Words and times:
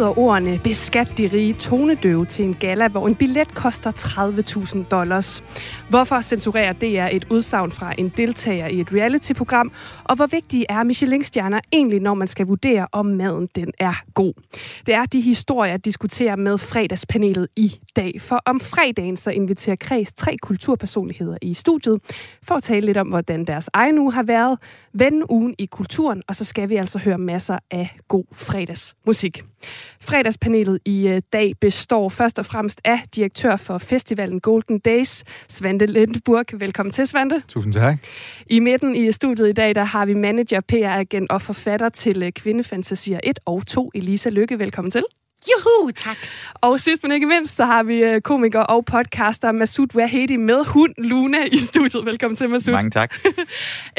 Lyder 0.00 0.18
ordene 0.18 0.60
beskat 0.64 1.12
de 1.18 1.30
rige 1.32 1.54
tonedøve 1.54 2.26
til 2.26 2.44
en 2.44 2.54
gala, 2.54 2.88
hvor 2.88 3.08
en 3.08 3.14
billet 3.14 3.54
koster 3.54 3.90
30.000 3.92 4.88
dollars. 4.88 5.44
Hvorfor 5.88 6.20
censurerer 6.20 6.72
DR 6.72 7.16
et 7.16 7.26
udsagn 7.30 7.72
fra 7.72 7.94
en 7.98 8.08
deltager 8.16 8.66
i 8.66 8.80
et 8.80 8.92
reality-program, 8.92 9.72
og 10.04 10.16
hvor 10.16 10.26
vigtige 10.26 10.66
er 10.68 10.82
Michelin-stjerner 10.82 11.60
egentlig, 11.72 12.00
når 12.00 12.14
man 12.14 12.28
skal 12.28 12.46
vurdere, 12.46 12.86
om 12.92 13.06
maden 13.06 13.48
den 13.54 13.72
er 13.78 13.94
god? 14.14 14.32
Det 14.86 14.94
er 14.94 15.04
de 15.04 15.20
historier, 15.20 15.70
jeg 15.70 15.84
diskuterer 15.84 16.36
med 16.36 16.58
fredagspanelet 16.58 17.48
i 17.56 17.78
dag. 17.96 18.12
For 18.20 18.42
om 18.46 18.60
fredagen 18.60 19.16
så 19.16 19.30
inviterer 19.30 19.76
Kreds 19.76 20.12
tre 20.12 20.36
kulturpersonligheder 20.42 21.36
i 21.42 21.54
studiet 21.54 22.00
for 22.42 22.54
at 22.54 22.62
tale 22.62 22.86
lidt 22.86 22.96
om, 22.96 23.08
hvordan 23.08 23.44
deres 23.44 23.70
egen 23.72 23.98
uge 23.98 24.12
har 24.12 24.22
været, 24.22 24.58
vende 24.92 25.30
ugen 25.30 25.54
i 25.58 25.66
kulturen, 25.66 26.22
og 26.28 26.36
så 26.36 26.44
skal 26.44 26.68
vi 26.68 26.76
altså 26.76 26.98
høre 26.98 27.18
masser 27.18 27.58
af 27.70 27.96
god 28.08 28.24
fredagsmusik. 28.32 29.42
Fredagspanelet 30.00 30.78
i 30.84 31.08
øh, 31.08 31.22
dag 31.32 31.52
består 31.60 32.08
først 32.08 32.38
og 32.38 32.46
fremmest 32.46 32.80
af 32.84 33.00
direktør 33.16 33.56
for 33.56 33.78
festivalen 33.78 34.40
Golden 34.40 34.78
Days, 34.78 35.24
Svante 35.48 35.86
Lindeburg. 35.86 36.44
Velkommen 36.52 36.92
til, 36.92 37.06
Svante. 37.06 37.42
Tusind 37.48 37.72
tak. 37.72 37.96
I 38.46 38.60
midten 38.60 38.96
i 38.96 39.12
studiet 39.12 39.48
i 39.48 39.52
dag, 39.52 39.74
der 39.74 39.84
har 39.84 40.06
vi 40.06 40.14
manager, 40.14 40.60
PR-agent 40.72 41.30
og 41.30 41.42
forfatter 41.42 41.88
til 41.88 42.22
øh, 42.22 42.32
Kvindefantasier 42.32 43.20
1 43.24 43.38
og 43.46 43.66
2, 43.66 43.90
Elisa 43.94 44.28
Lykke. 44.28 44.58
Velkommen 44.58 44.90
til. 44.90 45.04
Juhu, 45.48 45.90
tak. 45.90 46.16
Og 46.54 46.80
sidst 46.80 47.02
men 47.02 47.12
ikke 47.12 47.26
mindst, 47.26 47.56
så 47.56 47.64
har 47.64 47.82
vi 47.82 48.02
øh, 48.02 48.20
komiker 48.20 48.60
og 48.60 48.84
podcaster 48.84 49.52
Masud 49.52 49.86
Wahedi 49.94 50.36
med 50.36 50.64
hund 50.64 50.94
Luna 50.98 51.44
i 51.52 51.56
studiet. 51.58 52.06
Velkommen 52.06 52.36
til, 52.36 52.48
Masud. 52.48 52.72
Mange 52.72 52.90
tak. 52.90 53.14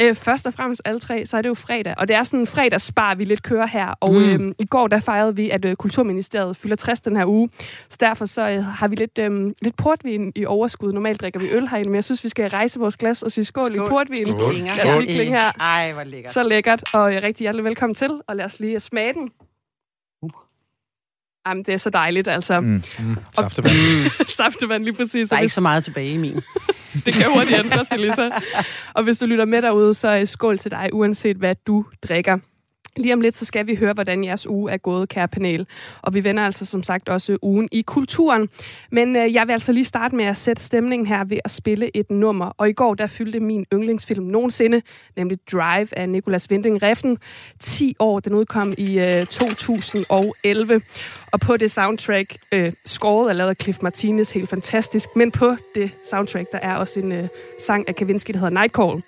Øh, 0.00 0.14
først 0.14 0.46
og 0.46 0.54
fremmest 0.54 0.82
alle 0.84 1.00
tre, 1.00 1.26
så 1.26 1.36
er 1.36 1.42
det 1.42 1.48
jo 1.48 1.54
fredag, 1.54 1.94
og 1.98 2.08
det 2.08 2.16
er 2.16 2.22
sådan 2.22 2.40
en 2.40 2.46
fredagsspar, 2.46 3.14
vi 3.14 3.24
lidt 3.24 3.42
kører 3.42 3.66
her. 3.66 3.94
Og 4.00 4.12
mm. 4.12 4.24
øhm, 4.24 4.52
i 4.58 4.64
går, 4.64 4.88
der 4.88 5.00
fejrede 5.00 5.36
vi, 5.36 5.50
at 5.50 5.64
øh, 5.64 5.76
Kulturministeriet 5.76 6.56
fylder 6.56 6.76
60 6.76 7.00
den 7.00 7.16
her 7.16 7.26
uge. 7.26 7.48
Så 7.88 7.96
derfor 8.00 8.24
så 8.24 8.50
øh, 8.50 8.64
har 8.64 8.88
vi 8.88 8.96
lidt, 8.96 9.18
øhm, 9.18 9.54
lidt 9.62 9.76
portvin 9.76 10.32
i 10.34 10.46
overskud. 10.46 10.92
Normalt 10.92 11.20
drikker 11.20 11.40
vi 11.40 11.48
øl 11.48 11.68
herinde, 11.68 11.90
men 11.90 11.94
jeg 11.94 12.04
synes, 12.04 12.24
vi 12.24 12.28
skal 12.28 12.50
rejse 12.50 12.80
vores 12.80 12.96
glas 12.96 13.22
og 13.22 13.32
sige 13.32 13.44
skål, 13.44 13.66
skål. 13.66 13.86
i 13.86 13.88
portvin. 13.88 14.26
Skål. 14.26 14.40
Skål. 14.40 14.54
Lad 14.54 14.94
os 14.94 15.04
lige 15.04 15.14
klinge 15.14 15.40
her. 15.40 15.52
Ej, 15.60 15.92
hvor 15.92 16.04
lækkert. 16.04 16.32
Så 16.32 16.42
lækkert, 16.42 16.94
og 16.94 17.14
øh, 17.14 17.22
rigtig 17.22 17.44
hjertelig 17.44 17.64
velkommen 17.64 17.94
til. 17.94 18.20
Og 18.26 18.36
lad 18.36 18.44
os 18.44 18.60
lige 18.60 18.80
smage 18.80 19.14
den. 19.14 19.30
Jamen, 21.46 21.64
det 21.64 21.74
er 21.74 21.78
så 21.78 21.90
dejligt, 21.90 22.28
altså. 22.28 22.60
Mm. 22.60 22.82
Mm. 22.98 23.16
Saftevand. 23.32 23.72
Saftevand, 24.36 24.84
lige 24.84 24.94
præcis. 24.94 25.28
Der 25.28 25.36
er 25.36 25.40
ikke 25.40 25.54
så 25.54 25.60
meget 25.60 25.84
tilbage 25.84 26.12
i 26.12 26.16
min. 26.16 26.40
det 27.06 27.14
kan 27.14 27.32
hurtigt 27.34 27.58
ændre 27.64 27.84
sig, 27.84 27.98
Lisa. 27.98 28.30
Og 28.94 29.02
hvis 29.02 29.18
du 29.18 29.26
lytter 29.26 29.44
med 29.44 29.62
derude, 29.62 29.94
så 29.94 30.22
skål 30.24 30.58
til 30.58 30.70
dig, 30.70 30.88
uanset 30.92 31.36
hvad 31.36 31.54
du 31.66 31.84
drikker. 32.02 32.38
Lige 32.96 33.14
om 33.14 33.20
lidt, 33.20 33.36
så 33.36 33.44
skal 33.44 33.66
vi 33.66 33.74
høre, 33.74 33.92
hvordan 33.92 34.24
jeres 34.24 34.46
uge 34.46 34.70
er 34.70 34.76
gået, 34.76 35.08
kære 35.08 35.28
panel. 35.28 35.66
Og 36.02 36.14
vi 36.14 36.24
vender 36.24 36.42
altså 36.42 36.64
som 36.64 36.82
sagt 36.82 37.08
også 37.08 37.38
ugen 37.42 37.68
i 37.72 37.82
kulturen. 37.82 38.48
Men 38.90 39.16
øh, 39.16 39.34
jeg 39.34 39.46
vil 39.46 39.52
altså 39.52 39.72
lige 39.72 39.84
starte 39.84 40.16
med 40.16 40.24
at 40.24 40.36
sætte 40.36 40.62
stemningen 40.62 41.06
her 41.06 41.24
ved 41.24 41.38
at 41.44 41.50
spille 41.50 41.96
et 41.96 42.10
nummer. 42.10 42.52
Og 42.58 42.68
i 42.68 42.72
går, 42.72 42.94
der 42.94 43.06
fyldte 43.06 43.40
min 43.40 43.66
yndlingsfilm 43.72 44.24
nogensinde, 44.24 44.82
nemlig 45.16 45.38
Drive 45.52 45.98
af 45.98 46.08
Nicolas 46.08 46.50
Winding 46.50 46.82
Refn. 46.82 47.14
10 47.60 47.96
år, 47.98 48.20
den 48.20 48.34
udkom 48.34 48.72
i 48.78 48.98
øh, 48.98 49.22
2011. 49.22 50.82
Og 51.32 51.40
på 51.40 51.56
det 51.56 51.70
soundtrack, 51.70 52.36
øh, 52.52 52.72
scoret 52.86 53.30
er 53.30 53.32
lavet 53.32 53.50
af 53.50 53.56
Cliff 53.62 53.82
Martinez, 53.82 54.32
helt 54.32 54.48
fantastisk. 54.48 55.08
Men 55.16 55.30
på 55.30 55.56
det 55.74 55.90
soundtrack, 56.04 56.52
der 56.52 56.58
er 56.58 56.76
også 56.76 57.00
en 57.00 57.12
øh, 57.12 57.28
sang 57.58 57.88
af 57.88 57.96
Kavinsky, 57.96 58.30
der 58.32 58.38
hedder 58.38 58.60
Nightcall. 58.60 59.02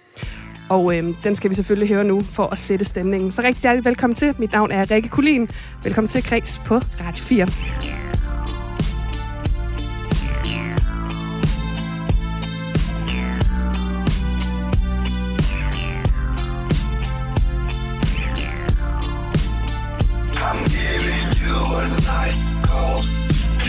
Og 0.69 0.97
øh, 0.97 1.15
den 1.25 1.35
skal 1.35 1.51
vi 1.51 1.55
selvfølgelig 1.55 1.89
høre 1.89 2.05
nu 2.05 2.21
for 2.21 2.47
at 2.47 2.59
sætte 2.59 2.85
stemningen. 2.85 3.33
Så 3.33 3.43
rigtig 3.43 3.63
hjertelig 3.63 3.85
velkommen 3.85 4.15
til. 4.15 4.35
Mit 4.39 4.53
navn 4.53 4.71
er 4.71 4.91
Rikke 4.91 5.09
Kulin. 5.09 5.49
Velkommen 5.83 6.09
til 6.09 6.23
Kreds 6.23 6.63
på 6.65 6.75
Radio 7.01 7.25
4. 7.25 7.47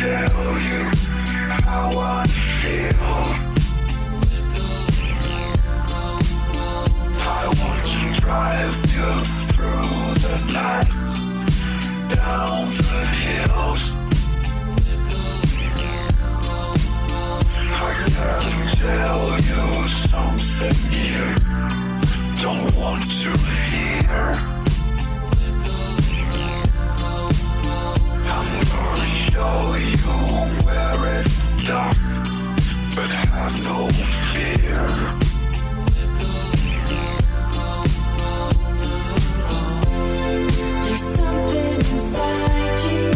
tell 0.05 0.29
you 0.69 0.83
how 1.63 1.97
I 1.97 2.27
feel. 2.27 3.34
Drive 8.25 8.75
you 8.95 9.11
through 9.53 10.13
the 10.25 10.35
night, 10.51 10.89
down 12.09 12.65
the 12.89 13.03
hills. 13.21 13.83
I 17.71 17.93
gotta 17.99 18.65
tell 18.77 19.37
you 19.49 19.87
something 19.87 20.77
you 20.91 21.25
don't 22.39 22.75
want 22.75 23.03
to 23.21 23.31
hear. 23.69 24.27
I'm 28.33 28.49
gonna 28.73 29.09
show 29.29 29.59
you 29.93 30.15
where 30.65 31.21
it's 31.21 31.37
dark, 31.67 31.97
but 32.95 33.09
have 33.11 33.55
no 33.63 33.87
fear. 34.33 35.24
There's 40.95 41.15
something 41.17 41.75
inside 41.91 42.89
you. 42.89 43.14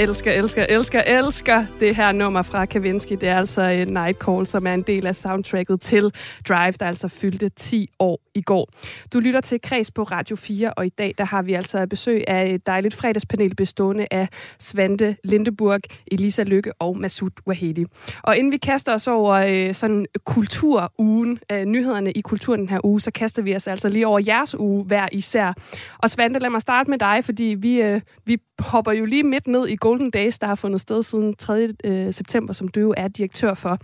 Jeg 0.00 0.08
elsker, 0.08 0.32
elsker, 0.32 0.66
elsker, 0.68 1.00
elsker 1.00 1.66
det 1.80 1.96
her 1.96 2.12
nummer 2.12 2.42
fra 2.42 2.66
Kavinsky. 2.66 3.12
Det 3.12 3.28
er 3.28 3.36
altså 3.36 3.62
øh, 3.62 3.86
Night 3.86 4.18
Call, 4.24 4.46
som 4.46 4.66
er 4.66 4.74
en 4.74 4.82
del 4.82 5.06
af 5.06 5.16
soundtracket 5.16 5.80
til 5.80 6.12
Drive, 6.48 6.72
der 6.72 6.86
altså 6.86 7.08
fyldte 7.08 7.48
10 7.48 7.88
år 7.98 8.20
i 8.34 8.42
går. 8.42 8.68
Du 9.12 9.20
lytter 9.20 9.40
til 9.40 9.60
Kreds 9.60 9.90
på 9.90 10.02
Radio 10.02 10.36
4, 10.36 10.72
og 10.72 10.86
i 10.86 10.88
dag 10.88 11.14
der 11.18 11.24
har 11.24 11.42
vi 11.42 11.52
altså 11.52 11.86
besøg 11.86 12.24
af 12.28 12.54
et 12.54 12.66
dejligt 12.66 12.94
fredagspanel 12.94 13.54
bestående 13.54 14.06
af 14.10 14.28
Svante 14.58 15.16
Lindeburg, 15.24 15.80
Elisa 16.06 16.42
Lykke 16.42 16.72
og 16.78 16.98
Masud 16.98 17.30
Wahedi. 17.46 17.84
Og 18.22 18.36
inden 18.36 18.52
vi 18.52 18.56
kaster 18.56 18.94
os 18.94 19.06
over 19.06 19.34
øh, 19.34 19.74
sådan 19.74 20.06
kulturugen, 20.24 21.38
nyhederne 21.64 22.12
i 22.12 22.20
kulturen 22.20 22.60
den 22.60 22.68
her 22.68 22.80
uge, 22.84 23.00
så 23.00 23.10
kaster 23.10 23.42
vi 23.42 23.56
os 23.56 23.68
altså 23.68 23.88
lige 23.88 24.06
over 24.06 24.20
jeres 24.26 24.54
uge 24.54 24.84
hver 24.84 25.08
især. 25.12 25.52
Og 25.98 26.10
Svante, 26.10 26.40
lad 26.40 26.50
mig 26.50 26.60
starte 26.60 26.90
med 26.90 26.98
dig, 26.98 27.24
fordi 27.24 27.56
vi, 27.58 28.00
vi 28.24 28.38
hopper 28.58 28.92
jo 28.92 29.04
lige 29.04 29.22
midt 29.22 29.46
ned 29.46 29.68
i 29.68 29.76
Golden 29.90 30.10
Days, 30.10 30.38
der 30.38 30.46
har 30.46 30.54
fundet 30.54 30.80
sted 30.80 31.02
siden 31.02 31.34
3. 31.34 31.68
Øh, 31.84 32.12
september, 32.12 32.52
som 32.52 32.68
du 32.68 32.80
jo 32.80 32.94
er 32.96 33.08
direktør 33.08 33.54
for. 33.54 33.78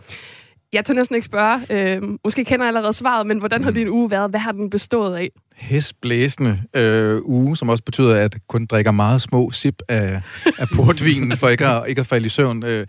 Jeg 0.73 0.85
tør 0.85 0.95
næsten 0.95 1.15
ikke 1.17 1.25
spørge, 1.25 1.59
øh, 1.71 2.03
måske 2.25 2.45
kender 2.45 2.65
jeg 2.65 2.69
allerede 2.69 2.93
svaret, 2.93 3.27
men 3.27 3.39
hvordan 3.39 3.65
har 3.65 3.71
din 3.71 3.89
uge 3.89 4.11
været? 4.11 4.31
Hvad 4.31 4.41
har 4.41 4.53
den 4.53 4.71
bestået 4.71 5.17
af? 5.17 5.31
Hestblæsende 5.57 6.63
øh, 6.75 7.21
uge, 7.25 7.57
som 7.57 7.69
også 7.69 7.85
betyder, 7.85 8.15
at 8.15 8.35
jeg 8.35 8.41
kun 8.49 8.67
drikker 8.67 8.91
meget 8.91 9.23
små 9.23 9.51
sip 9.51 9.83
af, 9.89 10.21
af 10.59 10.67
portvinen, 10.77 11.37
for 11.37 11.49
ikke 11.49 11.67
at, 11.67 11.85
ikke 11.89 12.01
at 12.01 12.07
falde 12.07 12.27
i 12.27 12.29
søvn. 12.29 12.65
Øh, 12.65 12.87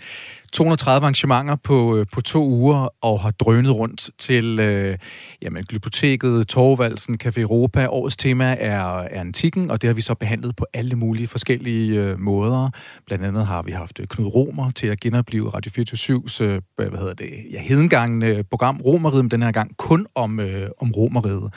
230 0.54 1.04
arrangementer 1.04 1.56
på, 1.56 1.98
øh, 1.98 2.06
på 2.12 2.22
to 2.22 2.48
uger, 2.48 2.88
og 3.02 3.22
har 3.22 3.32
drønet 3.32 3.76
rundt 3.76 4.10
til 4.20 4.60
øh, 4.60 4.98
jamen, 5.42 5.64
Glyptoteket, 5.64 6.48
Torvalsen, 6.48 7.18
Café 7.24 7.40
Europa. 7.40 7.88
Årets 7.88 8.18
tema 8.18 8.56
er, 8.60 9.00
er 9.00 9.20
antikken, 9.20 9.72
og 9.72 9.82
det 9.82 9.88
har 9.88 9.96
vi 9.96 10.02
så 10.02 10.16
behandlet 10.16 10.56
på 10.56 10.66
alle 10.74 10.96
mulige 10.96 11.28
forskellige 11.28 12.00
øh, 12.00 12.20
måder. 12.20 12.70
Blandt 13.06 13.26
andet 13.26 13.46
har 13.46 13.62
vi 13.62 13.72
haft 13.72 14.00
øh, 14.00 14.08
Knud 14.08 14.28
Romer 14.28 14.72
til 14.72 14.88
at 14.88 15.00
genopleve 15.00 15.50
Radio 15.50 15.72
24-7's 15.84 16.44
øh, 16.44 16.62
hvad 16.76 17.00
hedder 17.00 17.14
det, 17.14 17.30
ja, 17.52 17.62
hedengangende 17.62 18.44
program 18.44 18.82
Romeriet, 18.86 19.32
den 19.32 19.44
her 19.44 19.52
gang 19.52 19.78
kun 19.78 20.08
om, 20.16 20.40
øh, 20.40 20.70
om 20.82 20.92
Romeriet. 20.92 21.54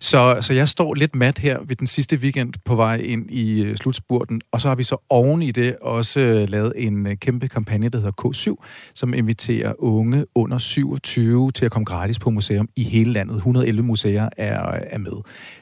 Så, 0.00 0.38
så 0.40 0.54
jeg 0.54 0.68
står 0.68 0.94
lidt 0.94 1.14
mat 1.14 1.38
her 1.38 1.58
ved 1.66 1.76
den 1.76 1.86
sidste 1.86 2.16
weekend 2.16 2.54
på 2.64 2.74
vej 2.74 2.96
ind 2.96 3.30
i 3.30 3.62
øh, 3.62 3.76
slutspurten, 3.76 4.40
og 4.52 4.60
så 4.60 4.68
har 4.68 4.74
vi 4.74 4.84
så 4.84 4.96
oven 5.08 5.42
i 5.42 5.50
det 5.50 5.76
også 5.82 6.20
øh, 6.20 6.48
lavet 6.48 6.72
en 6.76 7.06
øh, 7.06 7.16
kæmpe 7.16 7.48
kampagne, 7.48 7.88
der 7.88 7.98
hedder 7.98 8.12
K7, 8.30 8.54
som 8.94 9.14
inviterer 9.14 9.72
unge 9.78 10.24
under 10.34 10.58
27 10.58 11.50
til 11.50 11.64
at 11.64 11.70
komme 11.70 11.84
gratis 11.84 12.18
på 12.18 12.30
museum 12.30 12.68
i 12.76 12.84
hele 12.84 13.12
landet. 13.12 13.36
111 13.36 13.82
museer 13.82 14.28
er, 14.36 14.60
er 14.82 14.98
med. 14.98 15.12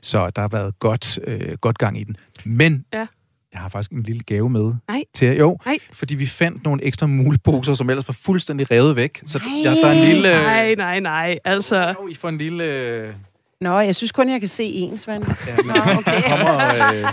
Så 0.02 0.30
der 0.30 0.40
har 0.42 0.48
været 0.48 0.78
godt, 0.78 1.18
øh, 1.26 1.52
godt 1.60 1.78
gang 1.78 2.00
i 2.00 2.04
den. 2.04 2.16
Men 2.44 2.84
ja. 2.92 3.06
jeg 3.52 3.60
har 3.60 3.68
faktisk 3.68 3.90
en 3.90 4.02
lille 4.02 4.22
gave 4.22 4.50
med 4.50 4.74
Nej. 4.88 5.02
til 5.14 5.26
jer. 5.26 5.34
Jo, 5.34 5.58
Nej. 5.66 5.78
fordi 5.92 6.14
vi 6.14 6.26
fandt 6.26 6.64
nogle 6.64 6.84
ekstra 6.84 7.06
muleposer, 7.06 7.74
som 7.74 7.90
ellers 7.90 8.08
var 8.08 8.16
fuldstændig 8.20 8.70
revet 8.70 8.96
væk. 8.96 9.22
Så 9.26 9.38
Nej. 9.38 9.48
ja, 9.64 9.80
der 9.80 9.86
er 9.86 9.92
en 9.92 10.08
lille... 10.14 10.28
Nej, 10.42 10.74
nej, 10.74 11.00
nej. 11.00 11.38
Altså, 11.44 11.94
Jo, 12.00 12.08
I 12.08 12.14
får 12.14 12.28
en 12.28 12.38
lille... 12.38 13.14
Nå, 13.60 13.80
jeg 13.80 13.96
synes 13.96 14.12
kun, 14.12 14.30
jeg 14.30 14.40
kan 14.40 14.48
se 14.48 14.64
en, 14.64 14.98
Svend. 14.98 15.24
Ja, 15.46 15.56
men 15.56 15.74
de, 15.74 15.80
de, 16.16 16.22
kommer, 16.28 16.74
øh, 16.94 17.08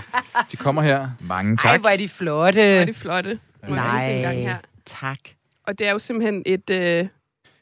de 0.51 0.57
kommer 0.57 0.81
her. 0.81 1.09
Mange 1.19 1.57
tak. 1.57 1.71
Ej, 1.71 1.77
hvor 1.77 1.89
er 1.89 1.97
de 1.97 2.09
flotte. 2.09 2.61
hvor 2.61 2.81
er 2.81 2.85
det 2.85 2.95
flotte. 2.95 3.39
Må 3.69 3.75
jeg 3.75 3.83
her. 3.83 4.43
Nej, 4.43 4.55
tak. 4.85 5.17
Og 5.67 5.79
det 5.79 5.87
er 5.87 5.91
jo 5.91 5.99
simpelthen 5.99 6.43
et, 6.45 6.69
øh, 6.69 7.07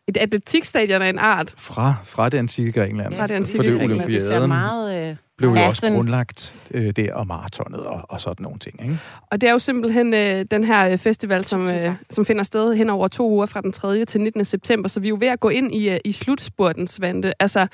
et 0.08 0.18
atletikstadion 0.18 1.02
af 1.02 1.10
en 1.10 1.20
art. 1.20 1.54
Fra, 1.58 1.96
fra 2.04 2.30
det 2.30 2.38
antikke 2.38 2.72
Grækenland. 2.72 3.14
Fra 3.14 3.28
det 3.28 3.34
antikke 3.34 3.58
For 3.58 3.72
det 3.72 3.80
Grækenland. 3.80 4.12
Det 4.12 4.22
ser 4.22 4.38
olympiaden 4.38 4.50
meget... 4.50 5.10
Øh, 5.10 5.16
blev 5.38 5.50
jo 5.50 5.68
også 5.68 5.92
grundlagt 5.92 6.56
øh, 6.72 6.92
der, 6.92 7.14
og 7.14 7.28
maratonet 7.28 7.80
og, 7.80 8.02
og 8.10 8.22
sådan 8.22 8.44
nogle 8.44 8.60
ting. 8.60 8.82
Ikke? 8.82 9.00
Og 9.32 9.42
det 9.42 9.48
er 9.48 9.52
jo 9.52 9.60
simpelthen 9.60 10.14
øh, 10.14 10.46
den 10.52 10.64
her 10.64 10.90
øh, 10.90 10.98
festival, 10.98 11.46
som, 11.46 11.62
øh, 11.72 11.96
som 12.10 12.26
finder 12.26 12.44
sted 12.44 12.74
hen 12.76 12.90
over 12.90 13.08
to 13.08 13.30
uger 13.30 13.46
fra 13.46 13.62
den 13.62 13.72
3. 13.72 14.06
til 14.06 14.22
19. 14.22 14.46
september. 14.46 14.90
Så 14.90 15.00
vi 15.00 15.08
er 15.08 15.10
jo 15.10 15.18
ved 15.20 15.28
at 15.28 15.40
gå 15.40 15.50
ind 15.50 15.76
i, 15.76 15.90
øh, 15.90 16.00
i 16.06 16.12
slutspurten, 16.12 16.88
Svante. 16.88 17.42
Altså, 17.42 17.68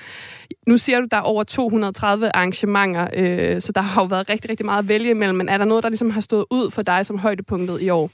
nu 0.67 0.77
siger 0.77 0.99
du, 0.99 1.07
der 1.11 1.17
er 1.17 1.21
over 1.21 1.43
230 1.43 2.35
arrangementer, 2.35 3.07
øh, 3.13 3.61
så 3.61 3.71
der 3.71 3.81
har 3.81 4.01
jo 4.01 4.05
været 4.05 4.29
rigtig, 4.29 4.49
rigtig 4.49 4.65
meget 4.65 4.83
at 4.83 4.87
vælge 4.87 5.09
imellem. 5.09 5.37
Men 5.37 5.49
er 5.49 5.57
der 5.57 5.65
noget, 5.65 5.83
der 5.83 5.89
ligesom 5.89 6.09
har 6.09 6.21
stået 6.21 6.45
ud 6.49 6.71
for 6.71 6.81
dig 6.81 7.05
som 7.05 7.17
højdepunktet 7.17 7.81
i 7.81 7.89
år? 7.89 8.11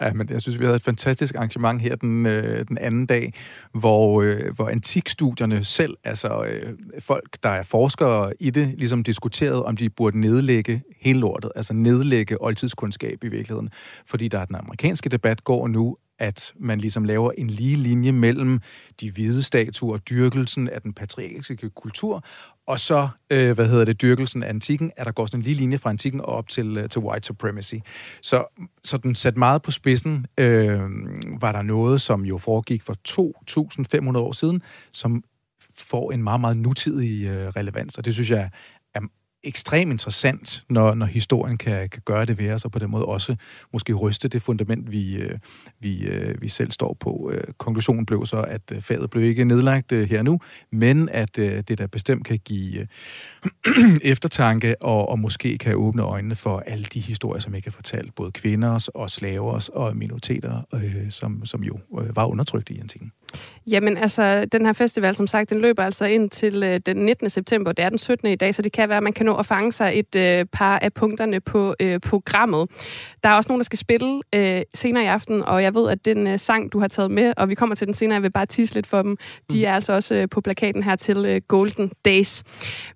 Ja, 0.00 0.12
men 0.12 0.28
jeg 0.30 0.40
synes, 0.40 0.58
vi 0.58 0.64
havde 0.64 0.76
et 0.76 0.82
fantastisk 0.82 1.34
arrangement 1.34 1.82
her 1.82 1.96
den, 1.96 2.26
øh, 2.26 2.68
den 2.68 2.78
anden 2.78 3.06
dag, 3.06 3.32
hvor, 3.72 4.22
øh, 4.22 4.54
hvor 4.54 4.68
antikstudierne 4.68 5.64
selv, 5.64 5.96
altså 6.04 6.44
øh, 6.44 6.78
folk, 6.98 7.38
der 7.42 7.48
er 7.48 7.62
forskere 7.62 8.32
i 8.40 8.50
det, 8.50 8.74
ligesom 8.78 9.04
diskuterede, 9.04 9.64
om 9.64 9.76
de 9.76 9.90
burde 9.90 10.20
nedlægge 10.20 10.82
hele 11.00 11.18
lortet, 11.18 11.52
altså 11.56 11.74
nedlægge 11.74 12.42
oldtidskundskab 12.42 13.24
i 13.24 13.28
virkeligheden. 13.28 13.70
Fordi 14.06 14.28
der 14.28 14.38
er 14.38 14.44
den 14.44 14.56
amerikanske 14.56 15.08
debat 15.08 15.44
går 15.44 15.68
nu, 15.68 15.96
at 16.18 16.52
man 16.56 16.78
ligesom 16.78 17.04
laver 17.04 17.32
en 17.38 17.50
lige 17.50 17.76
linje 17.76 18.12
mellem 18.12 18.60
de 19.00 19.10
hvide 19.10 19.42
statuer, 19.42 19.98
dyrkelsen 19.98 20.68
af 20.68 20.82
den 20.82 20.92
patriarkiske 20.92 21.70
kultur, 21.70 22.24
og 22.68 22.80
så, 22.80 23.08
øh, 23.30 23.52
hvad 23.52 23.68
hedder 23.68 23.84
det, 23.84 24.02
dyrkelsen 24.02 24.42
af 24.42 24.48
antikken, 24.48 24.90
at 24.96 25.06
der 25.06 25.12
går 25.12 25.26
sådan 25.26 25.40
en 25.40 25.44
lille 25.44 25.60
linje 25.60 25.78
fra 25.78 25.90
antikken 25.90 26.20
og 26.20 26.26
op 26.26 26.48
til, 26.48 26.76
øh, 26.76 26.88
til 26.88 27.00
white 27.00 27.26
supremacy. 27.26 27.74
Så, 28.22 28.44
så 28.84 28.96
den 28.96 29.14
sat 29.14 29.36
meget 29.36 29.62
på 29.62 29.70
spidsen, 29.70 30.26
øh, 30.38 30.80
var 31.40 31.52
der 31.52 31.62
noget, 31.62 32.00
som 32.00 32.24
jo 32.24 32.38
foregik 32.38 32.82
for 32.82 32.96
2.500 33.08 34.18
år 34.18 34.32
siden, 34.32 34.62
som 34.92 35.24
får 35.74 36.12
en 36.12 36.22
meget, 36.22 36.40
meget 36.40 36.56
nutidig 36.56 37.26
øh, 37.26 37.48
relevans, 37.48 37.98
og 37.98 38.04
det 38.04 38.14
synes 38.14 38.30
jeg 38.30 38.50
ekstremt 39.44 39.92
interessant, 39.92 40.64
når, 40.68 40.94
når 40.94 41.06
historien 41.06 41.58
kan, 41.58 41.88
kan 41.88 42.02
gøre 42.04 42.24
det 42.24 42.38
ved 42.38 42.50
os, 42.50 42.64
og 42.64 42.72
på 42.72 42.78
den 42.78 42.90
måde 42.90 43.04
også 43.04 43.36
måske 43.72 43.92
ryste 43.92 44.28
det 44.28 44.42
fundament, 44.42 44.92
vi, 44.92 45.16
øh, 45.16 45.38
vi, 45.80 45.98
øh, 45.98 46.42
vi 46.42 46.48
selv 46.48 46.70
står 46.70 46.96
på. 47.00 47.30
Øh, 47.34 47.44
konklusionen 47.58 48.06
blev 48.06 48.26
så, 48.26 48.40
at 48.40 48.72
faget 48.80 49.10
blev 49.10 49.24
ikke 49.24 49.44
nedlagt 49.44 49.92
her 49.92 50.22
nu, 50.22 50.40
men 50.72 51.08
at 51.08 51.36
det 51.36 51.78
der 51.78 51.86
bestemt 51.86 52.26
kan 52.26 52.38
give 52.38 52.86
eftertanke, 54.02 54.82
og, 54.82 55.08
og 55.08 55.18
måske 55.18 55.58
kan 55.58 55.76
åbne 55.76 56.02
øjnene 56.02 56.34
for 56.34 56.62
alle 56.66 56.84
de 56.84 57.00
historier, 57.00 57.40
som 57.40 57.54
ikke 57.54 57.66
er 57.66 57.72
fortalt, 57.72 58.14
både 58.14 58.32
kvinders 58.32 58.88
og 58.88 59.10
slavers 59.10 59.68
og 59.68 59.96
minoriteter, 59.96 60.62
øh, 60.74 61.10
som, 61.10 61.46
som 61.46 61.64
jo 61.64 61.78
øh, 62.00 62.16
var 62.16 62.26
undertrykt 62.26 62.70
i 62.70 62.78
antikken. 62.78 63.12
Jamen 63.70 63.96
altså, 63.96 64.44
den 64.44 64.66
her 64.66 64.72
festival, 64.72 65.14
som 65.14 65.26
sagt, 65.26 65.50
den 65.50 65.60
løber 65.60 65.84
altså 65.84 66.04
ind 66.04 66.30
til 66.30 66.62
øh, 66.62 66.80
den 66.86 66.96
19. 66.96 67.30
september. 67.30 67.72
Det 67.72 67.84
er 67.84 67.88
den 67.88 67.98
17. 67.98 68.28
i 68.28 68.36
dag, 68.36 68.54
så 68.54 68.62
det 68.62 68.72
kan 68.72 68.88
være, 68.88 68.96
at 68.96 69.02
man 69.02 69.12
kan 69.12 69.26
nå 69.26 69.34
at 69.34 69.46
fange 69.46 69.72
sig 69.72 69.92
et 69.94 70.16
øh, 70.16 70.44
par 70.52 70.78
af 70.78 70.92
punkterne 70.92 71.40
på 71.40 71.74
øh, 71.80 72.00
programmet. 72.00 72.70
Der 73.22 73.28
er 73.28 73.34
også 73.34 73.48
nogen, 73.48 73.58
der 73.58 73.64
skal 73.64 73.78
spille 73.78 74.20
øh, 74.34 74.62
senere 74.74 75.04
i 75.04 75.06
aften, 75.06 75.42
og 75.42 75.62
jeg 75.62 75.74
ved, 75.74 75.90
at 75.90 76.04
den 76.04 76.26
øh, 76.26 76.38
sang, 76.38 76.72
du 76.72 76.80
har 76.80 76.88
taget 76.88 77.10
med, 77.10 77.32
og 77.36 77.48
vi 77.48 77.54
kommer 77.54 77.74
til 77.74 77.86
den 77.86 77.94
senere, 77.94 78.14
jeg 78.14 78.22
vil 78.22 78.30
bare 78.30 78.46
tisse 78.46 78.74
lidt 78.74 78.86
for 78.86 79.02
dem, 79.02 79.16
de 79.52 79.64
er 79.64 79.74
altså 79.74 79.92
også 79.92 80.14
øh, 80.14 80.28
på 80.28 80.40
plakaten 80.40 80.82
her 80.82 80.96
til 80.96 81.16
øh, 81.26 81.40
Golden 81.48 81.92
Days. 82.04 82.42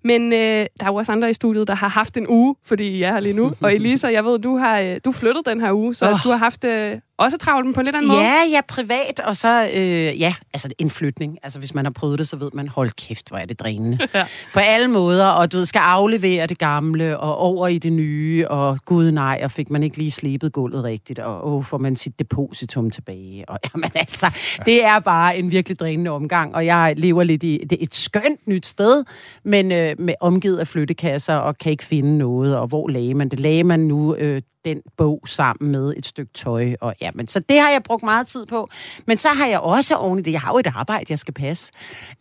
Men 0.03 0.33
øh, 0.33 0.39
der 0.39 0.65
er 0.79 0.87
jo 0.87 0.95
også 0.95 1.11
andre 1.11 1.29
i 1.29 1.33
studiet, 1.33 1.67
der 1.67 1.75
har 1.75 1.87
haft 1.87 2.17
en 2.17 2.27
uge, 2.27 2.55
fordi 2.65 2.87
I 2.87 3.03
er 3.03 3.11
her 3.11 3.19
lige 3.19 3.35
nu. 3.35 3.51
Og 3.63 3.73
Elisa, 3.73 4.07
jeg 4.07 4.25
ved, 4.25 4.39
du 4.39 4.57
har 4.57 4.79
øh, 4.79 4.99
du 5.05 5.11
flyttet 5.11 5.45
den 5.45 5.61
her 5.61 5.73
uge, 5.73 5.95
så 5.95 6.05
Åh. 6.05 6.17
du 6.23 6.29
har 6.29 6.37
haft 6.37 6.63
øh, 6.63 6.97
også 7.17 7.37
travlt 7.37 7.65
men 7.65 7.73
på 7.73 7.79
en 7.79 7.85
lidt 7.85 7.95
anden 7.95 8.11
måde. 8.11 8.21
Ja, 8.21 8.43
ja, 8.51 8.61
privat, 8.67 9.19
og 9.19 9.37
så, 9.37 9.69
øh, 9.73 10.19
ja, 10.21 10.33
altså 10.53 10.69
en 10.79 10.89
flytning. 10.89 11.37
Altså, 11.43 11.59
hvis 11.59 11.73
man 11.73 11.85
har 11.85 11.91
prøvet 11.91 12.19
det, 12.19 12.27
så 12.27 12.35
ved 12.35 12.49
man, 12.53 12.67
hold 12.67 12.91
kæft, 12.91 13.29
hvor 13.29 13.37
er 13.37 13.45
det 13.45 13.59
drænende. 13.59 13.97
Ja. 14.13 14.25
På 14.53 14.59
alle 14.59 14.87
måder, 14.87 15.27
og 15.27 15.51
du 15.51 15.57
ved, 15.57 15.65
skal 15.65 15.79
aflevere 15.79 16.47
det 16.47 16.57
gamle, 16.57 17.19
og 17.19 17.37
over 17.37 17.67
i 17.67 17.77
det 17.77 17.93
nye, 17.93 18.47
og 18.47 18.79
gud 18.85 19.11
nej, 19.11 19.41
og 19.43 19.51
fik 19.51 19.69
man 19.69 19.83
ikke 19.83 19.97
lige 19.97 20.11
slebet 20.11 20.53
gulvet 20.53 20.83
rigtigt, 20.83 21.19
og 21.19 21.47
åh, 21.47 21.63
får 21.63 21.77
man 21.77 21.95
sit 21.95 22.19
depositum 22.19 22.91
tilbage. 22.91 23.49
Og 23.49 23.59
jamen 23.73 23.91
altså, 23.95 24.37
det 24.65 24.85
er 24.85 24.99
bare 24.99 25.37
en 25.37 25.51
virkelig 25.51 25.79
drænende 25.79 26.11
omgang, 26.11 26.55
og 26.55 26.65
jeg 26.65 26.93
lever 26.97 27.23
lidt 27.23 27.43
i 27.43 27.63
det 27.69 27.71
er 27.71 27.83
et 27.83 27.95
skønt 27.95 28.47
nyt 28.47 28.65
sted, 28.65 29.03
men 29.43 29.71
øh, 29.71 29.95
med 29.99 30.13
omgivet 30.21 30.57
af 30.57 30.67
flyttekasser, 30.67 31.35
og 31.35 31.57
kan 31.57 31.71
ikke 31.71 31.83
finde 31.83 32.17
noget, 32.17 32.57
og 32.57 32.67
hvor 32.67 32.87
lagde 32.87 33.13
man 33.13 33.29
det? 33.29 33.39
Lagde 33.39 33.63
man 33.63 33.79
nu 33.79 34.15
øh, 34.15 34.41
den 34.65 34.81
bog 34.97 35.21
sammen 35.25 35.71
med 35.71 35.93
et 35.97 36.05
stykke 36.05 36.33
tøj. 36.33 36.75
Og, 36.81 36.95
ja, 37.01 37.09
men, 37.15 37.27
så 37.27 37.39
det 37.39 37.59
har 37.59 37.69
jeg 37.69 37.83
brugt 37.83 38.03
meget 38.03 38.27
tid 38.27 38.45
på. 38.45 38.69
Men 39.07 39.17
så 39.17 39.29
har 39.29 39.47
jeg 39.47 39.59
også 39.59 39.95
oven 39.95 40.19
i 40.19 40.21
det, 40.21 40.31
jeg 40.31 40.41
har 40.41 40.51
jo 40.51 40.57
et 40.57 40.67
arbejde, 40.75 41.05
jeg 41.09 41.19
skal 41.19 41.33
passe. 41.33 41.71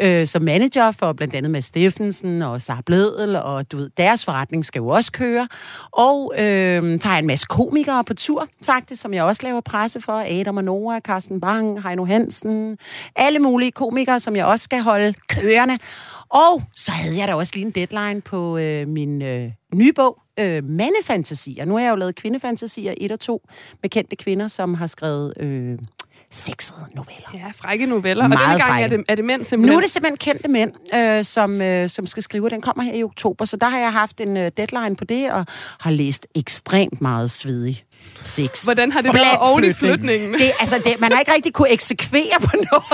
Øh, 0.00 0.26
som 0.26 0.42
manager 0.42 0.90
for 0.90 1.12
blandt 1.12 1.34
andet 1.34 1.50
med 1.50 1.62
Steffensen 1.62 2.42
og 2.42 2.62
Sara 2.62 2.82
Bledel, 2.86 3.36
og 3.36 3.72
du 3.72 3.76
ved, 3.76 3.90
deres 3.96 4.24
forretning 4.24 4.64
skal 4.64 4.80
jo 4.80 4.88
også 4.88 5.12
køre. 5.12 5.48
Og 5.92 6.32
øh, 6.38 7.00
tager 7.00 7.16
en 7.16 7.26
masse 7.26 7.46
komikere 7.50 8.04
på 8.04 8.14
tur, 8.14 8.48
faktisk, 8.62 9.02
som 9.02 9.14
jeg 9.14 9.24
også 9.24 9.42
laver 9.42 9.60
presse 9.60 10.00
for. 10.00 10.40
Adam 10.40 10.56
og 10.56 10.64
Nora, 10.64 11.00
Carsten 11.00 11.40
Bang, 11.40 11.82
Heino 11.82 12.04
Hansen. 12.04 12.78
Alle 13.16 13.38
mulige 13.38 13.72
komikere, 13.72 14.20
som 14.20 14.36
jeg 14.36 14.46
også 14.46 14.64
skal 14.64 14.82
holde 14.82 15.14
kørende. 15.28 15.78
Og 16.28 16.62
så 16.74 16.92
havde 16.92 17.18
jeg 17.18 17.28
da 17.28 17.34
også 17.34 17.52
lige 17.54 17.66
en 17.66 17.70
deadline 17.70 18.20
på 18.20 18.58
øh, 18.58 18.88
min 18.88 19.22
øh, 19.22 19.50
nye 19.74 19.92
bog, 19.92 20.21
øh, 20.38 20.64
Mandefantasier. 20.64 21.64
Nu 21.64 21.74
har 21.74 21.80
jeg 21.80 21.90
jo 21.90 21.96
lavet 21.96 22.14
kvindefantasier 22.14 22.94
1 22.96 23.12
og 23.12 23.20
2 23.20 23.48
med 23.82 23.90
kendte 23.90 24.16
kvinder, 24.16 24.48
som 24.48 24.74
har 24.74 24.86
skrevet 24.86 25.34
øh, 25.40 25.78
sexede 26.30 26.86
noveller. 26.94 27.28
Ja, 27.34 27.50
frække 27.54 27.86
noveller. 27.86 28.28
Meget 28.28 28.40
og 28.40 28.48
denne 28.48 28.58
gang 28.58 28.70
frække. 28.70 28.94
er 28.94 28.98
det, 28.98 29.04
er 29.08 29.14
det 29.14 29.24
mænd 29.24 29.44
simpelthen. 29.44 29.72
Nu 29.72 29.76
er 29.76 29.80
det 29.80 29.90
simpelthen 29.90 30.16
kendte 30.16 30.48
mænd, 30.48 30.72
øh, 30.94 31.24
som, 31.24 31.60
øh, 31.62 31.88
som 31.88 32.06
skal 32.06 32.22
skrive. 32.22 32.48
Den 32.48 32.60
kommer 32.60 32.82
her 32.82 32.94
i 32.94 33.02
oktober, 33.02 33.44
så 33.44 33.56
der 33.56 33.68
har 33.68 33.78
jeg 33.78 33.92
haft 33.92 34.20
en 34.20 34.36
øh, 34.36 34.50
deadline 34.56 34.96
på 34.96 35.04
det, 35.04 35.32
og 35.32 35.46
har 35.80 35.90
læst 35.90 36.26
ekstremt 36.34 37.00
meget 37.00 37.30
svedig 37.30 37.84
sex. 38.24 38.64
Hvordan 38.64 38.92
har 38.92 39.00
det 39.00 39.10
Blandt 39.10 39.28
været 39.28 39.38
oven 39.50 39.64
i 39.64 39.72
flytning. 39.72 40.00
flytningen? 40.00 40.32
Det, 40.32 40.52
altså, 40.60 40.82
det, 40.84 41.00
man 41.00 41.12
har 41.12 41.18
ikke 41.18 41.34
rigtig 41.34 41.52
kunne 41.52 41.70
eksekvere 41.70 42.40
på 42.40 42.50
noget. 42.56 42.84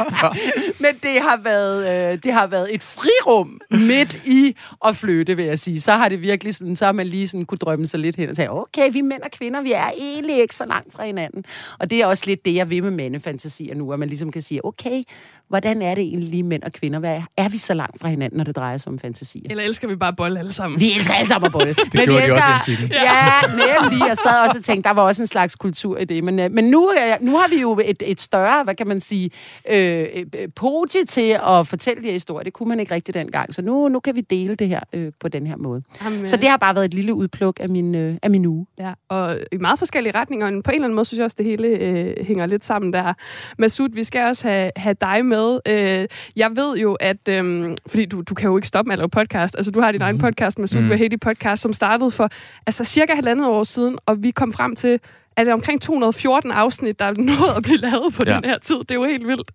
Men 0.82 0.94
det 1.02 1.22
har, 1.22 1.40
været, 1.42 2.12
øh, 2.12 2.18
det 2.22 2.32
har 2.32 2.46
været 2.46 2.74
et 2.74 2.82
frirum 2.82 3.60
midt 3.70 4.18
i 4.24 4.56
at 4.84 4.96
flytte, 4.96 5.36
vil 5.36 5.44
jeg 5.44 5.58
sige. 5.58 5.80
Så 5.80 5.92
har 5.92 6.08
det 6.08 6.20
virkelig 6.20 6.54
sådan, 6.54 6.76
så 6.76 6.84
har 6.84 6.92
man 6.92 7.06
lige 7.06 7.28
sådan 7.28 7.44
kunne 7.46 7.58
drømme 7.58 7.86
sig 7.86 8.00
lidt 8.00 8.16
hen 8.16 8.28
og 8.28 8.36
sige, 8.36 8.50
okay, 8.50 8.92
vi 8.92 9.00
mænd 9.00 9.22
og 9.22 9.30
kvinder, 9.30 9.60
vi 9.62 9.72
er 9.72 9.90
egentlig 9.98 10.40
ikke 10.40 10.54
så 10.54 10.64
langt 10.66 10.92
fra 10.92 11.04
hinanden. 11.04 11.44
Og 11.78 11.90
det 11.90 12.00
er 12.00 12.06
også 12.06 12.24
lidt 12.26 12.44
det, 12.44 12.54
jeg 12.54 12.70
vil 12.70 12.82
med 12.82 12.90
mandefantasier 12.90 13.74
nu, 13.74 13.92
at 13.92 13.98
man 13.98 14.08
ligesom 14.08 14.32
kan 14.32 14.42
sige, 14.42 14.64
okay, 14.64 15.02
hvordan 15.48 15.82
er 15.82 15.94
det 15.94 16.02
egentlig 16.04 16.30
lige 16.30 16.42
mænd 16.42 16.62
og 16.62 16.72
kvinder? 16.72 16.98
Hvad 16.98 17.10
er, 17.10 17.22
er 17.36 17.48
vi 17.48 17.58
så 17.58 17.74
langt 17.74 18.00
fra 18.00 18.08
hinanden, 18.08 18.36
når 18.36 18.44
det 18.44 18.56
drejer 18.56 18.76
sig 18.76 18.92
om 18.92 18.98
fantasier? 18.98 19.42
Eller 19.50 19.64
elsker 19.64 19.88
vi 19.88 19.96
bare 19.96 20.12
bold 20.12 20.36
alle 20.36 20.52
sammen? 20.52 20.80
Vi 20.80 20.92
elsker 20.96 21.14
alle 21.14 21.28
sammen 21.28 21.46
at 21.46 21.52
bolle. 21.52 21.74
Det 21.92 21.92
gjorde 21.92 22.08
de 22.08 22.22
også 22.22 22.36
i 22.36 22.52
antikken. 22.54 22.90
Ja, 22.92 23.24
nemlig. 23.50 24.08
Jeg 24.08 24.16
sad 24.16 24.40
også 24.40 24.58
og 24.58 24.64
tænkte, 24.64 24.88
der 24.88 24.94
var 24.94 25.02
også 25.02 25.22
en 25.22 25.26
slags 25.26 25.56
kultur 25.56 25.98
i 25.98 26.04
det. 26.04 26.24
Men, 26.24 26.38
øh, 26.38 26.50
men 26.50 26.64
nu, 26.64 26.92
øh, 26.92 27.26
nu 27.26 27.36
har 27.36 27.48
vi 27.48 27.60
jo 27.60 27.80
et, 27.84 28.02
et 28.06 28.20
større, 28.20 28.64
hvad 28.64 28.74
kan 28.74 28.86
man 28.86 29.00
sige, 29.00 29.30
øh, 29.70 30.06
øh, 30.34 30.48
podie 30.56 31.04
til 31.04 31.38
at 31.48 31.66
fortælle 31.66 32.02
de 32.02 32.08
her 32.08 32.12
historier. 32.12 32.44
Det 32.44 32.52
kunne 32.52 32.68
man 32.68 32.80
ikke 32.80 32.94
rigtig 32.94 33.14
dengang. 33.14 33.54
Så 33.54 33.62
nu, 33.62 33.88
nu 33.88 34.00
kan 34.00 34.14
vi 34.14 34.20
dele 34.20 34.54
det 34.54 34.68
her 34.68 34.80
øh, 34.92 35.12
på 35.20 35.28
den 35.28 35.46
her 35.46 35.56
måde. 35.56 35.82
Jamen, 36.04 36.26
Så 36.26 36.36
det 36.36 36.48
har 36.48 36.56
bare 36.56 36.74
været 36.74 36.84
et 36.84 36.94
lille 36.94 37.14
udpluk 37.14 37.56
af 37.60 37.68
min, 37.68 37.94
øh, 37.94 38.16
af 38.22 38.30
min 38.30 38.46
uge. 38.46 38.66
Ja, 38.78 38.92
og 39.08 39.38
i 39.52 39.56
meget 39.56 39.78
forskellige 39.78 40.14
retninger, 40.14 40.46
og 40.46 40.52
på 40.52 40.70
en 40.70 40.74
eller 40.74 40.84
anden 40.84 40.94
måde 40.94 41.04
synes 41.04 41.18
jeg 41.18 41.24
også, 41.24 41.36
det 41.38 41.46
hele 41.46 41.68
øh, 41.68 42.26
hænger 42.26 42.46
lidt 42.46 42.64
sammen 42.64 42.92
der. 42.92 43.12
Masud, 43.58 43.88
vi 43.92 44.04
skal 44.04 44.26
også 44.26 44.48
have, 44.48 44.70
have 44.76 44.96
dig 45.00 45.26
med. 45.26 45.41
Øh, 45.68 46.08
jeg 46.36 46.50
ved 46.56 46.76
jo, 46.76 46.92
at... 46.94 47.28
Øh, 47.28 47.76
fordi 47.86 48.04
du, 48.04 48.20
du 48.20 48.34
kan 48.34 48.50
jo 48.50 48.56
ikke 48.56 48.68
stoppe 48.68 48.88
med 48.88 48.92
at 48.92 48.98
lave 48.98 49.08
podcast. 49.08 49.56
Altså, 49.56 49.70
du 49.70 49.80
har 49.80 49.92
din 49.92 50.02
egen 50.02 50.18
podcast, 50.18 50.58
Masud 50.58 50.80
mm. 50.80 50.90
Vahedi 50.90 51.16
Podcast, 51.16 51.62
som 51.62 51.72
startede 51.72 52.10
for 52.10 52.28
altså, 52.66 52.84
cirka 52.84 53.14
halvandet 53.14 53.46
år 53.46 53.64
siden, 53.64 53.98
og 54.06 54.22
vi 54.22 54.30
kom 54.30 54.52
frem 54.52 54.76
til, 54.76 55.00
at 55.36 55.46
det 55.46 55.48
er 55.48 55.54
omkring 55.54 55.82
214 55.82 56.50
afsnit, 56.50 56.98
der 56.98 57.04
er 57.04 57.14
nået 57.16 57.56
at 57.56 57.62
blive 57.62 57.78
lavet 57.78 58.14
på 58.14 58.22
ja. 58.26 58.30
Ja. 58.30 58.36
den 58.36 58.44
her 58.44 58.58
tid. 58.58 58.76
Det 58.76 58.90
er 58.90 58.94
jo 58.94 59.04
helt 59.04 59.26
vildt. 59.26 59.52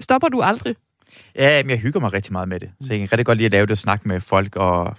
Stopper 0.00 0.28
du 0.28 0.40
aldrig? 0.40 0.76
Ja, 1.36 1.62
men 1.62 1.70
jeg 1.70 1.78
hygger 1.78 2.00
mig 2.00 2.12
rigtig 2.12 2.32
meget 2.32 2.48
med 2.48 2.60
det. 2.60 2.70
Så 2.80 2.86
jeg 2.90 2.98
kan 2.98 3.12
rigtig 3.12 3.26
godt 3.26 3.38
lide 3.38 3.46
at 3.46 3.52
lave 3.52 3.66
det 3.66 3.70
og 3.70 3.78
snakke 3.78 4.08
med 4.08 4.20
folk. 4.20 4.56
Og, 4.56 4.96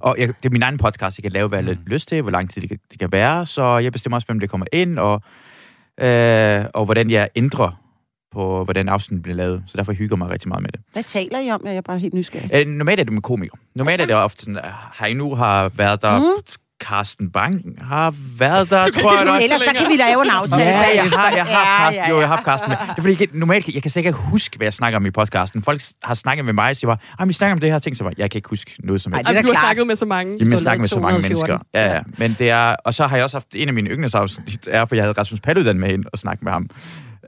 og 0.00 0.16
jeg, 0.18 0.28
det 0.28 0.44
er 0.44 0.50
min 0.50 0.62
egen 0.62 0.78
podcast, 0.78 1.18
jeg 1.18 1.22
kan 1.22 1.32
lave, 1.32 1.48
hvad 1.48 1.58
jeg 1.58 1.66
har 1.66 1.82
lyst 1.86 2.08
til, 2.08 2.22
hvor 2.22 2.30
lang 2.30 2.50
tid 2.50 2.62
det 2.62 2.70
kan, 2.70 2.78
det 2.90 2.98
kan 2.98 3.12
være. 3.12 3.46
Så 3.46 3.78
jeg 3.78 3.92
bestemmer 3.92 4.16
også, 4.16 4.26
hvem 4.26 4.40
det 4.40 4.50
kommer 4.50 4.66
ind, 4.72 4.98
og, 4.98 5.22
øh, 6.00 6.64
og 6.74 6.84
hvordan 6.84 7.10
jeg 7.10 7.28
ændrer 7.36 7.85
på, 8.36 8.64
hvordan 8.64 8.88
afsnittet 8.88 9.22
bliver 9.22 9.36
lavet. 9.36 9.62
Så 9.66 9.76
derfor 9.76 9.92
hygger 9.92 10.16
jeg 10.16 10.18
mig 10.18 10.28
rigtig 10.30 10.48
meget 10.48 10.62
med 10.62 10.70
det. 10.72 10.80
Hvad 10.92 11.02
taler 11.02 11.38
I 11.40 11.50
om? 11.50 11.60
Jeg 11.64 11.76
er 11.76 11.80
bare 11.80 11.98
helt 11.98 12.14
nysgerrig. 12.14 12.50
Øh, 12.54 12.66
normalt 12.66 13.00
er 13.00 13.04
det 13.04 13.12
med 13.12 13.22
komikere. 13.22 13.58
Normalt 13.74 14.00
er 14.02 14.06
det 14.06 14.14
ofte 14.14 14.40
sådan, 14.44 14.56
at 14.58 14.70
Heino 15.00 15.34
har 15.34 15.68
været 15.68 16.02
der, 16.02 16.18
Mm. 16.18 16.24
Carsten 16.82 17.30
Bang 17.30 17.62
har 17.80 18.14
været 18.38 18.70
der, 18.70 18.84
tror 19.00 19.18
jeg 19.20 19.28
også. 19.30 19.44
Ellers 19.44 19.60
så 19.60 19.74
kan 19.78 19.88
vi 19.90 19.96
lave 19.96 20.22
en 20.24 20.30
aftale 20.30 20.62
Ja, 20.62 20.78
jeg 20.94 21.10
har, 21.10 21.30
jeg 21.30 21.44
har 21.44 21.54
haft 21.64 21.94
Carsten. 21.94 22.04
Ja, 22.04 22.10
Jo, 22.10 22.14
ja, 22.14 22.20
jeg 22.20 22.28
har 22.28 22.36
haft 22.36 22.44
Carsten. 22.44 22.68
med. 22.68 22.76
Det 22.76 22.98
er 22.98 23.02
fordi, 23.02 23.16
jeg, 23.20 23.28
normalt, 23.32 23.68
jeg 23.74 23.82
kan 23.82 23.92
ikke 23.96 24.12
huske, 24.12 24.56
hvad 24.56 24.64
jeg 24.66 24.72
snakker 24.72 24.96
om 24.96 25.06
i 25.06 25.10
podcasten. 25.10 25.62
Folk 25.62 25.80
har 26.02 26.14
snakket 26.14 26.44
med 26.44 26.52
mig 26.52 26.70
og 26.70 26.76
siger 26.76 26.88
bare, 26.88 26.98
"Ej, 27.18 27.26
vi 27.26 27.32
snakker 27.32 27.52
om 27.54 27.60
det 27.60 27.70
her 27.72 27.78
ting, 27.78 27.96
så 27.96 28.04
bare, 28.04 28.12
jeg 28.18 28.30
kan 28.30 28.38
ikke 28.38 28.48
huske 28.48 28.74
noget 28.78 29.00
som 29.00 29.12
Ej, 29.12 29.18
helst. 29.18 29.30
det 29.30 29.38
er 29.38 29.42
du 29.42 29.48
har 29.54 29.60
snakket 29.66 29.86
med 29.86 29.96
så 29.96 30.06
mange. 30.06 30.30
Jamen, 30.32 30.38
jeg 30.40 30.46
stod 30.46 30.58
snakker 30.58 30.80
med 30.82 30.88
så 30.88 31.00
mange 31.00 31.18
214. 31.18 31.48
mennesker. 31.50 31.80
Ja, 31.88 31.94
ja. 31.94 32.00
Men 32.18 32.36
det 32.38 32.50
er, 32.50 32.76
og 32.84 32.94
så 32.94 33.06
har 33.06 33.16
jeg 33.16 33.24
også 33.24 33.36
haft 33.36 33.46
en 33.54 33.68
af 33.68 33.74
mine 33.74 33.90
yndlingsafsnit, 33.90 34.68
er, 34.70 34.84
for 34.84 34.94
jeg 34.94 35.04
havde 35.04 35.12
Rasmus 35.18 35.40
Paludan 35.40 35.78
med 35.78 35.92
ind 35.92 36.04
og 36.12 36.18
snakke 36.18 36.44
med 36.44 36.52
ham. 36.52 36.68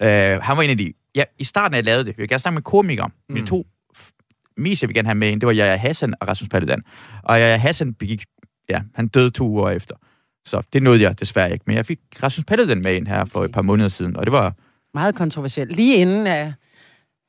Uh, 0.03 0.43
han 0.43 0.57
var 0.57 0.63
en 0.63 0.71
af 0.71 0.77
de... 0.77 0.93
Ja, 1.15 1.23
I 1.39 1.45
starten, 1.45 1.75
af 1.75 1.79
jeg 1.79 1.85
lavede 1.85 2.05
det, 2.05 2.09
jeg 2.09 2.19
vil 2.19 2.29
gerne 2.29 2.39
snakke 2.41 2.55
med 2.55 2.63
komikere. 2.63 3.09
Mm. 3.09 3.35
Mine 3.35 3.47
to 3.47 3.67
f- 3.97 4.53
mest, 4.57 4.83
jeg 4.83 4.89
vil 4.89 4.95
gerne 4.95 5.09
have 5.09 5.15
med 5.15 5.29
ind, 5.31 5.41
det 5.41 5.47
var 5.47 5.53
Jaja 5.53 5.77
Hassan 5.77 6.15
og 6.21 6.29
Rasmus 6.29 6.49
Paludan. 6.49 6.83
Og 7.23 7.41
Jaja 7.41 7.57
Hassan 7.57 7.95
begik... 7.95 8.25
Ja, 8.69 8.81
han 8.95 9.09
døde 9.09 9.31
to 9.31 9.49
uger 9.49 9.71
efter. 9.71 9.95
Så 10.45 10.63
det 10.73 10.83
nåede 10.83 11.03
jeg 11.03 11.21
desværre 11.21 11.53
ikke. 11.53 11.65
Men 11.67 11.77
jeg 11.77 11.87
fik 11.87 11.99
Rasmus 12.23 12.45
Paludan 12.45 12.83
med 12.83 12.97
ind 12.97 13.07
her 13.07 13.25
for 13.25 13.45
et 13.45 13.53
par 13.53 13.63
måneder 13.63 13.89
siden, 13.89 14.17
og 14.17 14.27
det 14.27 14.33
var... 14.33 14.55
Meget 14.95 15.15
kontroversielt. 15.15 15.77
Lige 15.77 15.97
inden 15.97 16.21
uh, 16.21 16.53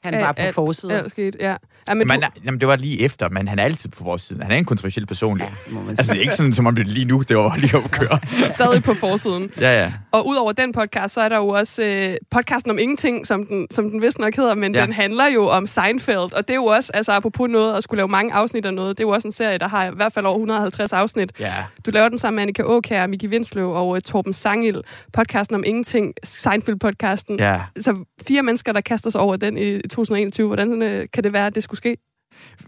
han 0.04 0.14
Ja, 0.14 0.20
var 0.20 0.32
på 0.32 0.42
alt- 0.42 0.56
forsiden. 0.56 0.96
Ja, 0.96 1.08
sket, 1.08 1.36
ja. 1.40 1.56
Ja 1.90 1.94
men 1.94 2.08
Men, 2.08 2.22
du, 2.22 2.28
jamen, 2.46 2.60
det 2.60 2.68
var 2.68 2.76
lige 2.76 3.02
efter, 3.02 3.30
men 3.30 3.48
han 3.48 3.60
er 3.60 3.64
altid 3.64 3.90
på 3.90 4.04
vores 4.04 4.22
side. 4.22 4.40
Han 4.44 4.52
er 4.52 4.56
en 4.56 4.66
kontroversiel 4.66 5.06
person. 5.06 5.40
Ja, 5.40 5.46
må 5.72 5.80
man 5.80 5.90
altså, 5.90 6.12
det 6.14 6.18
er 6.18 6.22
ikke 6.22 6.36
sådan, 6.36 6.54
som 6.54 6.68
om 6.68 6.76
det 6.76 6.88
lige 6.88 7.06
nu, 7.06 7.24
det 7.30 7.38
var 7.38 7.56
lige 7.58 7.78
at 7.78 7.92
køre. 7.92 8.20
stadig 8.58 8.84
på 8.84 8.94
forsiden. 8.94 9.52
ja, 9.60 9.82
ja. 9.82 9.92
Og 10.12 10.28
udover 10.28 10.52
den 10.52 10.72
podcast, 10.72 11.14
så 11.14 11.22
er 11.22 11.30
der 11.30 11.38
jo 11.38 11.48
også 11.48 11.84
øh, 11.84 12.18
podcasten 12.32 12.72
om 12.72 12.80
ingenting, 12.80 13.28
som 13.28 13.46
den, 13.46 13.68
som 13.72 13.90
den 13.90 14.02
vist 14.02 14.20
nok 14.20 14.36
hedder, 14.36 14.56
men 14.56 14.76
ja. 14.76 14.82
Den 14.82 14.94
handler 14.94 15.28
jo 15.28 15.48
om 15.48 15.68
Seinfeld, 15.68 16.18
og 16.34 16.48
det 16.48 16.50
er 16.50 16.56
jo 16.56 16.66
også, 16.66 16.92
altså 16.94 17.12
apropos 17.12 17.50
noget, 17.50 17.78
at 17.78 17.84
skulle 17.84 17.98
lave 18.00 18.08
mange 18.08 18.34
afsnit 18.34 18.66
af 18.66 18.74
noget, 18.74 18.98
det 18.98 19.04
er 19.04 19.08
jo 19.08 19.14
også 19.14 19.28
en 19.28 19.32
serie, 19.32 19.58
der 19.58 19.68
har 19.68 19.86
i 19.86 19.96
hvert 19.96 20.14
fald 20.14 20.26
over 20.26 20.36
150 20.36 20.94
afsnit. 20.94 21.32
Ja, 21.40 21.54
Du 21.86 21.92
laver 21.92 22.10
den 22.10 22.18
sammen 22.18 22.36
med 22.36 22.42
Annika 22.42 22.64
Åkær, 22.64 23.08
Miki 23.08 23.28
Vindsløv 23.28 23.72
og 23.72 23.88
uh, 23.88 24.00
Torben 24.00 24.34
Sangil, 24.34 24.82
podcasten 25.14 25.56
om 25.56 25.64
ingenting, 25.66 26.14
Seinfeld-podcasten. 26.26 27.36
ja. 27.40 27.62
Så 27.82 28.06
fire 28.28 28.44
mennesker, 28.44 28.72
der 28.74 28.82
kaster 28.82 29.10
sig 29.10 29.22
over 29.22 29.36
den 29.36 29.58
i 29.58 29.82
2021. 29.82 30.48
Hvordan 30.48 30.82
øh, 30.82 31.08
kan 31.14 31.24
det 31.24 31.34
være, 31.34 31.48
at 31.48 31.56
det 31.56 31.64
skulle 31.64 31.78
ske? 31.80 31.98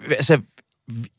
altså, 0.10 0.40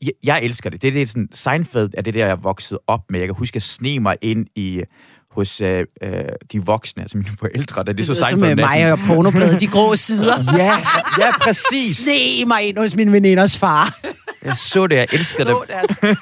jeg, 0.01 0.11
jeg 0.23 0.43
elsker 0.43 0.69
det. 0.69 0.81
Det 0.81 0.87
er 0.87 0.91
det 0.91 1.09
sådan, 1.09 1.29
Seinfeld 1.33 1.89
er 1.97 2.01
det 2.01 2.13
der, 2.13 2.19
jeg 2.25 2.29
er 2.31 2.35
vokset 2.35 2.77
op 2.87 3.01
med. 3.11 3.19
Jeg 3.19 3.27
kan 3.27 3.35
huske 3.35 3.55
at 3.55 3.63
sne 3.63 3.99
mig 3.99 4.17
ind 4.21 4.47
i 4.55 4.81
hos 5.31 5.61
øh, 5.61 5.85
øh, 6.03 6.23
de 6.51 6.65
voksne, 6.65 7.03
altså 7.03 7.17
mine 7.17 7.29
forældre, 7.39 7.83
da 7.83 7.91
de 7.91 7.97
Det 7.97 8.05
så 8.05 8.13
Seinfeld 8.13 8.39
med 8.39 8.55
natten. 8.55 8.81
mig 8.81 8.91
og 8.91 8.99
pornobladet, 9.07 9.59
de 9.61 9.67
grå 9.67 9.95
sider. 9.95 10.35
Ja, 10.57 10.77
ja, 11.25 11.37
præcis. 11.41 11.97
Se 11.97 12.45
mig 12.45 12.63
ind 12.63 12.77
hos 12.77 12.95
min 12.95 13.11
veninders 13.11 13.57
far. 13.57 13.99
Jeg 14.43 14.57
så 14.57 14.87
det, 14.87 14.95
jeg 14.95 15.07
elsker 15.11 15.43
det. 15.43 15.53
Så 15.53 15.63
deres. 15.67 15.97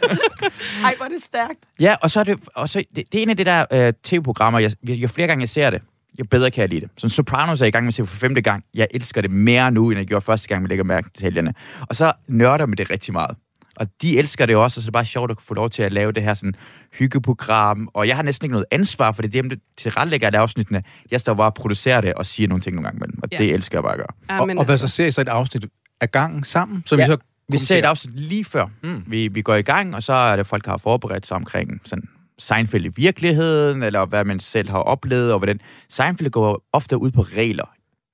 Ej, 0.86 0.94
hvor 0.98 1.06
er 1.06 1.10
det 1.10 1.22
stærkt. 1.22 1.60
Ja, 1.80 1.96
og 2.02 2.12
så 2.12 2.20
er 2.20 2.24
det, 2.24 2.40
og 2.56 2.70
så, 2.70 2.84
det, 2.96 3.04
det 3.12 3.18
er 3.18 3.24
en 3.24 3.30
af 3.30 3.38
de 3.38 3.46
der 3.46 3.66
øh, 3.72 3.94
tv-programmer, 4.04 4.60
jeg, 4.60 4.72
jo 4.90 5.08
flere 5.08 5.28
gange 5.28 5.42
jeg 5.42 5.50
ser 5.50 5.70
det, 5.70 5.82
jo 6.22 6.26
bedre 6.32 6.52
kan 6.52 6.62
jeg 6.62 6.70
lide 6.70 6.82
det. 6.82 6.90
Så 6.98 7.10
Sopranos 7.10 7.62
er 7.62 7.66
jeg 7.66 7.68
i 7.68 7.72
gang 7.72 7.86
med 7.86 7.88
at 7.88 7.94
se 7.94 8.06
for 8.06 8.18
femte 8.18 8.42
gang. 8.42 8.64
Jeg 8.74 8.88
elsker 8.92 9.22
det 9.22 9.32
mere 9.32 9.72
nu, 9.72 9.90
end 9.90 9.98
jeg 10.00 10.08
gjorde 10.08 10.26
første 10.26 10.48
gang, 10.48 10.64
vi 10.64 10.68
lægger 10.68 10.84
mærke 10.84 11.06
til 11.10 11.14
detaljerne. 11.16 11.54
Og 11.82 11.96
så 11.96 12.14
nørder 12.28 12.66
med 12.66 12.78
det 12.78 12.90
rigtig 12.90 13.14
meget. 13.14 13.36
Og 13.76 13.88
de 14.02 14.18
elsker 14.20 14.46
det 14.46 14.56
også, 14.56 14.80
og 14.80 14.82
så 14.82 14.86
er 14.86 14.90
det 14.90 14.94
bare 14.94 15.06
sjovt 15.06 15.32
at 15.32 15.38
få 15.44 15.54
lov 15.54 15.70
til 15.70 15.84
at 15.84 15.94
lave 15.94 16.12
det 16.12 16.24
her 16.24 16.34
sådan 16.34 16.54
hyggeprogram. 16.94 17.90
Og 17.94 18.08
jeg 18.08 18.16
har 18.16 18.24
næsten 18.24 18.46
ikke 18.46 18.52
noget 18.52 18.66
ansvar, 18.72 19.12
for 19.12 19.22
det 19.22 19.28
er 19.36 19.42
dem, 19.42 19.50
der 19.50 19.56
tilrettelægger 19.78 20.28
alle 20.28 20.40
afsnittene. 20.40 20.84
Jeg 21.12 21.20
står 21.20 21.34
bare 21.34 21.48
og 21.48 21.54
producerer 21.54 22.02
det 22.02 22.14
og 22.14 22.26
siger 22.26 22.48
nogle 22.48 22.62
ting 22.62 22.76
nogle 22.76 22.86
gange 22.88 22.98
imellem. 22.98 23.20
Og 23.24 23.30
Ja. 23.32 23.38
det 23.38 23.54
elsker 23.54 23.78
jeg 23.78 23.84
bare 23.84 23.94
at 23.94 23.98
gøre. 23.98 24.08
Ja, 24.30 24.42
Og, 24.42 24.50
og 24.58 24.66
hvad 24.66 24.78
så 24.78 24.88
ser 24.88 25.06
I 25.06 25.12
så 25.12 25.22
et 25.22 25.28
afsnit 25.28 25.66
af 26.02 26.12
gangen 26.12 26.44
sammen? 26.44 26.84
Så 26.86 26.96
Ja, 26.96 27.02
vi 27.04 27.08
så 27.08 27.18
Vi 27.50 27.58
ser 27.58 27.78
et 27.78 27.86
afsnit 27.86 28.20
lige 28.20 28.46
før. 28.46 28.66
Mm. 28.84 29.04
Vi, 29.08 29.28
vi 29.28 29.42
går 29.42 29.56
i 29.56 29.62
gang, 29.62 29.96
og 29.96 30.04
så 30.04 30.14
er 30.14 30.36
det 30.36 30.48
folk, 30.48 30.66
der 30.66 30.72
har 30.72 30.78
forberedt 30.78 31.28
sig 31.28 31.36
omkring 31.38 31.82
sådan 31.86 32.04
Seinfeld 32.42 32.86
i 32.86 32.92
virkeligheden, 32.96 33.84
eller 33.84 34.06
hvad 34.06 34.26
man 34.26 34.40
selv 34.40 34.70
har 34.70 34.80
oplevet, 34.80 35.32
og 35.34 35.40
hvordan 35.40 35.60
Seinfeld 35.90 36.30
går 36.30 36.64
ofte 36.74 36.98
ud 36.98 37.12
på 37.12 37.22
regler, 37.22 37.70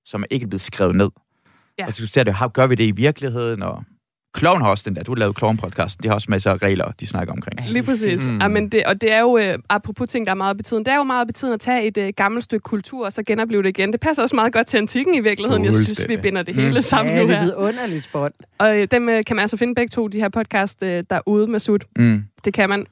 som 0.05 0.21
er 0.21 0.27
ikke 0.29 0.47
blevet 0.47 0.61
skrevet 0.61 0.95
ned. 0.95 1.09
Ja. 1.79 1.87
Og 1.87 1.93
så 1.93 2.07
ser 2.07 2.23
det, 2.23 2.33
how 2.33 2.47
gør 2.49 2.67
vi 2.67 2.75
det 2.75 2.83
i 2.83 2.91
virkeligheden, 2.91 3.63
og 3.63 3.83
Clown 4.37 4.61
har 4.61 4.69
også 4.69 4.83
den 4.89 4.95
der, 4.95 5.03
du 5.03 5.11
har 5.11 5.17
lavet 5.17 5.37
Clown-podcasten, 5.43 5.97
de 6.03 6.07
har 6.07 6.15
også 6.15 6.27
masser 6.29 6.51
af 6.51 6.57
regler, 6.61 6.91
de 6.99 7.07
snakker 7.07 7.33
omkring. 7.33 7.69
Lige 7.69 7.83
præcis. 7.83 8.27
Mm. 8.27 8.33
Mm. 8.33 8.41
Ja, 8.41 8.47
men 8.47 8.69
det, 8.69 8.83
og 8.85 9.01
det 9.01 9.11
er 9.11 9.19
jo, 9.19 9.37
øh, 9.37 9.57
apropos 9.69 10.09
ting, 10.09 10.25
der 10.25 10.31
er 10.31 10.35
meget 10.35 10.57
betydende, 10.57 10.85
det 10.85 10.91
er 10.93 10.97
jo 10.97 11.03
meget 11.03 11.27
betydende 11.27 11.53
at 11.53 11.59
tage 11.59 11.87
et 11.87 11.97
øh, 11.97 12.13
gammelt 12.15 12.43
stykke 12.43 12.63
kultur, 12.63 13.05
og 13.05 13.13
så 13.13 13.23
genopleve 13.23 13.63
det 13.63 13.69
igen. 13.69 13.91
Det 13.91 13.99
passer 13.99 14.23
også 14.23 14.35
meget 14.35 14.53
godt 14.53 14.67
til 14.67 14.77
antikken 14.77 15.13
i 15.15 15.19
virkeligheden. 15.19 15.65
Jeg 15.65 15.73
synes, 15.75 16.05
vi 16.07 16.17
binder 16.17 16.43
det 16.43 16.55
Mm. 16.55 16.61
hele 16.61 16.81
sammen 16.81 17.15
Ja, 17.15 17.21
nu 17.21 17.27
det 17.27 17.35
er 17.35 17.39
her. 17.39 17.45
vidunderligt 17.45 18.09
bånd. 18.13 18.33
Og 18.57 18.77
øh, 18.77 18.87
dem 18.91 19.09
øh, 19.09 19.25
kan 19.25 19.35
man 19.35 19.41
altså 19.43 19.57
finde 19.57 19.75
begge 19.75 19.89
to, 19.89 20.07
de 20.07 20.17
her 20.19 20.29
podcast 20.29 20.83
øh, 20.83 21.03
derude 21.09 21.47
med 21.47 21.59
sut. 21.59 21.85
Mm. 21.97 22.23
Det 22.45 22.53
kan 22.53 22.69
man. 22.69 22.85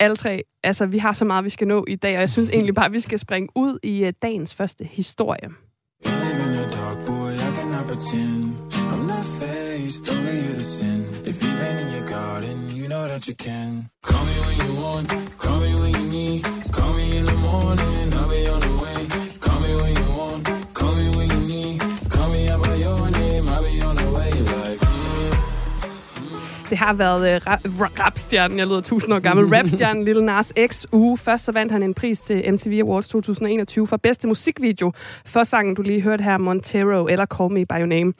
Alle 0.00 0.16
tre. 0.16 0.42
Altså, 0.62 0.86
vi 0.86 0.98
har 0.98 1.12
så 1.12 1.24
meget, 1.24 1.44
vi 1.44 1.50
skal 1.50 1.66
nå 1.66 1.84
i 1.88 1.96
dag, 1.96 2.14
og 2.14 2.20
jeg 2.20 2.30
synes 2.30 2.50
egentlig 2.50 2.74
bare, 2.74 2.86
at 2.86 2.92
vi 2.92 3.00
skal 3.00 3.18
springe 3.18 3.48
ud 3.54 3.78
i 3.82 4.04
uh, 4.04 4.12
dagens 4.22 4.54
første 4.54 4.84
historie. 4.84 5.48
Call 14.08 14.24
me 14.26 14.36
when 14.46 14.58
you 14.66 14.82
want, 14.82 15.08
call 15.38 15.60
me 15.60 15.74
when 15.80 15.94
you 15.94 16.04
need. 16.16 16.42
Call 16.72 16.92
me 16.94 17.18
in 17.18 17.24
the 17.24 17.34
morning, 17.34 18.12
I'll 18.14 18.28
be 18.28 18.48
on 18.54 18.60
the 18.60 18.74
way. 18.82 19.00
Call 19.40 19.60
me 19.60 19.76
when 19.80 19.96
you 19.96 20.07
Det 26.70 26.78
har 26.78 26.92
været 26.92 27.34
øh, 27.34 27.40
uh, 27.46 27.80
rap- 27.80 28.00
rapstjernen, 28.04 28.58
jeg 28.58 28.66
lyder 28.66 28.80
tusind 28.80 29.14
år 29.14 29.18
gammel, 29.18 29.56
rapstjernen 29.56 30.04
Lil 30.04 30.24
Nas 30.24 30.52
X 30.66 30.86
uge. 30.92 31.18
Først 31.18 31.44
så 31.44 31.52
vandt 31.52 31.72
han 31.72 31.82
en 31.82 31.94
pris 31.94 32.20
til 32.20 32.52
MTV 32.52 32.80
Awards 32.82 33.08
2021 33.08 33.86
for 33.86 33.96
bedste 33.96 34.28
musikvideo 34.28 34.92
for 35.26 35.44
sangen, 35.44 35.74
du 35.74 35.82
lige 35.82 36.00
hørte 36.00 36.24
her, 36.24 36.38
Montero 36.38 37.06
eller 37.06 37.26
Call 37.26 37.52
Me 37.52 37.66
By 37.66 37.72
Your 37.72 37.86
Name. 37.86 38.12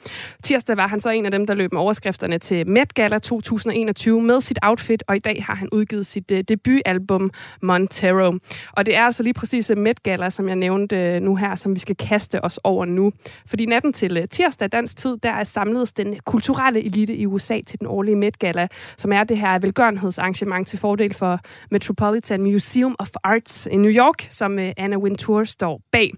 Tirsdag 0.43 0.77
var 0.77 0.87
han 0.87 0.99
så 0.99 1.09
en 1.09 1.25
af 1.25 1.31
dem, 1.31 1.47
der 1.47 1.53
løb 1.53 1.71
med 1.71 1.81
overskrifterne 1.81 2.37
til 2.37 2.67
Met 2.67 2.93
Gala 2.93 3.19
2021 3.19 4.21
med 4.21 4.41
sit 4.41 4.59
outfit, 4.61 5.03
og 5.07 5.15
i 5.15 5.19
dag 5.19 5.43
har 5.47 5.55
han 5.55 5.69
udgivet 5.71 6.05
sit 6.05 6.31
uh, 6.31 6.39
debutalbum 6.39 7.31
Montero. 7.61 8.33
Og 8.71 8.85
det 8.85 8.95
er 8.95 9.01
altså 9.01 9.23
lige 9.23 9.33
præcis 9.33 9.69
øh, 9.69 9.77
Met 9.77 10.03
Gala, 10.03 10.29
som 10.29 10.47
jeg 10.47 10.55
nævnte 10.55 11.17
uh, 11.17 11.23
nu 11.23 11.35
her, 11.35 11.55
som 11.55 11.73
vi 11.73 11.79
skal 11.79 11.95
kaste 11.95 12.45
os 12.45 12.59
over 12.63 12.85
nu. 12.85 13.11
Fordi 13.47 13.65
natten 13.65 13.93
til 13.93 14.17
uh, 14.17 14.23
tirsdag 14.31 14.69
dansk 14.71 14.97
tid, 14.97 15.17
der 15.23 15.31
er 15.31 15.43
samlet 15.43 15.97
den 15.97 16.15
kulturelle 16.25 16.85
elite 16.85 17.15
i 17.15 17.25
USA 17.25 17.61
til 17.67 17.79
den 17.79 17.87
årlige 17.87 18.15
Met 18.15 18.38
Gala, 18.39 18.67
som 18.97 19.11
er 19.11 19.23
det 19.23 19.37
her 19.37 19.59
velgørenhedsarrangement 19.59 20.67
til 20.67 20.79
fordel 20.79 21.13
for 21.13 21.39
Metropolitan 21.71 22.41
Museum 22.41 22.95
of 22.99 23.09
Arts 23.23 23.67
i 23.71 23.77
New 23.77 23.91
York, 23.91 24.27
som 24.29 24.59
øh, 24.59 24.71
Anna 24.77 24.97
Wintour 24.97 25.43
står 25.43 25.81
bag. 25.91 26.11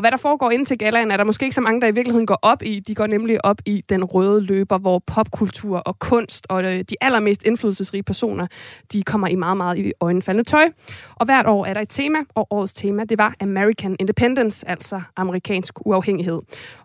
Og 0.00 0.02
hvad 0.02 0.10
der 0.10 0.16
foregår 0.16 0.50
ind 0.50 0.66
til 0.66 0.78
galaen, 0.78 1.10
er 1.10 1.16
der 1.16 1.24
måske 1.24 1.44
ikke 1.44 1.54
så 1.54 1.60
mange, 1.60 1.80
der 1.80 1.86
i 1.86 1.90
virkeligheden 1.90 2.26
går 2.26 2.38
op 2.42 2.62
i. 2.62 2.80
De 2.80 2.94
går 2.94 3.06
nemlig 3.06 3.44
op 3.44 3.60
i 3.66 3.84
den 3.88 4.04
røde 4.04 4.40
løber, 4.40 4.78
hvor 4.78 4.98
popkultur 4.98 5.78
og 5.78 5.98
kunst 5.98 6.46
og 6.48 6.64
øh, 6.64 6.78
de 6.78 6.96
allermest 7.00 7.42
indflydelsesrige 7.46 8.02
personer, 8.02 8.46
de 8.92 9.02
kommer 9.02 9.28
i 9.28 9.34
meget, 9.34 9.56
meget 9.56 9.78
i 9.78 9.92
øjenfaldende 10.00 10.50
tøj. 10.50 10.70
Og 11.14 11.24
hvert 11.24 11.46
år 11.46 11.66
er 11.66 11.74
der 11.74 11.80
et 11.80 11.88
tema, 11.88 12.18
og 12.34 12.46
årets 12.50 12.72
tema, 12.72 13.04
det 13.04 13.18
var 13.18 13.34
American 13.40 13.96
Independence, 13.98 14.68
altså 14.68 15.00
amerikansk 15.16 15.86
uafhængighed. 15.86 16.40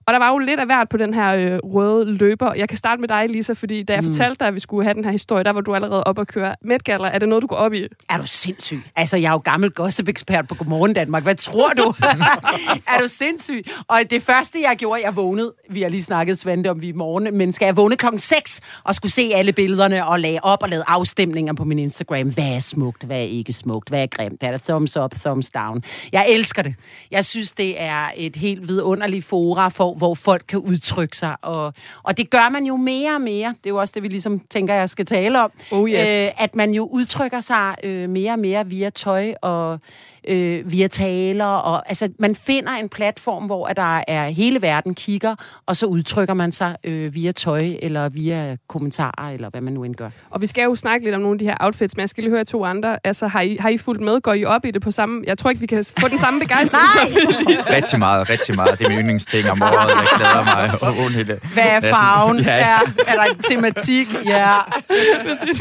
Og 0.08 0.14
der 0.14 0.20
var 0.20 0.32
jo 0.32 0.38
lidt 0.38 0.60
af 0.60 0.66
hvert 0.66 0.90
på 0.90 0.98
den 0.98 1.14
her 1.14 1.36
øh, 1.36 1.60
røde 1.64 2.14
løber. 2.14 2.54
Jeg 2.54 2.70
kan 2.70 2.78
starte 2.78 3.02
med 3.02 3.08
dig, 3.08 3.30
Lisa, 3.30 3.54
fordi 3.54 3.84
da 3.84 3.94
jeg 3.94 4.02
mm. 4.02 4.08
fortalte 4.08 4.40
dig, 4.40 4.48
at 4.48 4.54
vi 4.54 4.60
skulle 4.60 4.84
have 4.84 4.94
den 4.94 5.04
her 5.04 5.12
historie, 5.12 5.44
der 5.44 5.52
var 5.52 5.62
du 5.62 5.76
allerede 5.76 6.04
op 6.04 6.18
og 6.18 6.28
køre 6.28 6.56
Met 6.62 6.84
Gala. 6.84 7.08
Er 7.08 7.20
det 7.20 7.30
noget, 7.30 7.42
du 7.42 7.48
går 7.48 7.56
op 7.56 7.74
i? 7.74 7.88
Er 8.10 8.18
du 8.18 8.26
sindssyg? 8.26 8.82
Altså, 8.96 9.18
jeg 9.18 9.28
er 9.28 9.32
jo 9.32 9.38
gammel 9.38 9.72
gossip-ekspert 9.72 10.48
på 10.48 10.56
Godmorgen 10.56 10.94
Danmark. 10.94 11.24
Hvad 11.24 11.36
tror 11.36 11.70
du? 11.70 11.94
er 12.94 13.00
du 13.02 13.05
sindssyg? 13.08 13.66
Og 13.88 14.02
det 14.10 14.22
første, 14.22 14.62
jeg 14.62 14.76
gjorde, 14.78 15.02
jeg 15.04 15.16
vågnede, 15.16 15.54
vi 15.70 15.82
har 15.82 15.90
lige 15.90 16.04
snakket 16.04 16.38
Svante 16.38 16.72
om 16.72 16.82
vi 16.82 16.88
i 16.88 16.92
morgen, 16.92 17.38
men 17.38 17.54
skal 17.54 17.66
jeg 17.66 17.78
vågne 17.78 17.96
klokken 17.96 18.20
6 18.20 18.62
og 18.84 18.96
skulle 18.96 19.12
se 19.12 19.32
alle 19.36 19.54
billederne 19.54 20.08
og 20.08 20.20
lage 20.20 20.44
op 20.44 20.64
og 20.64 20.70
lave 20.70 20.84
afstemninger 20.88 21.54
på 21.54 21.64
min 21.64 21.80
Instagram. 21.80 22.34
Hvad 22.34 22.56
er 22.56 22.60
smukt? 22.60 23.04
Hvad 23.04 23.18
er 23.18 23.22
ikke 23.22 23.54
smukt? 23.54 23.90
Hvad 23.90 24.02
er 24.02 24.08
grimt? 24.08 24.44
Er 24.44 24.52
der 24.52 24.58
thumbs 24.58 24.98
up, 24.98 25.12
thumbs 25.16 25.50
down? 25.50 25.84
Jeg 26.12 26.26
elsker 26.30 26.62
det. 26.62 26.76
Jeg 27.12 27.26
synes, 27.26 27.54
det 27.54 27.82
er 27.82 28.12
et 28.16 28.36
helt 28.36 28.68
vidunderligt 28.68 29.26
fora 29.26 29.70
for 29.70 29.94
hvor 29.94 30.16
folk 30.16 30.44
kan 30.48 30.60
udtrykke 30.60 31.18
sig. 31.18 31.36
Og, 31.42 31.74
og 32.04 32.18
det 32.18 32.30
gør 32.30 32.50
man 32.50 32.66
jo 32.66 32.76
mere 32.76 33.16
og 33.16 33.22
mere. 33.22 33.50
Det 33.50 33.66
er 33.66 33.70
jo 33.70 33.78
også 33.78 33.92
det, 33.96 34.04
vi 34.04 34.08
ligesom 34.08 34.40
tænker, 34.50 34.74
jeg 34.74 34.90
skal 34.90 35.06
tale 35.06 35.42
om. 35.42 35.52
Oh 35.72 35.90
yes. 35.90 36.00
øh, 36.00 36.44
at 36.44 36.56
man 36.56 36.74
jo 36.74 36.88
udtrykker 36.92 37.40
sig 37.40 37.76
øh, 37.84 38.10
mere 38.10 38.32
og 38.32 38.40
mere 38.40 38.68
via 38.68 38.90
tøj 38.90 39.34
og 39.42 39.80
øh, 40.28 40.72
via 40.72 40.88
taler. 40.88 41.46
Og, 41.46 41.90
altså, 41.90 42.10
man 42.20 42.36
finder 42.36 42.72
en 42.72 42.90
platform, 42.90 43.46
hvor 43.46 43.68
at 43.68 43.78
der 43.78 44.02
er 44.08 44.30
hele 44.30 44.62
verden 44.62 44.94
kigger, 44.96 45.36
og 45.66 45.76
så 45.76 45.86
udtrykker 45.86 46.34
man 46.34 46.52
sig 46.52 46.76
øh, 46.84 47.16
via 47.16 47.32
tøj, 47.32 47.70
eller 47.82 48.10
via 48.10 48.58
kommentarer, 48.68 49.32
eller 49.34 49.50
hvad 49.50 49.62
man 49.62 49.74
nu 49.74 49.84
end 49.84 49.96
gør. 49.96 50.10
Og 50.30 50.42
vi 50.42 50.48
skal 50.48 50.64
jo 50.64 50.76
snakke 50.76 51.06
lidt 51.06 51.16
om 51.16 51.22
nogle 51.22 51.36
af 51.36 51.40
de 51.40 51.46
her 51.46 51.58
outfits, 51.60 51.96
men 51.96 52.02
jeg 52.02 52.10
skal 52.10 52.24
lige 52.24 52.32
høre 52.32 52.46
to 52.46 52.66
andre. 52.66 53.00
Altså, 53.04 53.28
har 53.28 53.42
I, 53.42 53.58
har 53.60 53.70
I 53.70 53.78
fulgt 53.78 54.02
med? 54.02 54.22
Går 54.22 54.34
I 54.34 54.46
op 54.46 54.66
i 54.66 54.72
det 54.72 54.82
på 54.82 54.92
samme... 54.92 55.24
Jeg 55.28 55.38
tror 55.38 55.50
ikke, 55.50 55.60
vi 55.60 55.68
kan 55.68 55.86
få 56.00 56.08
den 56.08 56.20
samme 56.20 56.40
begejstring. 56.40 56.84
Nej! 57.14 57.78
Rigtig 57.78 58.00
meget, 58.00 58.30
rigtig 58.30 58.56
meget. 58.56 58.80
Det 58.80 58.86
er 58.86 58.90
min 58.90 59.00
yndlingsting 59.00 59.50
om 59.50 59.62
året. 59.62 59.90
Jeg 59.90 60.08
glæder 60.18 60.44
mig. 60.44 60.72
Oh, 60.86 61.12
Hvad 61.54 61.64
er 61.64 61.82
farven? 61.82 62.40
Ja. 62.40 62.56
ja. 62.56 62.78
Er 63.08 63.16
der 63.16 63.24
en 63.24 63.38
tematik? 63.38 64.14
Ja. 64.26 64.56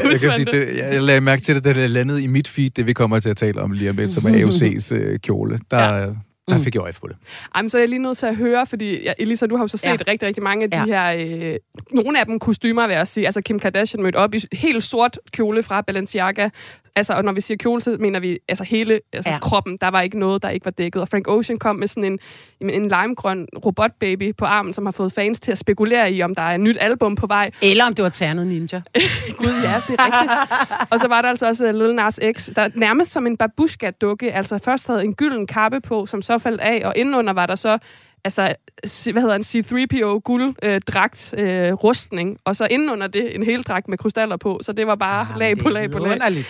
Jeg 0.09 0.19
kan 0.21 0.31
sige, 0.31 0.45
det, 0.45 0.77
jeg 0.77 1.01
lagde 1.01 1.21
mærke 1.21 1.41
til 1.41 1.55
det, 1.55 1.65
da 1.65 1.73
det 1.73 1.89
landede 1.89 2.23
i 2.23 2.27
mit 2.27 2.47
feed, 2.47 2.69
det 2.69 2.87
vi 2.87 2.93
kommer 2.93 3.19
til 3.19 3.29
at 3.29 3.37
tale 3.37 3.61
om 3.61 3.71
lige 3.71 3.89
om 3.89 3.95
lidt, 3.95 4.11
som 4.11 4.25
er 4.25 4.29
AOC's 4.61 4.91
øh, 4.91 5.19
kjole. 5.19 5.59
Der, 5.71 5.97
ja. 5.97 6.07
Der 6.49 6.59
fik 6.59 6.75
jeg 6.75 6.81
øje 6.81 6.93
på 7.01 7.07
det. 7.07 7.15
Ej, 7.55 7.61
men 7.61 7.69
så 7.69 7.77
er 7.77 7.81
jeg 7.81 7.89
lige 7.89 7.99
nødt 7.99 8.17
til 8.17 8.25
at 8.25 8.35
høre, 8.35 8.65
fordi 8.65 9.03
ja, 9.03 9.13
Elisa, 9.19 9.45
du 9.45 9.55
har 9.55 9.63
jo 9.63 9.67
så 9.67 9.77
set 9.77 9.87
Ja. 9.87 9.91
rigtig, 10.07 10.27
rigtig 10.27 10.43
mange 10.43 10.63
af 10.63 10.71
de 10.71 10.77
Ja. 10.77 11.11
her... 11.15 11.51
Øh, 11.53 11.55
nogle 11.91 12.19
af 12.19 12.25
dem 12.25 12.39
kostymer, 12.39 12.87
vil 12.87 12.93
jeg 12.95 13.07
sige. 13.07 13.25
Altså 13.25 13.41
Kim 13.41 13.59
Kardashian 13.59 14.03
mødte 14.03 14.15
op 14.17 14.33
i 14.35 14.39
helt 14.53 14.83
sort 14.83 15.19
kjole 15.31 15.63
fra 15.63 15.81
Balenciaga. 15.81 16.49
Altså, 16.97 17.13
og 17.13 17.23
når 17.23 17.31
vi 17.31 17.41
siger 17.41 17.57
kjole, 17.57 17.81
så 17.81 17.97
mener 17.99 18.19
vi 18.19 18.37
altså 18.47 18.63
hele 18.63 18.99
altså 19.13 19.29
Ja. 19.29 19.39
kroppen. 19.39 19.77
Der 19.81 19.87
var 19.87 20.01
ikke 20.01 20.19
noget, 20.19 20.43
der 20.43 20.49
ikke 20.49 20.65
var 20.65 20.71
dækket. 20.71 21.01
Og 21.01 21.07
Frank 21.09 21.27
Ocean 21.27 21.59
kom 21.59 21.75
med 21.75 21.87
sådan 21.87 22.03
en, 22.61 22.69
en 22.69 22.81
limegrøn 22.83 23.47
robotbaby 23.65 24.35
på 24.37 24.45
armen, 24.45 24.73
som 24.73 24.85
har 24.85 24.91
fået 24.91 25.11
fans 25.11 25.39
til 25.39 25.51
at 25.51 25.57
spekulere 25.57 26.11
i, 26.13 26.21
om 26.21 26.35
der 26.35 26.41
er 26.41 26.55
et 26.55 26.59
nyt 26.59 26.77
album 26.79 27.15
på 27.15 27.27
vej. 27.27 27.51
Eller 27.71 27.85
om 27.85 27.93
det 27.95 28.03
var 28.03 28.09
Ternet 28.09 28.47
Ninja. 28.47 28.81
Gud, 29.37 29.47
ja, 29.63 29.75
det 29.87 29.99
er 29.99 30.05
rigtigt. 30.05 30.31
og 30.91 30.99
så 30.99 31.07
var 31.07 31.21
der 31.21 31.29
altså 31.29 31.47
også 31.47 31.69
uh, 31.69 31.75
Lil 31.75 31.95
Nas 31.95 32.19
X, 32.37 32.49
der 32.55 32.69
nærmest 32.75 33.11
som 33.11 33.27
en 33.27 33.37
babushka-dukke, 33.37 34.33
altså 34.33 34.59
først 34.65 34.87
havde 34.87 35.03
en 35.03 35.13
gylden 35.15 35.47
kappe 35.47 35.81
på, 35.81 36.05
som 36.05 36.21
så 36.21 36.34
faldt 36.37 36.61
af, 36.61 36.81
og 36.85 36.93
indenunder 36.95 37.33
var 37.33 37.45
der 37.45 37.55
så 37.55 37.77
altså, 38.23 38.55
hvad 39.11 39.21
hedder 39.21 39.35
en 39.35 39.43
C-3PO 39.43 40.19
gulddragt 40.19 41.33
øh, 41.37 41.73
rustning, 41.73 42.37
og 42.45 42.55
så 42.55 42.67
indenunder 42.71 43.07
det 43.07 43.35
en 43.35 43.43
hel 43.43 43.63
dragt 43.63 43.87
med 43.87 43.97
krystaller 43.97 44.37
på, 44.37 44.59
så 44.63 44.73
det 44.73 44.87
var 44.87 44.95
bare 44.95 45.27
ah, 45.31 45.39
lag 45.39 45.57
på 45.57 45.69
lag 45.69 45.91
på 45.91 45.99
lag. 45.99 46.45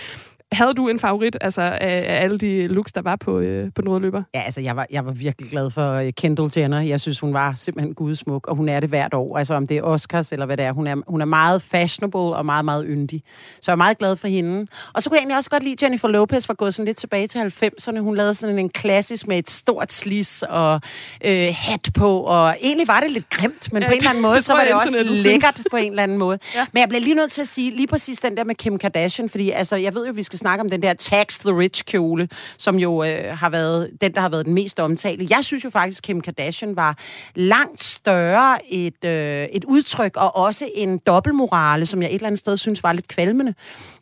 Havde 0.52 0.74
du 0.74 0.88
en 0.88 1.00
favorit 1.00 1.38
altså, 1.42 1.62
af, 1.62 1.78
af 1.82 2.24
alle 2.24 2.38
de 2.38 2.68
looks, 2.68 2.92
der 2.92 3.02
var 3.02 3.16
på, 3.16 3.40
øh, 3.40 3.72
på 3.76 3.82
den 3.82 3.90
røde 3.90 4.02
løber? 4.02 4.24
Ja, 4.36 4.42
altså, 4.42 4.62
jeg 4.62 4.76
var, 4.76 4.86
jeg 4.90 5.06
var 5.06 5.12
virkelig 5.12 5.50
glad 5.52 5.70
for 5.70 5.94
øh, 5.94 6.14
Kendall 6.14 6.52
Jenner. 6.58 6.82
Jeg 6.82 7.02
synes, 7.02 7.20
hun 7.20 7.34
var 7.34 7.54
simpelthen 7.54 7.94
gudsmuk, 7.94 8.48
og 8.48 8.56
hun 8.56 8.70
er 8.70 8.80
det 8.80 8.90
hvert 8.90 9.14
år. 9.14 9.38
Altså, 9.38 9.54
om 9.54 9.68
det 9.68 9.78
er 9.78 9.82
Oscars 9.82 10.32
eller 10.32 10.46
hvad 10.46 10.58
det 10.58 10.66
er. 10.66 10.72
Hun 10.72 10.88
er, 10.88 10.96
hun 11.08 11.22
er 11.22 11.26
meget 11.26 11.62
fashionable 11.62 12.20
og 12.20 12.46
meget, 12.46 12.66
meget 12.66 12.86
yndig. 12.88 13.24
Så 13.62 13.72
jeg 13.72 13.74
er 13.74 13.78
meget 13.78 13.98
glad 13.98 14.16
for 14.16 14.28
hende. 14.28 14.68
Og 14.94 15.04
så 15.04 15.10
kunne 15.10 15.16
jeg 15.16 15.22
egentlig 15.22 15.38
også 15.38 15.50
godt 15.50 15.64
lide, 15.64 15.86
Jennifer 15.86 16.08
Lopez 16.08 16.48
var 16.48 16.54
gået 16.54 16.74
sådan 16.74 16.86
lidt 16.86 16.98
tilbage 16.98 17.28
til 17.28 17.40
90'erne. 17.40 18.00
Hun 18.00 18.16
lavede 18.16 18.34
sådan 18.34 18.60
en 18.60 18.70
klassisk 18.70 19.28
med 19.28 19.38
et 19.38 19.50
stort 19.50 19.94
slis 19.94 20.44
og 20.50 20.82
øh, 21.26 21.48
hat 21.58 21.90
på, 21.94 22.20
og 22.20 22.56
egentlig 22.62 22.88
var 22.88 23.00
det 23.00 23.12
lidt 23.12 23.30
grimt, 23.30 23.74
men 23.74 23.82
Ja, 23.82 23.88
på 23.88 23.92
en 23.92 23.98
eller 23.98 24.10
anden 24.10 24.22
måde, 24.22 24.42
så 24.42 24.54
var 24.54 24.64
det 24.64 24.74
også 24.74 25.04
lækkert 25.24 25.62
på 25.72 25.78
en 25.78 25.92
eller 25.92 26.04
anden 26.04 26.18
måde. 26.18 26.40
Ja. 26.56 26.66
Men 26.72 26.80
jeg 26.80 26.90
bliver 26.90 27.02
lige 27.02 27.16
nødt 27.16 27.32
til 27.32 27.42
at 27.42 27.48
sige 27.48 27.72
lige 27.72 27.88
præcis 27.88 28.20
den 28.20 28.38
der 28.38 28.44
med 28.44 28.56
Kim 28.56 28.78
Kardashian, 28.78 29.30
fordi 29.30 29.50
altså, 29.50 29.76
jeg 29.76 29.96
ved 29.96 30.08
jo, 30.08 30.14
vi 30.16 30.24
skal 30.24 30.35
snakke 30.38 30.62
om 30.62 30.70
den 30.70 30.82
der 30.82 30.94
Tax 30.94 31.40
the 31.40 31.58
Rich 31.58 31.86
kjole, 31.86 32.30
som 32.58 32.76
jo 32.76 33.04
øh, 33.04 33.38
har 33.38 33.50
været 33.50 33.90
den, 34.02 34.14
der 34.14 34.22
har 34.22 34.30
været 34.30 34.46
den 34.46 34.54
mest 34.54 34.80
omtalte. 34.80 35.28
Jeg 35.30 35.40
synes 35.46 35.64
jo 35.64 35.70
faktisk, 35.70 36.04
Kim 36.04 36.22
Kardashian 36.22 36.76
var 36.76 36.98
langt 37.36 37.84
større 37.84 38.74
et, 38.74 39.06
øh, 39.06 39.48
et 39.54 39.66
udtryk, 39.66 40.18
og 40.18 40.36
også 40.36 40.70
en 40.76 40.98
dobbeltmorale, 40.98 41.86
som 41.86 42.02
jeg 42.02 42.10
et 42.10 42.16
eller 42.16 42.28
andet 42.28 42.40
sted 42.40 42.58
synes 42.58 42.84
var 42.84 42.94
lidt 42.94 43.08
kvalmende. 43.08 43.54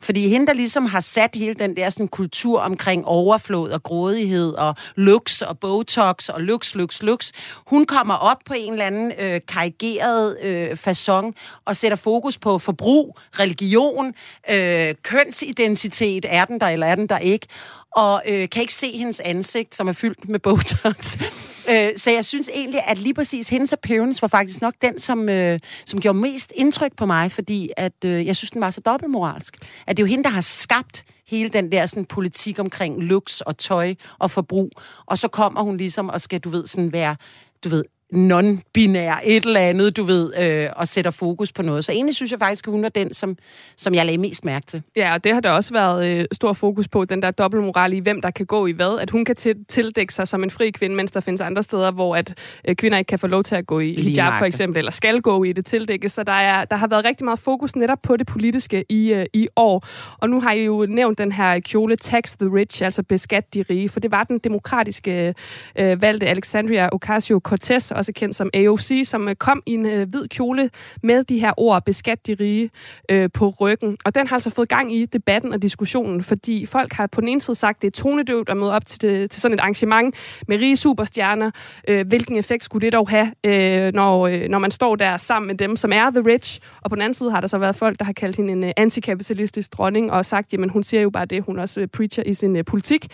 Fordi 0.02 0.28
hende, 0.28 0.48
der 0.48 0.54
ligesom 0.54 0.86
har 0.86 1.00
sat 1.00 1.30
hele 1.36 1.54
den 1.54 1.76
der 1.76 1.90
sådan, 1.90 2.08
kultur 2.08 2.60
omkring 2.60 3.06
overflod 3.06 3.70
og 3.70 3.84
grådighed 3.84 4.54
og 4.54 4.76
lux 4.96 5.42
og 5.42 5.60
botox 5.60 6.30
og 6.30 6.42
lux, 6.42 6.76
lux, 6.76 7.04
lux, 7.04 7.32
hun 7.68 7.86
kommer 7.86 8.14
op 8.14 8.38
på 8.46 8.54
en 8.58 8.72
eller 8.74 8.86
anden 8.86 9.12
øh, 9.20 9.42
karikeret 9.48 10.38
øh, 10.42 10.78
façon 10.88 11.32
og 11.66 11.76
sætter 11.76 11.96
fokus 11.98 12.38
på 12.38 12.60
forbrug, 12.60 13.18
religion, 13.40 14.14
øh, 14.50 14.94
kønsidentitet, 15.04 16.23
er 16.30 16.46
den 16.46 16.60
der 16.60 16.68
eller 16.68 16.88
er 16.88 16.96
den 16.96 17.10
der 17.10 17.18
ikke, 17.18 17.48
og 17.96 18.24
øh, 18.28 18.50
kan 18.50 18.62
ikke 18.62 18.74
se 18.74 18.98
hendes 18.98 19.20
ansigt, 19.20 19.76
som 19.76 19.88
er 19.88 19.94
fyldt 19.94 20.30
med 20.30 20.40
botox. 20.40 21.18
øh, 21.72 21.90
så 21.98 22.12
jeg 22.12 22.26
synes 22.26 22.50
egentlig, 22.54 22.82
at 22.88 22.98
lige 22.98 23.14
præcis 23.14 23.50
hendes 23.50 23.74
appearance 23.74 24.22
var 24.22 24.28
faktisk 24.28 24.62
nok 24.62 24.74
den, 24.82 25.00
som, 25.00 25.30
øh, 25.30 25.60
som 25.86 26.02
gjorde 26.02 26.18
mest 26.18 26.54
indtryk 26.56 26.96
på 26.96 27.06
mig, 27.06 27.32
fordi 27.32 27.72
at, 27.78 28.06
øh, 28.06 28.26
jeg 28.26 28.36
synes, 28.36 28.52
den 28.52 28.62
var 28.62 28.70
så 28.70 28.82
dobbeltmoralsk. 28.82 29.58
At 29.88 29.98
det 29.98 30.04
er 30.04 30.08
jo 30.08 30.10
hende, 30.10 30.24
der 30.24 30.30
har 30.30 30.42
skabt 30.42 31.06
hele 31.28 31.50
den 31.50 31.72
der 31.72 31.86
sådan, 31.86 32.06
politik 32.06 32.60
omkring 32.60 33.04
lux 33.04 33.42
og 33.42 33.58
tøj 33.58 33.94
og 34.20 34.32
forbrug, 34.32 34.72
og 35.06 35.18
så 35.18 35.28
kommer 35.28 35.62
hun 35.62 35.78
ligesom 35.78 36.10
og 36.10 36.22
skal, 36.22 36.40
du 36.40 36.50
ved, 36.50 36.68
sådan 36.68 36.92
være, 36.92 37.16
du 37.64 37.70
ved, 37.70 37.84
non-binær, 38.16 39.20
et 39.24 39.46
eller 39.46 39.60
andet, 39.60 39.98
du 39.98 40.04
ved, 40.04 40.34
øh, 40.40 40.70
og 40.76 40.88
sætter 40.88 41.12
fokus 41.12 41.52
på 41.52 41.62
noget. 41.62 41.86
Så 41.86 41.92
egentlig 41.92 42.16
synes 42.16 42.32
jeg 42.32 42.40
faktisk, 42.40 42.68
at 42.68 42.72
hun 42.72 42.86
er 42.86 42.90
den, 42.90 43.14
som, 43.14 43.38
som 43.78 43.94
jeg 43.94 44.06
lagde 44.06 44.18
mest 44.18 44.46
mærke 44.46 44.66
til. 44.66 44.84
Ja, 44.98 45.14
og 45.14 45.24
det 45.24 45.34
har 45.34 45.40
der 45.40 45.50
også 45.52 45.74
været 45.74 46.08
øh, 46.08 46.26
stor 46.32 46.54
fokus 46.54 46.88
på, 46.88 47.06
den 47.06 47.22
der 47.22 47.32
dobbeltmoral 47.32 47.94
i, 47.94 48.00
hvem 48.00 48.22
der 48.22 48.32
kan 48.32 48.46
gå 48.46 48.66
i 48.68 48.72
hvad. 48.72 49.00
At 49.02 49.10
hun 49.10 49.26
kan 49.26 49.36
til- 49.36 49.66
tildække 49.70 50.14
sig 50.14 50.28
som 50.28 50.44
en 50.44 50.50
fri 50.50 50.70
kvinde, 50.72 50.96
mens 50.96 51.12
der 51.12 51.20
findes 51.20 51.42
andre 51.42 51.64
steder, 51.64 51.92
hvor 51.92 52.16
at 52.16 52.34
øh, 52.68 52.76
kvinder 52.76 52.98
ikke 52.98 53.10
kan 53.10 53.20
få 53.20 53.28
lov 53.28 53.44
til 53.44 53.56
at 53.56 53.68
gå 53.68 53.80
i 53.80 53.86
Lige 53.96 54.10
hijab 54.10 54.34
for 54.38 54.46
eksempel, 54.46 54.78
eller 54.78 54.92
skal 54.92 55.22
gå 55.22 55.44
i 55.44 55.52
det 55.54 55.66
tildække. 55.66 56.10
Så 56.10 56.24
der, 56.24 56.32
er, 56.34 56.66
der 56.66 56.76
har 56.76 56.88
været 56.88 57.06
rigtig 57.06 57.26
meget 57.26 57.40
fokus 57.40 57.76
netop 57.76 58.02
på 58.02 58.18
det 58.18 58.28
politiske 58.28 58.86
i, 58.90 59.14
øh, 59.14 59.26
i 59.34 59.48
år. 59.56 59.86
Og 60.18 60.30
nu 60.30 60.42
har 60.42 60.52
I 60.52 60.66
jo 60.66 60.86
nævnt 60.90 61.18
den 61.18 61.32
her 61.32 61.60
kjole 61.60 61.96
Tax 61.96 62.36
the 62.40 62.50
Rich, 62.54 62.84
altså 62.84 63.04
beskat 63.04 63.54
de 63.54 63.66
rige, 63.70 63.90
for 63.90 64.00
det 64.00 64.12
var 64.12 64.24
den 64.24 64.40
demokratiske 64.40 65.34
øh, 65.80 66.02
valgte 66.02 66.28
Alexandria 66.28 66.90
Ocasio-Cortez, 66.96 67.92
også 68.04 68.14
kendt 68.14 68.36
som 68.36 68.50
AOC, 68.54 68.92
som 69.06 69.30
øh, 69.30 69.36
kom 69.36 69.64
i 69.66 69.72
en 69.72 69.86
øh, 69.86 70.10
hvid 70.10 70.28
kjole 70.28 70.70
med 71.04 71.24
de 71.24 71.40
her 71.40 71.54
ord, 71.58 71.86
beskat 71.86 72.28
de 72.28 72.36
rige, 72.40 72.70
øh, 73.12 73.30
på 73.34 73.50
ryggen. 73.50 73.98
Og 74.06 74.16
den 74.16 74.28
har 74.28 74.36
altså 74.36 74.50
fået 74.50 74.70
gang 74.70 74.96
i 74.96 75.06
debatten 75.06 75.54
og 75.54 75.62
diskussionen, 75.62 76.24
fordi 76.24 76.66
folk 76.66 76.94
har 76.94 77.08
på 77.08 77.22
den 77.22 77.30
ene 77.30 77.42
side 77.42 77.56
sagt, 77.56 77.82
det 77.82 77.88
er 77.88 77.92
tonedøvt 77.92 78.50
at 78.50 78.58
møde 78.58 78.72
op 78.74 78.86
til, 78.86 79.02
det, 79.02 79.32
til 79.32 79.42
sådan 79.42 79.54
et 79.54 79.60
arrangement 79.60 80.16
med 80.48 80.58
rige 80.58 80.78
superstjerner. 80.78 81.52
Øh, 81.88 82.08
hvilken 82.08 82.38
effekt 82.38 82.64
skulle 82.64 82.86
det 82.86 82.94
dog 82.94 83.10
have, 83.10 83.32
øh, 83.44 83.94
når, 83.94 84.28
øh, 84.28 84.50
når 84.50 84.60
man 84.60 84.72
står 84.72 84.96
der 84.96 85.18
sammen 85.18 85.48
med 85.48 85.56
dem, 85.56 85.76
som 85.76 85.92
er 85.92 86.10
the 86.10 86.22
rich? 86.26 86.60
Og 86.82 86.90
på 86.90 86.96
den 86.96 87.02
anden 87.02 87.14
side 87.14 87.32
har 87.32 87.42
der 87.42 87.48
så 87.48 87.58
været 87.58 87.76
folk, 87.76 88.00
der 88.00 88.06
har 88.06 88.14
kaldt 88.14 88.36
hende 88.36 88.54
en 88.54 88.64
øh, 88.64 88.72
antikapitalistisk 88.78 89.74
dronning, 89.74 90.12
og 90.12 90.26
sagt, 90.26 90.54
jamen 90.54 90.70
hun 90.70 90.84
siger 90.84 91.02
jo 91.02 91.10
bare 91.10 91.26
det, 91.26 91.44
hun 91.44 91.60
også 91.60 91.80
øh, 91.80 91.88
preacher 91.88 92.24
i 92.24 92.34
sin 92.34 92.56
øh, 92.56 92.66
politik. 92.66 93.08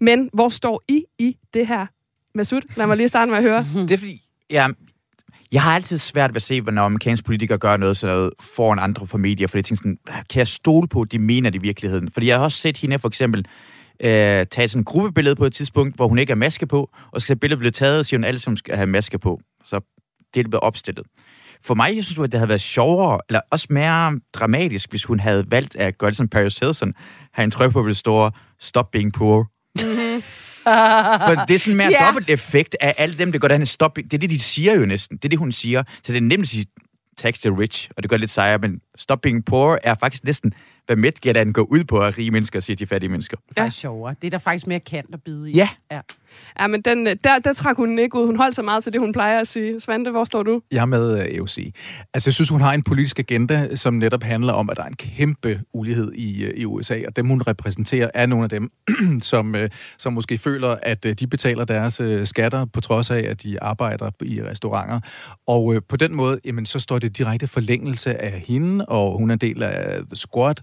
Men 0.00 0.30
hvor 0.32 0.48
står 0.48 0.82
I 0.88 1.04
i 1.18 1.36
det 1.54 1.66
her? 1.66 1.86
Masud, 2.34 2.60
lad 2.76 2.86
mig 2.86 2.96
lige 2.96 3.08
starte 3.08 3.30
med 3.30 3.38
at 3.38 3.44
høre. 3.44 3.66
Det 3.74 3.92
er 3.92 3.98
fordi, 3.98 4.25
ja, 4.50 4.68
jeg 5.52 5.62
har 5.62 5.74
altid 5.74 5.98
svært 5.98 6.30
ved 6.30 6.36
at 6.36 6.42
se, 6.42 6.60
når 6.60 6.82
amerikanske 6.82 7.24
politikere 7.24 7.58
gør 7.58 7.76
noget 7.76 7.96
sådan 7.96 8.16
noget 8.16 8.30
foran 8.40 8.78
andre 8.78 9.06
for 9.06 9.18
medier, 9.18 9.46
fordi 9.46 9.58
jeg 9.58 9.64
tænker 9.64 9.78
sådan, 9.78 9.98
ah, 10.08 10.22
kan 10.30 10.38
jeg 10.38 10.48
stole 10.48 10.88
på, 10.88 11.00
at 11.00 11.12
de 11.12 11.18
mener 11.18 11.50
det 11.50 11.58
i 11.58 11.62
virkeligheden? 11.62 12.10
Fordi 12.10 12.26
jeg 12.26 12.36
har 12.36 12.44
også 12.44 12.58
set 12.58 12.76
hende 12.76 12.98
for 12.98 13.08
eksempel 13.08 13.46
øh, 14.00 14.46
tage 14.46 14.68
sådan 14.68 14.80
en 14.80 14.84
gruppebillede 14.84 15.36
på 15.36 15.44
et 15.44 15.52
tidspunkt, 15.52 15.96
hvor 15.96 16.08
hun 16.08 16.18
ikke 16.18 16.30
har 16.30 16.36
maske 16.36 16.66
på, 16.66 16.90
og 17.12 17.22
så 17.22 17.36
billedet 17.36 17.58
blive 17.58 17.70
taget, 17.70 17.98
og 17.98 18.06
siger 18.06 18.18
hun 18.18 18.24
alle 18.24 18.40
sammen 18.40 18.56
skal 18.56 18.76
have 18.76 18.86
maske 18.86 19.18
på. 19.18 19.40
Så 19.64 19.80
det 20.34 20.40
er 20.40 20.48
blevet 20.48 20.62
opstillet. 20.62 21.06
For 21.64 21.74
mig, 21.74 21.96
jeg 21.96 22.04
synes, 22.04 22.18
at 22.18 22.32
det 22.32 22.40
havde 22.40 22.48
været 22.48 22.60
sjovere, 22.60 23.20
eller 23.28 23.40
også 23.50 23.66
mere 23.70 24.20
dramatisk, 24.32 24.90
hvis 24.90 25.04
hun 25.04 25.20
havde 25.20 25.44
valgt 25.50 25.76
at 25.76 25.98
gøre 25.98 26.10
det 26.10 26.16
som 26.16 26.28
Paris 26.28 26.58
Hilton, 26.58 26.94
have 27.32 27.44
en 27.44 27.50
tryk 27.50 27.72
på, 27.72 27.80
hvor 27.80 27.88
det 27.88 27.96
store, 27.96 28.30
stop 28.60 28.90
being 28.90 29.12
poor. 29.12 29.50
Mm-hmm. 29.82 30.22
For 31.26 31.44
det 31.48 31.54
er 31.54 31.58
sådan 31.58 31.76
mere 31.76 31.90
yeah. 31.92 32.06
dobbelt 32.06 32.30
effekt 32.30 32.76
af 32.80 32.94
alle 32.98 33.18
dem, 33.18 33.32
der 33.32 33.38
går 33.38 33.48
derhen 33.48 33.66
stop. 33.66 33.96
Det 33.96 34.14
er 34.14 34.18
det, 34.18 34.30
de 34.30 34.40
siger 34.40 34.74
jo 34.74 34.86
næsten. 34.86 35.16
Det 35.16 35.24
er 35.24 35.28
det, 35.28 35.38
hun 35.38 35.52
siger. 35.52 35.82
Så 36.02 36.12
det 36.12 36.16
er 36.16 36.22
nemt 36.22 36.42
at 36.42 36.48
sige, 36.48 36.66
tax 37.16 37.40
the 37.40 37.58
rich, 37.58 37.90
og 37.96 38.02
det 38.02 38.10
gør 38.10 38.16
det 38.16 38.20
lidt 38.20 38.30
sejere, 38.30 38.58
men 38.58 38.80
stop 38.96 39.20
being 39.20 39.44
poor 39.44 39.78
er 39.82 39.94
faktisk 39.94 40.24
næsten, 40.24 40.54
hvad 40.86 40.96
Medgett 40.96 41.54
går 41.54 41.62
ud 41.62 41.84
på, 41.84 42.00
at 42.00 42.18
rige 42.18 42.30
mennesker 42.30 42.60
siger 42.60 42.76
til 42.76 42.86
fattige 42.86 43.10
mennesker. 43.10 43.36
Det 43.48 43.58
er 43.58 43.62
faktisk 43.62 43.80
sjovere. 43.80 44.14
Det 44.20 44.26
er 44.26 44.30
der 44.30 44.38
faktisk 44.38 44.66
mere 44.66 44.80
kant 44.80 45.14
at 45.14 45.22
bide 45.22 45.50
i. 45.50 45.52
Ja. 45.56 45.68
ja. 45.90 46.00
Ja, 46.60 46.66
men 46.66 46.82
den, 46.82 47.06
øh, 47.06 47.16
der, 47.24 47.38
der 47.38 47.52
trak 47.52 47.76
hun 47.76 47.98
ikke 47.98 48.18
ud. 48.18 48.26
Hun 48.26 48.36
holdt 48.36 48.56
så 48.56 48.62
meget 48.62 48.82
til 48.82 48.92
det, 48.92 49.00
hun 49.00 49.12
plejer 49.12 49.40
at 49.40 49.48
sige. 49.48 49.80
Svante, 49.80 50.10
hvor 50.10 50.24
står 50.24 50.42
du? 50.42 50.60
Jeg 50.72 50.80
er 50.80 50.86
med 50.86 51.20
øh, 51.20 51.34
EUC. 51.34 51.74
Altså, 52.14 52.28
jeg 52.28 52.34
synes, 52.34 52.48
hun 52.48 52.60
har 52.60 52.72
en 52.72 52.82
politisk 52.82 53.18
agenda, 53.18 53.76
som 53.76 53.94
netop 53.94 54.22
handler 54.22 54.52
om, 54.52 54.70
at 54.70 54.76
der 54.76 54.82
er 54.82 54.86
en 54.86 54.96
kæmpe 54.96 55.60
ulighed 55.72 56.12
i, 56.12 56.44
øh, 56.44 56.52
i 56.56 56.64
USA, 56.64 57.00
og 57.06 57.16
dem, 57.16 57.26
hun 57.26 57.42
repræsenterer, 57.42 58.10
er 58.14 58.26
nogle 58.26 58.44
af 58.44 58.50
dem, 58.50 58.68
som, 59.20 59.54
som 59.98 60.12
måske 60.12 60.38
føler, 60.38 60.76
at 60.82 61.06
de 61.20 61.26
betaler 61.26 61.64
deres 61.64 62.00
skatter, 62.28 62.64
på 62.64 62.80
trods 62.80 63.10
af, 63.10 63.20
at 63.20 63.42
de 63.42 63.62
arbejder 63.62 64.10
i 64.22 64.42
restauranter. 64.42 65.00
Og 65.46 65.74
på 65.88 65.96
den 65.96 66.14
måde, 66.14 66.40
jamen, 66.44 66.66
så 66.66 66.78
står 66.78 66.98
det 66.98 67.18
direkte 67.18 67.46
forlængelse 67.46 68.22
af 68.22 68.42
hende, 68.46 68.86
og 68.86 69.18
hun 69.18 69.30
er 69.30 69.32
en 69.32 69.38
del 69.38 69.62
af 69.62 69.98
The 70.06 70.16
Squad, 70.16 70.54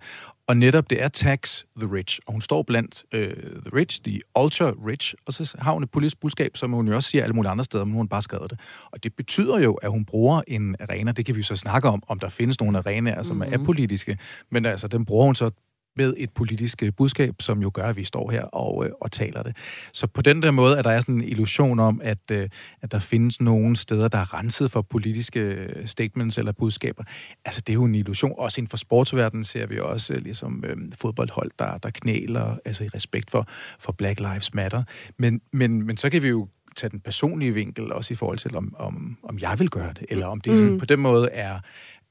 og 0.48 0.58
netop 0.58 0.90
det 0.90 1.04
er 1.04 1.08
tax 1.08 1.64
the 1.78 1.94
rich, 1.96 2.20
og 2.28 2.32
hun 2.32 2.42
står 2.42 2.64
blandt 2.64 3.04
øh, 3.14 3.36
the 3.38 3.76
rich, 3.76 4.02
the 4.04 4.22
ultra 4.40 4.74
rich, 4.88 5.14
og 5.26 5.34
så 5.34 5.56
har 5.60 5.74
hun 5.74 5.84
et 5.84 5.92
politisk 5.92 6.20
budskab, 6.20 6.58
som 6.58 6.72
hun 6.72 6.88
jo 6.88 6.96
også 6.96 7.10
siger 7.10 7.24
alle 7.24 7.34
mulige 7.34 7.52
andre 7.52 7.64
steder, 7.64 7.86
men 7.86 7.94
hun 7.94 8.08
bare 8.08 8.22
skrevet 8.22 8.52
det. 8.52 8.60
Og 8.92 9.04
det 9.04 9.14
betyder 9.16 9.60
jo, 9.60 9.74
at 9.74 9.90
hun 9.90 10.06
bruger 10.06 10.42
en 10.48 10.76
arena, 10.80 11.12
det 11.12 11.26
kan 11.26 11.36
vi 11.36 11.42
så 11.42 11.56
snakke 11.56 11.90
om, 11.90 12.04
om 12.08 12.20
der 12.20 12.30
findes 12.30 12.60
nogle 12.60 12.78
arenaer, 12.78 13.24
som 13.24 13.36
mm-hmm. 13.36 13.54
er 13.54 13.66
politiske, 13.66 14.18
men 14.52 14.66
altså, 14.66 14.88
den 14.88 15.06
bruger 15.06 15.26
hun 15.26 15.36
så 15.36 15.52
med 15.96 16.14
et 16.18 16.30
politisk 16.30 16.84
øh, 16.84 16.92
budskab, 16.98 17.36
som 17.40 17.62
jo 17.62 17.72
gør, 17.74 17.84
at 17.84 17.96
vi 17.96 18.04
står 18.04 18.32
her 18.32 18.44
og, 18.44 18.86
øh, 18.86 18.92
og 19.02 19.12
taler 19.12 19.44
det. 19.44 19.58
Så 19.94 20.08
på 20.08 20.22
den 20.22 20.42
der 20.42 20.52
måde, 20.52 20.78
at 20.78 20.86
der 20.86 20.92
er 20.92 21.00
sådan 21.00 21.16
en 21.16 21.24
illusion 21.24 21.80
om, 21.80 22.02
at, 22.04 22.32
øh, 22.32 22.50
at 22.82 22.92
der 22.92 23.00
findes 23.00 23.42
nogle 23.42 23.76
steder, 23.76 24.08
der 24.08 24.18
er 24.18 24.34
renset 24.34 24.72
for 24.72 24.82
politiske 24.82 25.68
statements 25.86 26.38
eller 26.38 26.52
budskaber. 26.52 27.04
Altså, 27.46 27.62
det 27.62 27.70
er 27.70 27.74
jo 27.74 27.84
en 27.84 27.96
illusion. 27.96 28.34
Også 28.38 28.62
inden 28.62 28.70
for 28.70 28.78
sportsverdenen 28.78 29.44
ser 29.44 29.66
vi 29.66 29.80
også 29.80 30.14
øh, 30.14 30.24
ligesom 30.24 30.64
øh, 30.68 30.78
fodboldhold, 31.02 31.52
der, 31.60 31.78
der 31.78 31.90
knæler, 31.90 32.58
altså 32.66 32.84
i 32.84 32.88
respekt 32.88 33.32
for, 33.32 33.48
for 33.80 33.92
Black 33.92 34.20
Lives 34.20 34.54
Matter. 34.54 34.84
Men, 35.18 35.42
men, 35.52 35.86
men 35.86 35.98
så 35.98 36.10
kan 36.10 36.22
vi 36.22 36.28
jo 36.28 36.48
tage 36.76 36.90
den 36.90 37.00
personlige 37.00 37.54
vinkel, 37.54 37.94
også 37.94 38.14
i 38.14 38.16
forhold 38.16 38.38
til, 38.38 38.56
om, 38.56 38.76
om, 38.80 39.18
om 39.24 39.40
jeg 39.40 39.60
vil 39.60 39.70
gøre 39.70 39.94
det, 39.94 40.06
eller 40.10 40.28
om 40.28 40.42
det 40.42 40.62
sådan, 40.62 40.80
på 40.80 40.86
den 40.86 41.00
måde 41.00 41.30
er, 41.30 41.60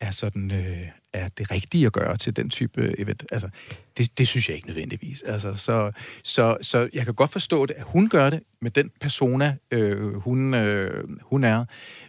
er 0.00 0.10
sådan 0.10 0.50
øh, 0.50 0.88
er 1.12 1.28
det 1.28 1.50
rigtige 1.50 1.86
at 1.86 1.92
gøre 1.92 2.16
til 2.16 2.36
den 2.36 2.50
type 2.50 2.82
øh, 2.82 2.94
event. 2.98 3.24
Altså, 3.32 3.48
det, 3.98 4.18
det 4.18 4.28
synes 4.28 4.48
jeg 4.48 4.56
ikke 4.56 4.68
nødvendigvis. 4.68 5.22
Altså, 5.22 5.54
så, 5.54 5.92
så, 6.22 6.56
så 6.62 6.88
jeg 6.92 7.04
kan 7.04 7.14
godt 7.14 7.30
forstå 7.30 7.66
det, 7.66 7.74
at 7.74 7.84
hun 7.86 8.08
gør 8.08 8.30
det 8.30 8.40
med 8.60 8.70
den 8.70 8.90
persona, 9.00 9.56
øh, 9.70 10.14
hun, 10.14 10.54
øh, 10.54 11.04
hun 11.22 11.44
er, 11.44 11.64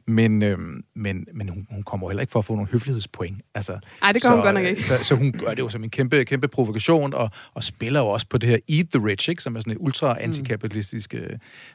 men, 0.08 0.44
øh, 0.44 0.58
men, 0.96 1.28
men 1.34 1.50
hun, 1.50 1.68
hun 1.72 1.84
kommer 1.84 2.10
heller 2.10 2.22
ikke 2.22 2.32
for 2.32 2.39
at 2.39 2.46
få 2.46 2.56
nogle 2.56 2.70
høflighedspoint. 2.72 3.42
Altså, 3.56 3.80
Ej, 4.02 4.12
det 4.12 4.22
gør 4.22 4.30
så, 4.30 4.36
hun 4.36 4.44
godt 4.44 4.54
nok 4.54 4.66
ikke. 4.66 4.84
Så, 4.84 5.00
så 5.02 5.16
hun 5.16 5.32
gør 5.32 5.50
det 5.50 5.60
jo 5.60 5.70
som 5.70 5.84
en 5.84 5.89
kæmpe, 5.89 6.26
kæmpe 6.26 6.48
provokation, 6.48 7.13
og, 7.13 7.30
og 7.54 7.63
spiller 7.63 8.00
jo 8.00 8.08
også 8.08 8.28
på 8.28 8.38
det 8.38 8.50
her 8.50 8.58
Eat 8.70 8.88
the 8.94 9.06
Rich, 9.06 9.30
ikke, 9.30 9.44
som 9.44 9.56
er 9.56 9.60
sådan 9.60 9.74
et 9.74 9.78
ultra 9.80 10.18
antikapitalistisk... 10.22 11.13
Øh, 11.13 11.30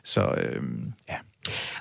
så 0.04 0.34
øh, 0.36 0.62
ja. 1.08 1.16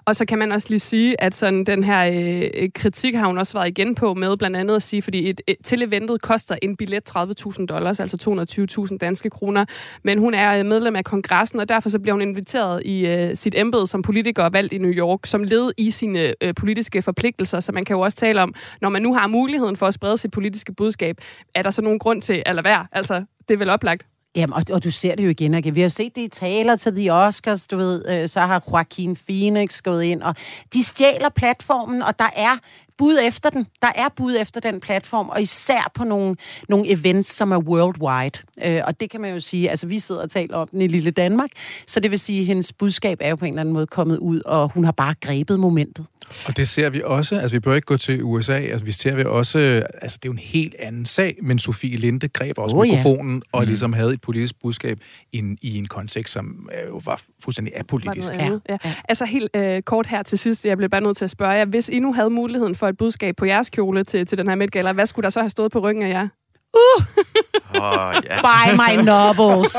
Og 0.05 0.15
så 0.15 0.25
kan 0.25 0.39
man 0.39 0.51
også 0.51 0.67
lige 0.69 0.79
sige, 0.79 1.21
at 1.21 1.35
sådan 1.35 1.63
den 1.63 1.83
her 1.83 2.11
øh, 2.53 2.69
kritik 2.75 3.15
har 3.15 3.27
hun 3.27 3.37
også 3.37 3.53
været 3.53 3.67
igen 3.67 3.95
på 3.95 4.13
med 4.13 4.37
blandt 4.37 4.57
andet 4.57 4.75
at 4.75 4.83
sige, 4.83 5.01
fordi 5.01 5.29
et, 5.29 5.41
et, 5.47 5.55
til 5.63 5.83
eventet 5.83 6.21
koster 6.21 6.55
en 6.61 6.77
billet 6.77 7.17
30.000 7.17 7.65
dollars, 7.65 7.99
altså 7.99 8.87
220.000 8.91 8.97
danske 8.97 9.29
kroner, 9.29 9.65
men 10.03 10.19
hun 10.19 10.33
er 10.33 10.59
øh, 10.59 10.65
medlem 10.65 10.95
af 10.95 11.03
kongressen, 11.03 11.59
og 11.59 11.69
derfor 11.69 11.89
så 11.89 11.99
bliver 11.99 12.13
hun 12.13 12.21
inviteret 12.21 12.81
i 12.85 13.07
øh, 13.07 13.35
sit 13.35 13.55
embede 13.57 13.87
som 13.87 14.01
politiker 14.01 14.49
valgt 14.49 14.73
i 14.73 14.77
New 14.77 14.91
York, 14.91 15.19
som 15.25 15.43
led 15.43 15.71
i 15.77 15.91
sine 15.91 16.33
øh, 16.43 16.53
politiske 16.53 17.01
forpligtelser, 17.01 17.59
så 17.59 17.71
man 17.71 17.85
kan 17.85 17.95
jo 17.95 17.99
også 17.99 18.17
tale 18.17 18.41
om, 18.41 18.53
når 18.81 18.89
man 18.89 19.01
nu 19.01 19.13
har 19.13 19.27
muligheden 19.27 19.75
for 19.75 19.87
at 19.87 19.93
sprede 19.93 20.17
sit 20.17 20.31
politiske 20.31 20.73
budskab, 20.73 21.17
er 21.55 21.63
der 21.63 21.71
så 21.71 21.81
nogen 21.81 21.99
grund 21.99 22.21
til 22.21 22.43
at 22.45 22.55
lade 22.55 22.65
være? 22.65 22.87
Altså, 22.91 23.23
det 23.47 23.53
er 23.53 23.57
vel 23.57 23.69
oplagt. 23.69 24.05
Jamen, 24.35 24.53
og, 24.53 24.63
og 24.73 24.83
du 24.83 24.91
ser 24.91 25.15
det 25.15 25.23
jo 25.23 25.29
igen 25.29 25.53
og 25.53 25.59
igen. 25.59 25.75
Vi 25.75 25.81
har 25.81 25.89
set 25.89 26.15
det 26.15 26.21
i 26.21 26.27
taler 26.27 26.75
til 26.75 26.95
de 26.95 27.09
Oscars, 27.09 27.67
du 27.67 27.77
ved, 27.77 28.05
øh, 28.09 28.29
så 28.29 28.39
har 28.39 28.63
Joaquin 28.71 29.15
Phoenix 29.15 29.81
gået 29.81 30.03
ind, 30.03 30.21
og 30.21 30.35
de 30.73 30.83
stjæler 30.83 31.29
platformen, 31.29 32.01
og 32.01 32.19
der 32.19 32.29
er 32.35 32.57
bud 32.97 33.17
efter 33.23 33.49
den. 33.49 33.67
Der 33.81 33.91
er 33.95 34.07
bud 34.15 34.35
efter 34.39 34.61
den 34.61 34.79
platform, 34.79 35.29
og 35.29 35.41
især 35.41 35.91
på 35.95 36.03
nogle, 36.03 36.35
nogle 36.69 36.91
events, 36.91 37.29
som 37.29 37.51
er 37.51 37.57
worldwide. 37.57 38.39
Øh, 38.63 38.81
og 38.85 38.99
det 38.99 39.09
kan 39.09 39.21
man 39.21 39.33
jo 39.33 39.39
sige, 39.39 39.69
altså 39.69 39.87
vi 39.87 39.99
sidder 39.99 40.21
og 40.21 40.29
taler 40.29 40.57
om 40.57 40.67
den 40.67 40.81
i 40.81 40.87
lille 40.87 41.11
Danmark, 41.11 41.49
så 41.87 41.99
det 41.99 42.11
vil 42.11 42.19
sige, 42.19 42.39
at 42.39 42.45
hendes 42.45 42.73
budskab 42.73 43.17
er 43.21 43.29
jo 43.29 43.35
på 43.35 43.45
en 43.45 43.53
eller 43.53 43.61
anden 43.61 43.73
måde 43.73 43.87
kommet 43.87 44.17
ud, 44.17 44.41
og 44.45 44.69
hun 44.73 44.85
har 44.85 44.91
bare 44.91 45.13
grebet 45.21 45.59
momentet. 45.59 46.05
Og 46.45 46.57
det 46.57 46.67
ser 46.67 46.89
vi 46.89 47.01
også, 47.05 47.39
altså 47.39 47.55
vi 47.55 47.59
behøver 47.59 47.75
ikke 47.75 47.85
gå 47.85 47.97
til 47.97 48.23
USA, 48.23 48.53
altså 48.53 48.85
vi 48.85 48.91
ser 48.91 49.15
vi 49.15 49.23
også, 49.23 49.83
altså 50.01 50.19
det 50.23 50.25
er 50.25 50.29
jo 50.29 50.33
en 50.33 50.39
helt 50.39 50.75
anden 50.79 51.05
sag, 51.05 51.37
men 51.41 51.59
Sofie 51.59 51.97
Linde 51.97 52.27
greb 52.27 52.57
også 52.57 52.75
oh, 52.75 52.87
ja. 52.87 52.95
mikrofonen 52.95 53.43
og 53.51 53.65
ligesom 53.65 53.93
havde 53.93 54.13
et 54.13 54.21
politisk 54.21 54.55
budskab 54.61 54.99
i 55.31 55.37
en, 55.37 55.57
i 55.61 55.77
en 55.77 55.87
kontekst, 55.87 56.33
som 56.33 56.69
øh, 56.73 56.87
jo 56.87 57.01
var 57.05 57.21
fuldstændig 57.43 57.73
Var 57.75 57.79
apolitisk. 57.79 58.29
noget 58.29 58.41
andet. 58.41 58.61
Ja. 58.69 58.77
Altså 59.09 59.25
helt 59.25 59.55
øh, 59.55 59.81
kort 59.81 60.07
her 60.07 60.23
til 60.23 60.37
sidst, 60.37 60.65
jeg 60.65 60.77
blev 60.77 60.89
bare 60.89 61.01
nødt 61.01 61.17
til 61.17 61.25
at 61.25 61.31
spørge 61.31 61.51
jer, 61.51 61.65
hvis 61.65 61.89
I 61.89 61.99
nu 61.99 62.13
havde 62.13 62.29
muligheden 62.29 62.75
for 62.75 62.86
et 62.89 62.97
budskab 62.97 63.35
på 63.35 63.45
jeres 63.45 63.69
kjole 63.69 64.03
til, 64.03 64.25
til 64.25 64.37
den 64.37 64.47
her 64.47 64.55
Met 64.55 64.71
Gala, 64.71 64.91
hvad 64.91 65.05
skulle 65.05 65.23
der 65.23 65.29
så 65.29 65.39
have 65.39 65.49
stået 65.49 65.71
på 65.71 65.79
ryggen 65.79 66.03
af 66.03 66.09
jer? 66.09 66.27
Oh, 66.73 68.15
ja. 68.29 68.41
Buy 68.41 68.73
my 68.73 69.03
novels. 69.03 69.75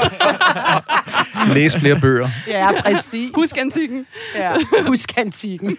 Læs 1.55 1.77
flere 1.77 2.01
bøger. 2.01 2.29
ja, 2.47 2.71
præcis. 2.83 3.31
Husk 3.35 3.59
antikken, 3.59 4.07
Ja. 4.35 4.53
Husk 4.87 5.19
antikken. 5.19 5.79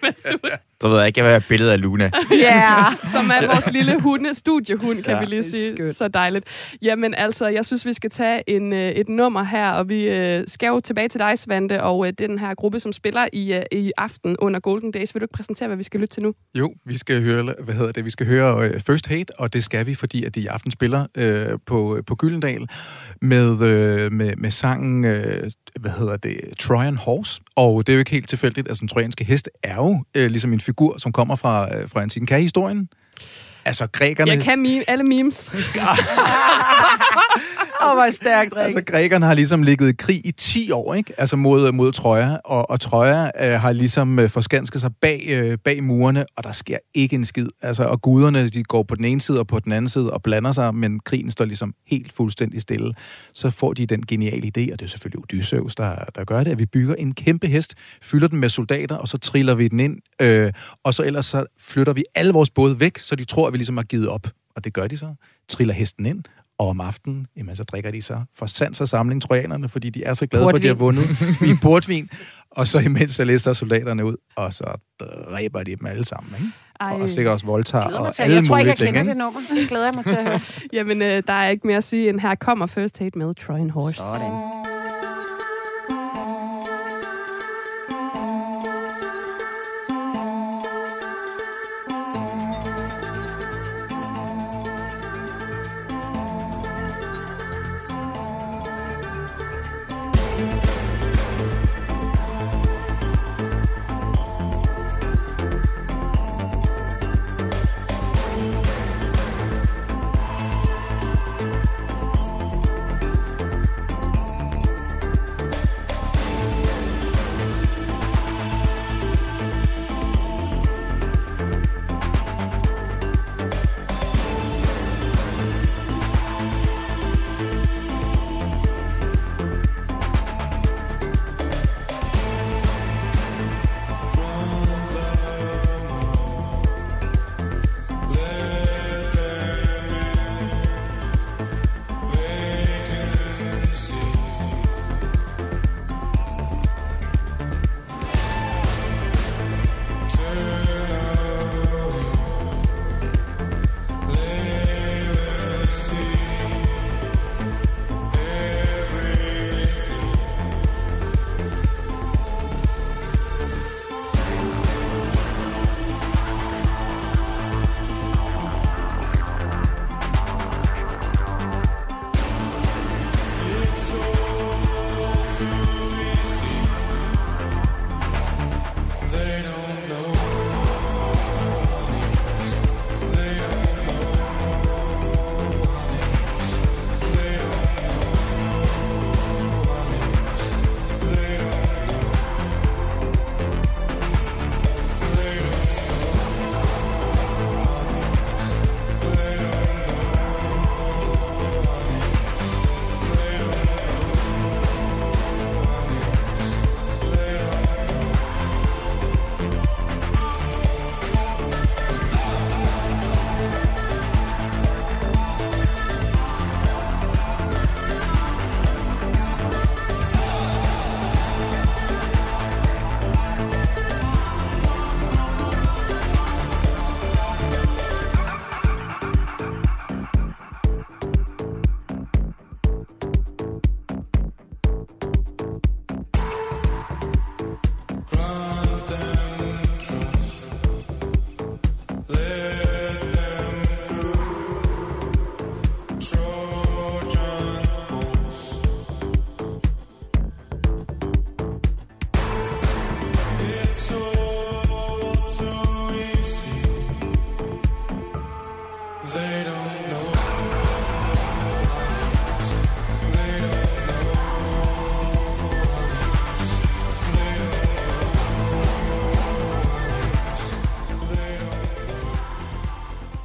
Så 0.82 0.88
ved 0.90 0.98
jeg 0.98 1.08
ikke, 1.08 1.22
hvad 1.22 1.36
er 1.36 1.40
billedet 1.50 1.72
af 1.72 1.82
Luna. 1.82 2.12
Ja. 2.32 2.76
som 3.14 3.26
er 3.30 3.48
vores 3.48 3.72
lille 3.72 4.02
hunde, 4.02 4.34
studiehund, 4.34 5.04
kan 5.04 5.14
Ja. 5.14 5.20
vi 5.20 5.26
lige 5.26 5.44
sige. 5.44 5.68
skønt. 5.68 5.96
Så 5.96 6.08
dejligt. 6.08 6.46
Jamen 6.82 7.14
altså, 7.16 7.48
jeg 7.48 7.66
synes, 7.66 7.86
vi 7.86 7.94
skal 7.94 8.10
tage 8.10 8.50
en, 8.50 8.74
øh, 8.74 8.90
et 8.92 9.10
nummer 9.10 9.44
her, 9.44 9.70
og 9.72 9.90
vi 9.90 10.04
øh, 10.04 10.44
skal 10.48 10.68
jo 10.68 10.80
tilbage 10.80 11.08
til 11.08 11.20
dig, 11.20 11.40
Svante, 11.40 11.84
og 11.84 12.08
øh, 12.08 12.14
den 12.20 12.40
her 12.40 12.56
gruppe, 12.56 12.80
som 12.80 12.94
spiller 12.94 13.28
i, 13.34 13.54
øh, 13.54 13.62
i 13.72 13.92
aften 13.98 14.36
under 14.40 14.60
Golden 14.60 14.92
Days. 14.92 15.16
Vil 15.16 15.22
du 15.22 15.24
ikke 15.26 15.34
præsentere, 15.34 15.68
hvad 15.68 15.78
vi 15.78 15.84
skal 15.84 16.00
lytte 16.00 16.14
til 16.16 16.24
nu? 16.24 16.34
Jo, 16.56 16.74
vi 16.86 16.98
skal 16.98 17.22
høre, 17.24 17.54
hvad 17.64 17.76
hedder 17.76 17.92
det, 17.92 18.06
vi 18.06 18.10
skal 18.10 18.26
høre 18.28 18.68
øh, 18.68 18.80
First 18.80 19.08
Hate, 19.08 19.40
og 19.40 19.54
det 19.54 19.64
skal 19.64 19.86
vi, 19.86 19.96
fordi 19.96 20.24
at 20.24 20.36
de 20.36 20.42
i 20.42 20.46
aften 20.48 20.72
spiller 20.72 21.06
øh, 21.18 21.48
på, 21.66 22.00
på 22.08 22.16
Gyldendal 22.16 22.68
med, 23.22 23.62
øh, 23.64 24.12
med, 24.12 24.36
med 24.36 24.52
sangen, 24.52 25.06
øh, 25.06 25.52
hvad 25.80 25.92
hedder 25.92 26.18
det, 26.18 26.38
Trojan 26.60 26.96
Horse. 26.98 27.42
Og 27.56 27.88
det 27.88 27.94
er 27.94 27.98
jo 27.98 28.00
ikke 28.00 28.12
helt 28.12 28.30
tilfældigt, 28.30 28.68
altså 28.68 28.80
den 28.82 28.88
trojanske 28.88 29.24
hest 29.24 29.50
er 29.64 29.76
jo 29.76 30.04
øh, 30.16 30.30
ligesom 30.30 30.54
en 30.54 30.62
figur, 30.70 30.98
som 30.98 31.12
kommer 31.12 31.36
fra, 31.36 31.76
øh, 31.76 31.90
fra 31.90 32.02
antikken. 32.02 32.28
Kan 32.28 32.40
I 32.40 32.42
historien? 32.42 32.90
Altså, 33.66 33.88
grækerne... 33.92 34.32
Jeg 34.32 34.44
kan 34.44 34.62
meme, 34.62 34.90
alle 34.90 35.04
memes. 35.04 35.52
Åh, 37.82 37.94
hvor 37.94 38.12
stærkt, 38.12 38.54
Rik. 38.56 38.64
Altså, 38.64 38.82
grækerne 38.82 39.26
har 39.26 39.34
ligesom 39.34 39.64
ligget 39.64 39.90
i 39.90 39.94
krig 39.94 40.22
i 40.26 40.32
10 40.32 40.72
år, 40.72 40.94
ikke? 40.94 41.14
Altså 41.18 41.36
mod, 41.36 41.72
mod 41.72 41.92
Troja, 41.92 42.38
og, 42.46 42.70
og 42.70 42.80
Troja 42.80 43.32
øh, 43.42 43.62
har 43.62 43.72
ligesom 43.72 44.20
øh, 44.20 44.30
forskansket 44.30 44.82
sig 44.82 44.92
bag, 45.02 45.26
øh, 45.28 45.58
bag 45.58 45.84
murene, 45.84 46.26
og 46.38 46.44
der 46.44 46.52
sker 46.52 46.78
ikke 46.96 47.16
en 47.16 47.26
skid. 47.26 47.48
Altså, 47.62 47.84
og 47.84 48.02
guderne, 48.02 48.48
de 48.50 48.64
går 48.64 48.84
på 48.84 48.96
den 48.96 49.06
ene 49.06 49.22
side 49.22 49.40
og 49.40 49.48
på 49.48 49.60
den 49.60 49.72
anden 49.72 49.90
side 49.90 50.14
og 50.14 50.24
blander 50.24 50.52
sig, 50.52 50.76
men 50.76 51.00
krigen 51.00 51.32
står 51.32 51.46
ligesom 51.46 51.74
helt 51.88 52.12
fuldstændig 52.12 52.62
stille. 52.62 52.94
Så 53.34 53.50
får 53.50 53.74
de 53.74 53.86
den 53.86 54.06
geniale 54.06 54.52
idé, 54.58 54.74
og 54.74 54.80
det 54.80 54.82
er 54.82 54.88
selvfølgelig 54.88 55.20
Odysseus, 55.24 55.76
der, 55.76 55.96
der 56.16 56.24
gør 56.24 56.44
det, 56.44 56.52
at 56.52 56.60
vi 56.60 56.66
bygger 56.66 56.96
en 56.96 57.14
kæmpe 57.14 57.48
hest, 57.48 57.76
fylder 58.02 58.28
den 58.28 58.40
med 58.40 58.50
soldater, 58.50 58.96
og 58.96 59.08
så 59.08 59.18
triller 59.18 59.56
vi 59.56 59.68
den 59.68 59.80
ind, 59.80 59.98
øh, 60.22 60.54
og 60.84 60.94
så 60.94 61.04
ellers 61.04 61.26
så 61.26 61.46
flytter 61.60 61.94
vi 61.94 62.04
alle 62.16 62.34
vores 62.34 62.50
både 62.50 62.80
væk, 62.80 62.98
så 62.98 63.16
de 63.16 63.24
tror, 63.24 63.49
at 63.50 63.54
vi 63.54 63.58
ligesom 63.58 63.78
har 63.78 63.84
givet 63.84 64.08
op. 64.08 64.28
Og 64.56 64.64
det 64.64 64.74
gør 64.74 64.88
de 64.88 64.98
så. 64.98 65.14
Triller 65.48 65.74
hesten 65.74 66.06
ind, 66.06 66.24
og 66.58 66.68
om 66.68 66.82
aftenen, 66.82 67.28
jamen, 67.38 67.56
så 67.56 67.64
drikker 67.64 67.92
de 67.92 68.02
så 68.02 68.22
for 68.36 68.46
sans 68.46 68.82
og 68.82 68.88
samling 68.88 69.22
trojanerne, 69.22 69.70
fordi 69.70 69.90
de 69.90 70.04
er 70.04 70.14
så 70.14 70.28
glade 70.28 70.44
for, 70.44 70.50
at 70.50 70.62
de 70.62 70.68
har 70.68 70.74
vundet 70.74 71.10
i 71.52 71.56
portvin. 71.62 72.10
Og 72.52 72.68
så 72.68 72.80
imens 72.80 73.12
så 73.12 73.24
lister 73.24 73.54
soldaterne 73.54 74.06
ud, 74.06 74.16
og 74.36 74.54
så 74.54 74.80
dræber 75.30 75.64
de 75.64 75.76
dem 75.76 75.86
alle 75.86 76.06
sammen. 76.06 76.34
Ikke? 76.36 76.52
Ej. 76.80 76.92
Og 77.02 77.10
sikkert 77.10 77.34
også 77.34 77.46
voldtager 77.46 77.84
og 77.86 78.14
alle 78.20 78.36
Jeg 78.36 78.46
tror 78.46 78.58
ikke, 78.58 78.70
jeg 78.70 78.78
ting. 78.78 78.88
kender 78.88 79.02
ikke? 79.02 79.10
det 79.10 79.18
nummer. 79.18 79.40
Det 79.56 79.68
glæder 79.70 79.86
jeg 79.86 79.94
mig 79.96 80.06
til 80.06 80.16
at 80.16 80.28
høre. 80.28 80.40
Jamen, 80.78 81.02
øh, 81.02 81.24
der 81.28 81.34
er 81.34 81.50
ikke 81.50 81.68
mere 81.68 81.78
at 81.78 81.84
sige, 81.84 82.10
end 82.10 82.20
her 82.20 82.36
kommer 82.36 82.66
First 82.66 82.98
Hate 83.00 83.18
med 83.18 83.34
Trojan 83.34 83.70
Horse. 83.70 83.98
Sådan. 83.98 84.69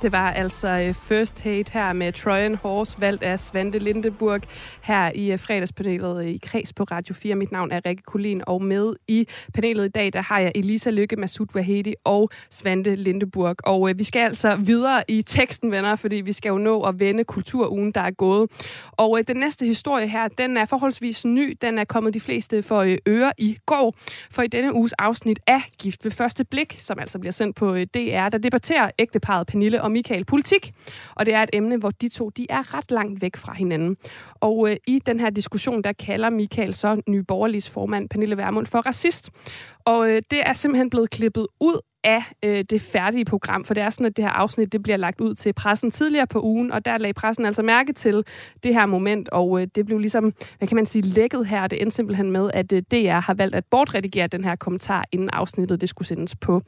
Det 0.04 0.12
var 0.12 0.30
altså 0.30 0.68
øh, 0.68 0.94
First 0.94 1.40
Hate 1.40 1.72
her 1.72 1.92
med 1.92 2.12
Trojan 2.12 2.54
Horse, 2.54 3.00
valgt 3.00 3.22
af 3.22 3.40
Svante 3.40 3.78
Lindeburg, 3.78 4.40
her 4.82 5.10
i 5.14 5.32
øh, 5.32 5.38
fredagspanelet 5.38 6.24
øh, 6.24 6.30
i 6.30 6.38
Kreds 6.38 6.72
på 6.72 6.84
Radio 6.84 7.14
4. 7.14 7.34
Mit 7.34 7.52
navn 7.52 7.72
er 7.72 7.80
Rikke 7.86 8.02
Kulin, 8.02 8.42
og 8.46 8.62
med 8.62 8.94
i 9.08 9.28
panelet 9.54 9.84
i 9.84 9.88
dag, 9.88 10.12
der 10.12 10.22
har 10.22 10.38
jeg 10.38 10.52
Elisa 10.54 10.90
Lykke, 10.90 11.16
Masud 11.16 11.46
Wahedi 11.54 11.94
og 12.04 12.30
Svante 12.50 12.94
Lindeburg. 12.94 13.56
Og 13.64 13.90
øh, 13.90 13.98
vi 13.98 14.04
skal 14.04 14.20
altså 14.20 14.56
videre 14.56 15.04
i 15.08 15.22
teksten, 15.22 15.70
venner, 15.70 15.96
fordi 15.96 16.16
vi 16.16 16.32
skal 16.32 16.48
jo 16.48 16.58
nå 16.58 16.82
at 16.82 17.00
vende 17.00 17.24
kulturugen, 17.24 17.90
der 17.92 18.00
er 18.00 18.10
gået. 18.10 18.50
Og 18.92 19.18
øh, 19.18 19.24
den 19.28 19.36
næste 19.36 19.66
historie 19.66 20.08
her, 20.08 20.28
den 20.28 20.56
er 20.56 20.64
forholdsvis 20.64 21.24
ny. 21.24 21.58
Den 21.62 21.78
er 21.78 21.84
kommet 21.84 22.14
de 22.14 22.20
fleste 22.20 22.62
for 22.62 22.80
øh, 22.80 22.98
øre 23.08 23.32
i 23.38 23.56
går. 23.66 23.94
For 24.30 24.42
i 24.42 24.46
denne 24.46 24.74
uges 24.74 24.92
afsnit 24.92 25.40
af 25.46 25.62
Gift 25.78 26.04
ved 26.04 26.10
første 26.10 26.44
blik, 26.44 26.76
som 26.80 26.98
altså 26.98 27.18
bliver 27.18 27.32
sendt 27.32 27.56
på 27.56 27.74
øh, 27.74 27.86
DR, 27.94 28.28
der 28.28 28.38
debatterer 28.38 28.90
ægteparet 28.98 29.46
Pernille 29.46 29.82
og 29.82 29.93
Michael 29.94 30.24
politik. 30.24 30.72
Og 31.14 31.26
det 31.26 31.34
er 31.34 31.42
et 31.42 31.50
emne, 31.52 31.76
hvor 31.76 31.90
de 31.90 32.08
to 32.08 32.30
de 32.36 32.46
er 32.50 32.74
ret 32.74 32.90
langt 32.90 33.22
væk 33.22 33.36
fra 33.36 33.54
hinanden. 33.54 33.96
Og 34.40 34.70
øh, 34.70 34.76
i 34.86 34.98
den 35.06 35.20
her 35.20 35.30
diskussion, 35.30 35.82
der 35.82 35.92
kalder 35.92 36.30
Michael 36.30 36.74
så 36.74 37.02
nyborgerligs 37.08 37.70
formand 37.70 38.08
Pernille 38.08 38.36
Vermund 38.36 38.66
for 38.66 38.78
racist. 38.78 39.30
Og 39.84 40.10
øh, 40.10 40.22
det 40.30 40.40
er 40.46 40.52
simpelthen 40.52 40.90
blevet 40.90 41.10
klippet 41.10 41.46
ud 41.60 41.80
af 42.04 42.22
øh, 42.42 42.64
det 42.70 42.80
færdige 42.80 43.24
program, 43.24 43.64
for 43.64 43.74
det 43.74 43.82
er 43.82 43.90
sådan, 43.90 44.06
at 44.06 44.16
det 44.16 44.24
her 44.24 44.30
afsnit 44.30 44.72
det 44.72 44.82
bliver 44.82 44.96
lagt 44.96 45.20
ud 45.20 45.34
til 45.34 45.52
pressen 45.52 45.90
tidligere 45.90 46.26
på 46.26 46.40
ugen, 46.42 46.72
og 46.72 46.84
der 46.84 46.98
lagde 46.98 47.14
pressen 47.14 47.46
altså 47.46 47.62
mærke 47.62 47.92
til 47.92 48.24
det 48.62 48.74
her 48.74 48.86
moment, 48.86 49.28
og 49.28 49.60
øh, 49.60 49.66
det 49.74 49.86
blev 49.86 49.98
ligesom, 49.98 50.32
hvad 50.58 50.68
kan 50.68 50.74
man 50.74 50.86
sige, 50.86 51.02
lækket 51.02 51.46
her, 51.46 51.62
og 51.62 51.70
det 51.70 51.82
endte 51.82 51.96
simpelthen 51.96 52.30
med, 52.30 52.50
at 52.54 52.72
øh, 52.72 52.82
DR 52.90 53.20
har 53.20 53.34
valgt 53.34 53.54
at 53.54 53.64
bortredigere 53.70 54.26
den 54.26 54.44
her 54.44 54.56
kommentar, 54.56 55.04
inden 55.12 55.30
afsnittet 55.32 55.80
det 55.80 55.88
skulle 55.88 56.08
sendes 56.08 56.36
på 56.36 56.62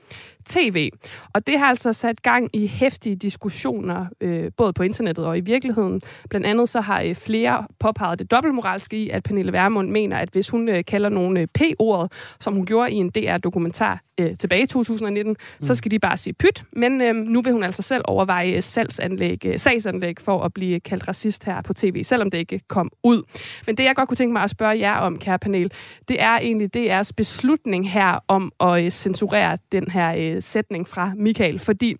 tv. 0.46 0.90
Og 1.34 1.46
det 1.46 1.58
har 1.58 1.66
altså 1.66 1.92
sat 1.92 2.22
gang 2.22 2.50
i 2.52 2.66
hæftige 2.66 3.16
diskussioner, 3.16 4.06
øh, 4.20 4.50
både 4.56 4.72
på 4.72 4.82
internettet 4.82 5.26
og 5.26 5.38
i 5.38 5.40
virkeligheden. 5.40 6.00
Blandt 6.30 6.46
andet 6.46 6.68
så 6.68 6.80
har 6.80 7.02
øh, 7.02 7.14
flere 7.14 7.66
påpeget 7.78 8.18
det 8.18 8.30
dobbeltmoralske 8.30 8.96
i, 8.96 9.10
at 9.10 9.22
Pernille 9.22 9.52
Vermund 9.52 9.90
mener, 9.90 10.16
at 10.16 10.28
hvis 10.32 10.48
hun 10.48 10.68
øh, 10.68 10.84
kalder 10.84 11.08
nogle 11.08 11.40
øh, 11.40 11.46
P-ordet, 11.54 12.12
som 12.40 12.54
hun 12.54 12.66
gjorde 12.66 12.92
i 12.92 12.94
en 12.94 13.05
DR-dokumentar 13.10 14.02
øh, 14.20 14.36
tilbage 14.36 14.62
i 14.62 14.66
2019, 14.66 15.30
mm. 15.30 15.66
så 15.66 15.74
skal 15.74 15.90
de 15.90 15.98
bare 15.98 16.16
sige 16.16 16.34
pyt. 16.34 16.64
Men 16.72 17.00
øh, 17.00 17.14
nu 17.14 17.42
vil 17.42 17.52
hun 17.52 17.62
altså 17.62 17.82
selv 17.82 18.02
overveje 18.04 18.62
salgsanlæg, 18.62 19.46
øh, 19.46 19.58
sagsanlæg 19.58 20.20
for 20.20 20.42
at 20.42 20.54
blive 20.54 20.80
kaldt 20.80 21.08
racist 21.08 21.44
her 21.44 21.62
på 21.62 21.74
tv, 21.74 22.02
selvom 22.04 22.30
det 22.30 22.38
ikke 22.38 22.60
kom 22.68 22.90
ud. 23.04 23.22
Men 23.66 23.76
det, 23.76 23.84
jeg 23.84 23.96
godt 23.96 24.08
kunne 24.08 24.16
tænke 24.16 24.32
mig 24.32 24.42
at 24.42 24.50
spørge 24.50 24.78
jer 24.78 24.96
om, 24.96 25.18
kære 25.18 25.38
panel, 25.38 25.72
det 26.08 26.22
er 26.22 26.38
egentlig 26.38 26.76
DR's 26.76 27.10
beslutning 27.16 27.90
her 27.90 28.18
om 28.28 28.52
at 28.60 28.84
øh, 28.84 28.90
censurere 28.90 29.58
den 29.72 29.90
her 29.90 30.14
øh, 30.18 30.42
sætning 30.42 30.88
fra 30.88 31.12
Michael, 31.16 31.58
fordi 31.58 31.96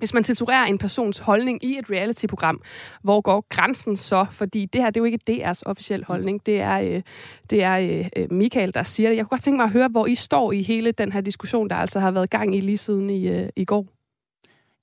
hvis 0.00 0.14
man 0.14 0.24
censurerer 0.24 0.64
en 0.64 0.78
persons 0.78 1.18
holdning 1.18 1.64
i 1.64 1.78
et 1.78 1.90
reality-program, 1.90 2.62
hvor 3.02 3.20
går 3.20 3.46
grænsen 3.48 3.96
så? 3.96 4.26
Fordi 4.30 4.66
det 4.66 4.80
her, 4.80 4.90
det 4.90 4.96
er 4.96 5.00
jo 5.00 5.04
ikke 5.04 5.18
DR's 5.30 5.60
officielle 5.66 6.06
holdning. 6.06 6.46
Det 6.46 6.60
er, 6.60 6.80
øh, 6.80 7.02
det 7.50 7.62
er 7.62 8.08
øh, 8.16 8.32
Michael, 8.32 8.74
der 8.74 8.82
siger 8.82 9.08
det. 9.08 9.16
Jeg 9.16 9.24
kunne 9.24 9.36
godt 9.36 9.42
tænke 9.42 9.56
mig 9.56 9.64
at 9.64 9.70
høre, 9.70 9.88
hvor 9.88 10.06
I 10.06 10.14
står 10.14 10.52
i 10.52 10.62
hele 10.62 10.92
den 10.92 11.12
her 11.12 11.20
diskussion, 11.20 11.70
der 11.70 11.76
altså 11.76 12.00
har 12.00 12.10
været 12.10 12.30
gang 12.30 12.56
i 12.56 12.60
lige 12.60 12.78
siden 12.78 13.10
i, 13.10 13.28
øh, 13.28 13.48
i 13.56 13.64
går. 13.64 13.86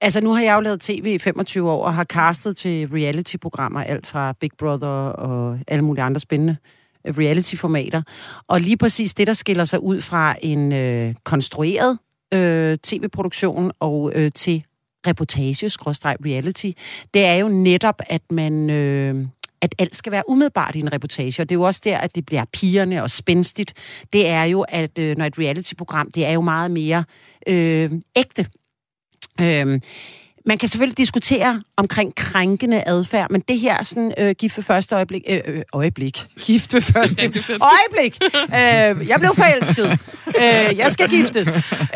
Altså, 0.01 0.21
nu 0.21 0.33
har 0.33 0.41
jeg 0.41 0.55
jo 0.55 0.61
lavet 0.61 0.81
tv 0.81 1.05
i 1.05 1.17
25 1.17 1.71
år, 1.71 1.85
og 1.85 1.93
har 1.93 2.03
castet 2.03 2.57
til 2.57 2.87
reality-programmer, 2.87 3.83
alt 3.83 4.07
fra 4.07 4.33
Big 4.33 4.51
Brother 4.57 4.87
og 4.87 5.59
alle 5.67 5.85
mulige 5.85 6.03
andre 6.03 6.19
spændende 6.19 6.57
reality-formater. 7.05 8.01
Og 8.47 8.61
lige 8.61 8.77
præcis 8.77 9.13
det, 9.13 9.27
der 9.27 9.33
skiller 9.33 9.65
sig 9.65 9.79
ud 9.79 10.01
fra 10.01 10.35
en 10.41 10.71
øh, 10.73 11.15
konstrueret 11.23 11.99
øh, 12.33 12.77
tv-produktion 12.77 13.71
og 13.79 14.11
øh, 14.15 14.31
til 14.35 14.63
reportage, 15.07 15.69
reality, 16.25 16.71
det 17.13 17.25
er 17.25 17.33
jo 17.33 17.47
netop, 17.47 18.01
at 18.09 18.21
man... 18.31 18.69
Øh, 18.69 19.25
at 19.61 19.75
alt 19.79 19.95
skal 19.95 20.11
være 20.11 20.23
umiddelbart 20.29 20.75
i 20.75 20.79
en 20.79 20.93
reportage, 20.93 21.41
og 21.41 21.49
det 21.49 21.55
er 21.55 21.59
jo 21.59 21.63
også 21.63 21.81
der, 21.83 21.97
at 21.97 22.15
det 22.15 22.25
bliver 22.25 22.45
pigerne 22.53 23.03
og 23.03 23.09
spændstigt. 23.09 23.73
Det 24.13 24.27
er 24.27 24.43
jo, 24.43 24.65
at 24.69 24.99
øh, 24.99 25.17
når 25.17 25.25
et 25.25 25.39
reality-program, 25.39 26.11
det 26.11 26.25
er 26.25 26.31
jo 26.31 26.41
meget 26.41 26.71
mere 26.71 27.03
øh, 27.47 27.91
ægte. 28.15 28.47
Øh, 29.41 29.79
man 30.47 30.57
kan 30.57 30.69
selvfølgelig 30.69 30.97
diskutere 30.97 31.63
omkring 31.77 32.15
krænkende 32.15 32.83
adfærd, 32.85 33.31
men 33.31 33.41
det 33.47 33.59
her 33.59 33.83
sådan 33.83 34.13
øh, 34.17 34.35
gift 34.35 34.57
ved 34.57 34.63
første 34.63 34.95
øjeblik... 34.95 35.23
Øh, 35.29 35.41
øh, 35.45 35.61
øjeblik. 35.73 36.23
Gift 36.41 36.73
ved 36.73 36.81
første 36.81 37.25
øjeblik. 37.25 38.19
Øh, 38.35 39.07
jeg 39.07 39.19
blev 39.19 39.35
forelsket. 39.35 39.99
Øh, 40.27 40.77
jeg 40.77 40.91
skal 40.91 41.09
giftes. 41.09 41.47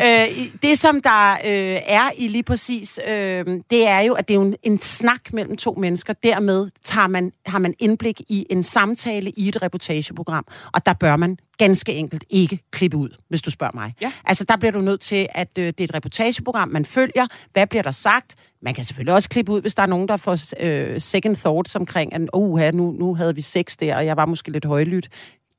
Øh, 0.02 0.46
det, 0.62 0.78
som 0.78 1.02
der 1.02 1.32
øh, 1.32 1.78
er 1.86 2.10
i 2.16 2.28
lige 2.28 2.42
præcis, 2.42 3.00
øh, 3.08 3.44
det 3.70 3.88
er 3.88 4.00
jo, 4.00 4.12
at 4.12 4.28
det 4.28 4.36
er 4.36 4.40
en, 4.40 4.56
en 4.62 4.80
snak 4.80 5.32
mellem 5.32 5.56
to 5.56 5.74
mennesker. 5.80 6.12
Dermed 6.12 6.70
tager 6.84 7.08
man, 7.08 7.32
har 7.46 7.58
man 7.58 7.74
indblik 7.78 8.20
i 8.28 8.46
en 8.50 8.62
samtale 8.62 9.30
i 9.30 9.48
et 9.48 9.62
reportageprogram, 9.62 10.46
og 10.72 10.86
der 10.86 10.92
bør 10.92 11.16
man 11.16 11.38
ganske 11.62 11.94
enkelt 11.94 12.24
ikke 12.30 12.58
klippe 12.70 12.96
ud, 12.96 13.08
hvis 13.28 13.42
du 13.42 13.50
spørger 13.50 13.74
mig. 13.74 13.94
Ja. 14.00 14.12
Altså, 14.24 14.44
der 14.44 14.56
bliver 14.56 14.72
du 14.72 14.80
nødt 14.80 15.00
til, 15.00 15.28
at 15.30 15.58
øh, 15.58 15.66
det 15.66 15.80
er 15.80 15.84
et 15.84 15.94
reportageprogram, 15.94 16.68
man 16.68 16.84
følger. 16.84 17.26
Hvad 17.52 17.66
bliver 17.66 17.82
der 17.82 17.90
sagt? 17.90 18.34
Man 18.62 18.74
kan 18.74 18.84
selvfølgelig 18.84 19.14
også 19.14 19.28
klippe 19.28 19.52
ud, 19.52 19.60
hvis 19.60 19.74
der 19.74 19.82
er 19.82 19.86
nogen, 19.86 20.08
der 20.08 20.16
får 20.16 20.38
øh, 20.60 21.00
second 21.00 21.36
thoughts 21.36 21.76
omkring, 21.76 22.14
at 22.14 22.20
oh, 22.32 22.60
nu, 22.74 22.90
nu 22.90 23.14
havde 23.14 23.34
vi 23.34 23.40
sex 23.40 23.76
der, 23.76 23.96
og 23.96 24.06
jeg 24.06 24.16
var 24.16 24.26
måske 24.26 24.50
lidt 24.50 24.64
højlydt. 24.64 25.08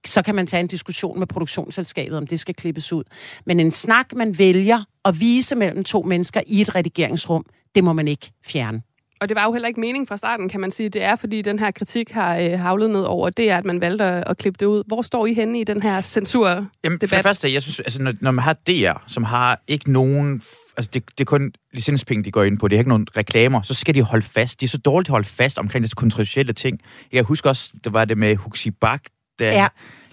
Så 0.06 0.22
kan 0.22 0.36
man 0.36 0.48
tage 0.48 0.62
en 0.62 0.68
diskussion 0.68 1.20
med 1.20 1.28
produktionsselskabet, 1.28 2.18
om 2.18 2.28
det 2.28 2.40
skal 2.40 2.56
klippes 2.56 2.94
ud. 2.94 3.04
Men 3.46 3.60
en 3.60 3.72
snak, 3.72 4.14
man 4.16 4.38
vælger 4.38 4.84
at 5.06 5.20
vise 5.20 5.56
mellem 5.56 5.84
to 5.84 6.02
mennesker 6.02 6.42
i 6.48 6.62
et 6.62 6.76
redigeringsrum, 6.76 7.46
det 7.76 7.84
må 7.84 7.94
man 7.94 8.08
ikke 8.08 8.32
fjerne. 8.46 8.82
Og 9.24 9.30
det 9.30 9.36
var 9.36 9.44
jo 9.44 9.54
heller 9.54 9.68
ikke 9.68 9.80
mening 9.80 10.08
fra 10.08 10.18
starten, 10.18 10.50
kan 10.50 10.60
man 10.60 10.72
sige. 10.72 10.90
Det 10.90 11.04
er, 11.04 11.16
fordi 11.16 11.42
den 11.42 11.60
her 11.60 11.72
kritik 11.72 12.12
har 12.12 12.38
øh, 12.38 12.60
havlet 12.60 12.90
ned 12.90 13.02
over, 13.02 13.30
det 13.30 13.50
er, 13.50 13.58
at 13.58 13.66
man 13.66 13.82
valgte 13.82 14.06
at, 14.06 14.24
at 14.28 14.38
klippe 14.38 14.58
det 14.60 14.66
ud. 14.66 14.84
Hvor 14.88 15.02
står 15.02 15.26
I 15.26 15.34
henne 15.34 15.60
i 15.60 15.64
den 15.64 15.82
her 15.82 16.02
censur 16.02 16.48
Jamen, 16.84 17.00
for 17.00 17.16
det 17.16 17.24
første, 17.24 17.54
jeg 17.54 17.62
synes, 17.62 17.80
altså, 17.80 18.02
når, 18.02 18.14
når 18.22 18.32
man 18.32 18.44
har 18.44 18.54
DR, 18.54 19.04
som 19.08 19.24
har 19.24 19.62
ikke 19.68 19.92
nogen... 19.92 20.42
Altså, 20.78 20.92
det, 20.94 21.04
det 21.10 21.20
er 21.20 21.26
kun 21.26 21.54
licenspenge, 21.74 22.24
de 22.24 22.32
går 22.32 22.44
ind 22.44 22.58
på. 22.58 22.68
Det 22.68 22.76
er 22.76 22.80
ikke 22.80 22.90
nogen 22.90 23.08
reklamer. 23.18 23.62
Så 23.62 23.74
skal 23.74 23.96
de 23.96 24.02
holde 24.02 24.26
fast. 24.26 24.60
De 24.60 24.66
er 24.66 24.70
så 24.70 24.78
dårligt 24.78 25.10
at 25.10 25.12
holde 25.12 25.28
fast 25.28 25.58
omkring 25.58 25.84
de 25.86 25.90
kontroversielle 25.90 26.54
ting. 26.54 26.80
Jeg 27.12 27.24
husker 27.24 27.50
også, 27.50 27.72
det 27.84 27.94
var 27.94 28.06
det 28.06 28.18
med 28.18 28.36
Huxi 28.36 28.72
Bak, 28.72 29.02
der 29.40 29.48
ja. 29.48 29.68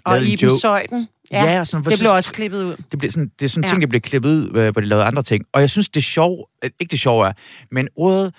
Og 0.04 0.22
Iben 0.22 0.58
Søjden. 0.58 1.08
Ja, 1.32 1.44
ja 1.44 1.64
sådan, 1.64 1.84
det 1.84 1.98
blev 1.98 2.10
også 2.12 2.32
klippet 2.32 2.64
ud. 2.64 2.76
Det, 2.90 2.98
blev 2.98 3.10
sådan, 3.10 3.30
det 3.38 3.44
er 3.44 3.48
sådan 3.48 3.64
ja. 3.64 3.70
ting, 3.70 3.82
der 3.82 3.88
blev 3.88 4.00
klippet 4.00 4.28
ud, 4.28 4.70
hvor 4.72 4.80
de 4.80 4.86
lavede 4.86 5.04
andre 5.04 5.22
ting. 5.22 5.44
Og 5.52 5.60
jeg 5.60 5.70
synes, 5.70 5.88
det 5.88 6.00
er 6.00 6.04
sjovt, 6.04 6.50
ikke 6.62 6.90
det 6.90 7.00
sjove 7.00 7.26
er, 7.26 7.32
men 7.70 7.88
ordet 7.96 8.34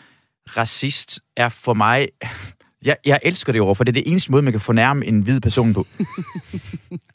racist 0.58 1.20
er 1.38 1.50
for 1.50 1.74
mig... 1.74 2.08
Jeg, 2.86 2.98
jeg 3.06 3.20
elsker 3.24 3.52
det 3.52 3.62
ord, 3.62 3.76
for 3.76 3.84
det 3.84 3.92
er 3.92 4.02
det 4.02 4.12
eneste 4.12 4.32
måde, 4.32 4.44
man 4.44 4.54
kan 4.54 4.62
fornærme 4.62 5.06
en 5.06 5.22
hvid 5.22 5.40
person 5.40 5.74
på. 5.74 5.88
det 5.98 6.08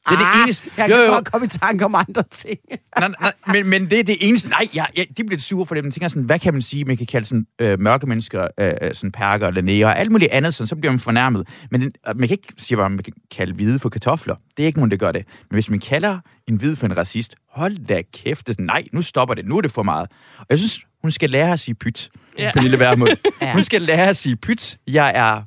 er 0.07 0.13
ah, 0.13 0.19
det 0.19 0.43
eneste... 0.45 0.71
Jeg 0.77 0.89
kan 0.89 0.97
jo, 0.97 1.03
jo. 1.03 1.13
godt 1.13 1.33
komme 1.33 1.45
i 1.47 1.49
tanke 1.49 1.85
om 1.85 1.95
andre 1.95 2.23
ting. 2.31 2.59
nej, 2.99 3.09
nej, 3.21 3.33
men, 3.47 3.71
men 3.71 3.91
det 3.91 4.01
er 4.01 4.05
det 4.05 4.17
eneste... 4.21 4.49
Nej, 4.49 4.69
jeg, 4.75 4.87
jeg, 4.97 5.07
de 5.17 5.25
bliver 5.25 5.41
sure 5.41 5.67
for 5.67 5.75
det. 5.75 5.85
Man 5.85 5.91
tænker 5.93 6.09
sådan, 6.09 6.23
hvad 6.23 6.39
kan 6.39 6.53
man 6.53 6.63
sige? 6.63 6.85
Man 6.85 6.97
kan 6.97 7.07
kalde 7.07 7.27
sådan, 7.27 7.47
øh, 7.59 7.81
mørke 7.81 8.07
mennesker, 8.07 8.49
øh, 8.61 8.73
øh 8.83 8.95
sådan 8.95 9.13
perker 9.13 9.49
eller 9.49 9.63
næger, 9.63 9.87
og 9.87 9.99
alt 9.99 10.13
muligt 10.13 10.31
andet, 10.31 10.55
sådan, 10.55 10.67
så 10.67 10.77
bliver 10.77 10.93
man 10.93 11.01
fornærmet. 11.01 11.49
Men 11.71 11.81
den, 11.81 11.93
man 12.07 12.29
kan 12.29 12.31
ikke 12.31 12.55
sige, 12.59 12.83
at 12.83 12.91
man 12.91 13.03
kan 13.03 13.13
kalde 13.31 13.55
hvide 13.55 13.79
for 13.79 13.89
kartofler. 13.89 14.35
Det 14.57 14.63
er 14.63 14.67
ikke 14.67 14.79
nogen, 14.79 14.91
der 14.91 14.97
gør 14.97 15.13
det. 15.13 15.25
Men 15.51 15.57
hvis 15.57 15.71
man 15.71 15.79
kalder 15.79 16.19
en 16.49 16.57
hvid 16.57 16.77
for 16.77 16.87
en 16.87 16.97
racist, 16.97 17.35
hold 17.51 17.87
da 17.87 18.03
kæft. 18.13 18.47
Det 18.47 18.55
sådan, 18.55 18.67
nej, 18.67 18.85
nu 18.93 19.03
stopper 19.03 19.35
det. 19.35 19.47
Nu 19.47 19.57
er 19.57 19.61
det 19.61 19.71
for 19.71 19.83
meget. 19.83 20.09
Og 20.39 20.47
jeg 20.51 20.59
synes, 20.59 20.81
hun 21.07 21.11
skal 21.11 21.31
lære 21.31 21.53
at 21.53 21.61
sige 21.61 21.75
pyt, 21.75 22.11
ja. 22.39 22.51
Pernille 22.55 22.79
Vermund. 22.79 23.11
ja. 23.43 23.53
Hun 23.53 23.63
skal 23.63 23.83
lære 23.83 24.09
at 24.09 24.17
sige 24.17 24.37
pyt. 24.37 24.77
Jeg 24.87 25.13
er 25.15 25.43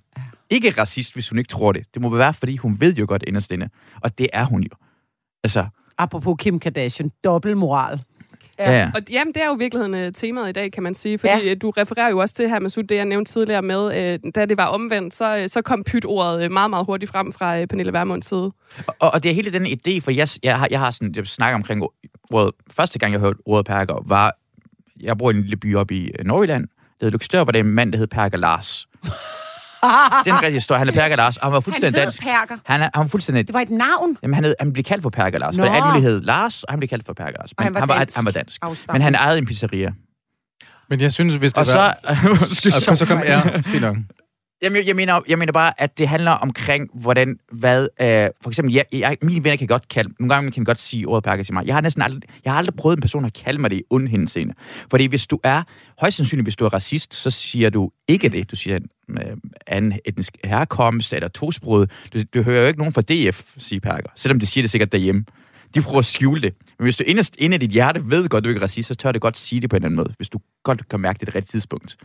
ikke 0.49 0.73
racist, 0.77 1.13
hvis 1.13 1.29
hun 1.29 1.39
ikke 1.39 1.47
tror 1.47 1.71
det. 1.71 1.85
Det 1.93 2.01
må 2.01 2.09
være, 2.09 2.33
fordi 2.33 2.57
hun 2.57 2.77
ved 2.81 2.95
jo 2.95 3.05
godt 3.07 3.23
inderst 3.27 3.51
inde. 3.51 3.69
Og 4.01 4.17
det 4.17 4.27
er 4.33 4.43
hun 4.43 4.61
jo. 4.61 4.69
Altså... 5.43 5.67
Apropos 5.97 6.35
Kim 6.39 6.59
Kardashian, 6.59 7.11
dobbeltmoral. 7.23 7.99
Ja. 8.59 8.71
ja. 8.71 8.91
Og 8.95 9.01
jamen, 9.11 9.33
det 9.33 9.43
er 9.43 9.47
jo 9.47 9.55
i 9.55 9.57
virkeligheden 9.57 10.07
uh, 10.07 10.13
temaet 10.13 10.49
i 10.49 10.51
dag, 10.51 10.71
kan 10.71 10.83
man 10.83 10.93
sige. 10.93 11.17
Fordi 11.17 11.33
ja. 11.33 11.51
Øh, 11.51 11.57
du 11.61 11.69
refererer 11.69 12.09
jo 12.09 12.17
også 12.17 12.35
til 12.35 12.49
her, 12.49 12.59
Masud, 12.59 12.83
det 12.83 12.95
jeg 12.95 13.05
nævnte 13.05 13.31
tidligere 13.31 13.61
med, 13.61 13.85
uh, 13.85 14.31
da 14.35 14.45
det 14.45 14.57
var 14.57 14.65
omvendt, 14.65 15.13
så, 15.13 15.41
uh, 15.41 15.47
så 15.47 15.61
kom 15.61 15.83
pyt-ordet 15.83 16.45
uh, 16.45 16.51
meget, 16.51 16.69
meget 16.69 16.85
hurtigt 16.85 17.11
frem 17.11 17.33
fra 17.33 17.59
uh, 17.59 17.65
Pernille 17.65 17.93
Vermunds 17.93 18.25
side. 18.25 18.51
Og, 18.99 19.13
og 19.13 19.23
det 19.23 19.31
er 19.31 19.35
hele 19.35 19.51
den 19.51 19.65
idé, 19.65 19.99
for 20.01 20.11
jeg, 20.11 20.27
jeg, 20.43 20.59
har, 20.59 20.67
jeg 20.71 20.79
har 20.79 20.91
sådan, 20.91 21.13
jeg 21.15 21.27
snakker 21.27 21.55
omkring 21.55 21.83
ordet, 22.31 22.51
første 22.71 22.99
gang 22.99 23.13
jeg 23.13 23.19
hørte 23.19 23.39
ordet 23.45 23.65
perker, 23.65 24.03
var 24.05 24.37
jeg 24.99 25.17
bor 25.17 25.31
i 25.31 25.35
en 25.35 25.41
lille 25.41 25.57
by 25.57 25.75
oppe 25.75 25.95
i 25.95 26.11
øh, 26.19 26.25
Nordjylland, 26.25 26.67
der 26.67 27.05
hedder 27.05 27.11
Lykstør, 27.17 27.43
hvor 27.43 27.51
det 27.51 27.59
er 27.59 27.63
en 27.63 27.69
mand, 27.69 27.91
der 27.91 27.97
hed 27.97 28.07
Perker 28.07 28.37
Lars. 28.37 28.87
det 30.23 30.31
er 30.31 30.35
en 30.35 30.41
rigtig 30.41 30.53
historie. 30.53 30.79
Han 30.79 30.87
er 30.87 30.93
Perker 30.93 31.15
Lars, 31.15 31.37
og 31.37 31.45
han 31.45 31.53
var 31.53 31.59
fuldstændig 31.59 32.01
han 32.01 32.07
dansk. 32.07 32.21
Perker. 32.21 32.57
Han, 32.65 32.81
er, 32.81 32.89
han 32.93 33.01
var 33.01 33.07
fuldstændig... 33.07 33.47
Det 33.47 33.53
var 33.53 33.59
et 33.59 33.69
navn? 33.69 34.17
Jamen, 34.23 34.33
han, 34.33 34.43
hed, 34.43 34.55
han 34.59 34.73
blev 34.73 34.83
kaldt 34.83 35.03
for 35.03 35.09
Perker 35.09 35.39
Lars. 35.39 35.57
Nå. 35.57 35.65
For 35.65 35.71
alt 35.71 36.01
hed 36.01 36.21
Lars, 36.21 36.63
og 36.63 36.73
han 36.73 36.79
blev 36.79 36.89
kaldt 36.89 37.05
for 37.05 37.13
Perker 37.13 37.37
Lars. 37.39 37.51
Men 37.57 37.63
han 37.63 37.73
var, 37.73 37.79
han 37.79 37.89
var, 37.89 37.97
dansk. 37.97 38.17
Han 38.17 38.25
var 38.25 38.31
dansk. 38.31 38.59
Afstammen. 38.61 38.95
Men 38.95 39.01
han 39.01 39.15
ejede 39.15 39.37
en 39.37 39.45
pizzeria. 39.45 39.91
Men 40.89 41.01
jeg 41.01 41.13
synes, 41.13 41.35
hvis 41.35 41.53
det 41.53 41.69
og 41.69 41.75
var... 41.75 41.99
Så, 42.47 42.85
og 42.91 42.97
så 42.97 43.05
kom... 43.05 43.19
Ja, 43.19 43.41
fint 43.61 43.81
nok. 43.81 43.97
Jamen, 44.61 44.87
jeg, 44.87 44.95
mener, 44.95 45.21
jeg 45.27 45.37
mener 45.37 45.51
bare, 45.51 45.81
at 45.81 45.97
det 45.97 46.07
handler 46.07 46.31
omkring, 46.31 46.89
hvordan, 46.93 47.39
hvad, 47.51 47.87
øh, 48.01 48.29
for 48.41 48.49
eksempel, 48.49 48.73
jeg, 48.73 48.85
jeg, 48.91 49.17
mine 49.21 49.43
venner 49.43 49.57
kan 49.57 49.67
godt 49.67 49.87
kalde, 49.87 50.13
nogle 50.19 50.33
gange 50.33 50.51
kan 50.51 50.63
godt 50.63 50.81
sige 50.81 51.05
ordet 51.05 51.23
perker 51.23 51.43
til 51.43 51.53
mig. 51.53 51.67
Jeg 51.67 51.75
har 51.75 51.81
næsten 51.81 52.01
aldrig, 52.01 52.21
jeg 52.45 52.53
har 52.53 52.57
aldrig 52.57 52.75
prøvet 52.75 52.97
en 52.97 53.01
person 53.01 53.25
at 53.25 53.33
kalde 53.33 53.61
mig 53.61 53.69
det 53.69 53.77
i 53.77 53.83
ondhænseende. 53.89 54.53
Fordi 54.89 55.05
hvis 55.05 55.27
du 55.27 55.39
er, 55.43 55.63
højst 55.99 56.17
sandsynligt, 56.17 56.45
hvis 56.45 56.55
du 56.55 56.65
er 56.65 56.73
racist, 56.73 57.15
så 57.15 57.31
siger 57.31 57.69
du 57.69 57.91
ikke 58.07 58.29
det. 58.29 58.51
Du 58.51 58.55
siger 58.55 58.79
øh, 59.09 59.37
anden 59.67 59.99
etnisk 60.05 60.37
herkomst 60.43 61.13
eller 61.13 61.27
tosprud. 61.27 61.87
Du, 62.13 62.19
du 62.33 62.41
hører 62.41 62.61
jo 62.61 62.67
ikke 62.67 62.79
nogen 62.79 62.93
fra 62.93 63.01
DF 63.01 63.51
sige 63.57 63.79
perker, 63.79 64.09
selvom 64.15 64.39
de 64.39 64.45
siger 64.45 64.63
det 64.63 64.71
sikkert 64.71 64.91
derhjemme. 64.91 65.25
De 65.75 65.81
prøver 65.81 65.99
at 65.99 66.05
skjule 66.05 66.41
det. 66.41 66.53
Men 66.79 66.83
hvis 66.83 66.95
du 66.95 67.03
inderst 67.07 67.35
inde 67.39 67.55
i 67.55 67.57
dit 67.57 67.71
hjerte 67.71 68.01
ved 68.05 68.29
godt, 68.29 68.43
du 68.43 68.49
ikke 68.49 68.59
er 68.59 68.63
racist, 68.63 68.87
så 68.87 68.95
tør 68.95 69.11
det 69.11 69.21
godt 69.21 69.37
sige 69.37 69.61
det 69.61 69.69
på 69.69 69.75
en 69.75 69.83
anden 69.83 69.95
måde, 69.95 70.13
hvis 70.17 70.29
du 70.29 70.39
godt 70.63 70.89
kan 70.89 70.99
mærke 70.99 71.19
det, 71.19 71.27
det 71.27 71.35
rigtige 71.35 71.51
tidspunkt. 71.51 71.97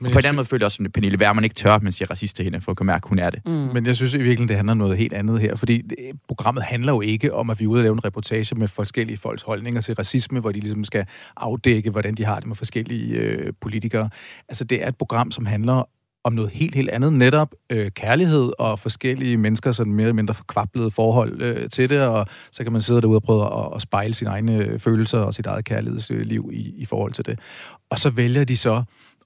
Men 0.00 0.06
og 0.06 0.12
på 0.12 0.18
en 0.18 0.24
anden 0.24 0.36
måde 0.36 0.46
føler 0.46 0.62
jeg 0.62 0.66
også, 0.66 0.82
at 0.84 0.92
Pernille 0.92 1.18
Wermann 1.18 1.44
ikke 1.44 1.54
tør, 1.54 1.78
men 1.78 1.92
siger 1.92 2.10
racist 2.10 2.36
til 2.36 2.44
hende, 2.44 2.60
for 2.60 2.70
at 2.70 2.76
kunne 2.76 2.86
mærke, 2.86 3.04
at 3.04 3.08
hun 3.08 3.18
er 3.18 3.30
det. 3.30 3.40
Mm. 3.46 3.52
Men 3.52 3.86
jeg 3.86 3.96
synes 3.96 4.14
i 4.14 4.16
virkeligheden, 4.16 4.48
det 4.48 4.56
handler 4.56 4.72
om 4.72 4.78
noget 4.78 4.98
helt 4.98 5.12
andet 5.12 5.40
her, 5.40 5.56
fordi 5.56 5.82
det, 5.82 5.96
programmet 6.28 6.64
handler 6.64 6.92
jo 6.92 7.00
ikke 7.00 7.34
om, 7.34 7.50
at 7.50 7.60
vi 7.60 7.64
er 7.64 7.68
ude 7.68 7.78
og 7.78 7.82
lave 7.82 7.92
en 7.92 8.04
reportage 8.04 8.54
med 8.54 8.68
forskellige 8.68 9.16
folks 9.16 9.42
holdninger 9.42 9.80
til 9.80 9.94
racisme, 9.94 10.40
hvor 10.40 10.52
de 10.52 10.60
ligesom 10.60 10.84
skal 10.84 11.06
afdække, 11.36 11.90
hvordan 11.90 12.14
de 12.14 12.24
har 12.24 12.38
det 12.38 12.46
med 12.46 12.56
forskellige 12.56 13.14
øh, 13.14 13.52
politikere. 13.60 14.10
Altså, 14.48 14.64
det 14.64 14.84
er 14.84 14.88
et 14.88 14.96
program, 14.96 15.30
som 15.30 15.46
handler 15.46 15.88
om 16.24 16.32
noget 16.32 16.50
helt, 16.50 16.74
helt 16.74 16.90
andet. 16.90 17.12
Netop 17.12 17.54
øh, 17.72 17.90
kærlighed 17.90 18.50
og 18.58 18.78
forskellige 18.78 19.36
mennesker, 19.36 19.72
sådan 19.72 19.92
mere 19.92 20.02
eller 20.02 20.14
mindre 20.14 20.34
kvablede 20.48 20.90
forhold 20.90 21.42
øh, 21.42 21.70
til 21.70 21.90
det, 21.90 22.00
og 22.00 22.26
så 22.52 22.62
kan 22.62 22.72
man 22.72 22.82
sidde 22.82 23.00
derude 23.00 23.16
og 23.16 23.22
prøve 23.22 23.44
at, 23.44 23.74
at 23.74 23.82
spejle 23.82 24.14
sine 24.14 24.30
egne 24.30 24.78
følelser 24.78 25.18
og 25.18 25.34
sit 25.34 25.46
eget 25.46 25.64
kærlighedsliv 25.64 26.50
i, 26.52 26.74
i 26.76 26.84
forhold 26.84 27.12
til 27.12 27.26
det. 27.26 27.38
Og 27.90 27.98
så 27.98 28.10
vælger 28.10 28.44
de 28.44 28.56
så 28.56 28.82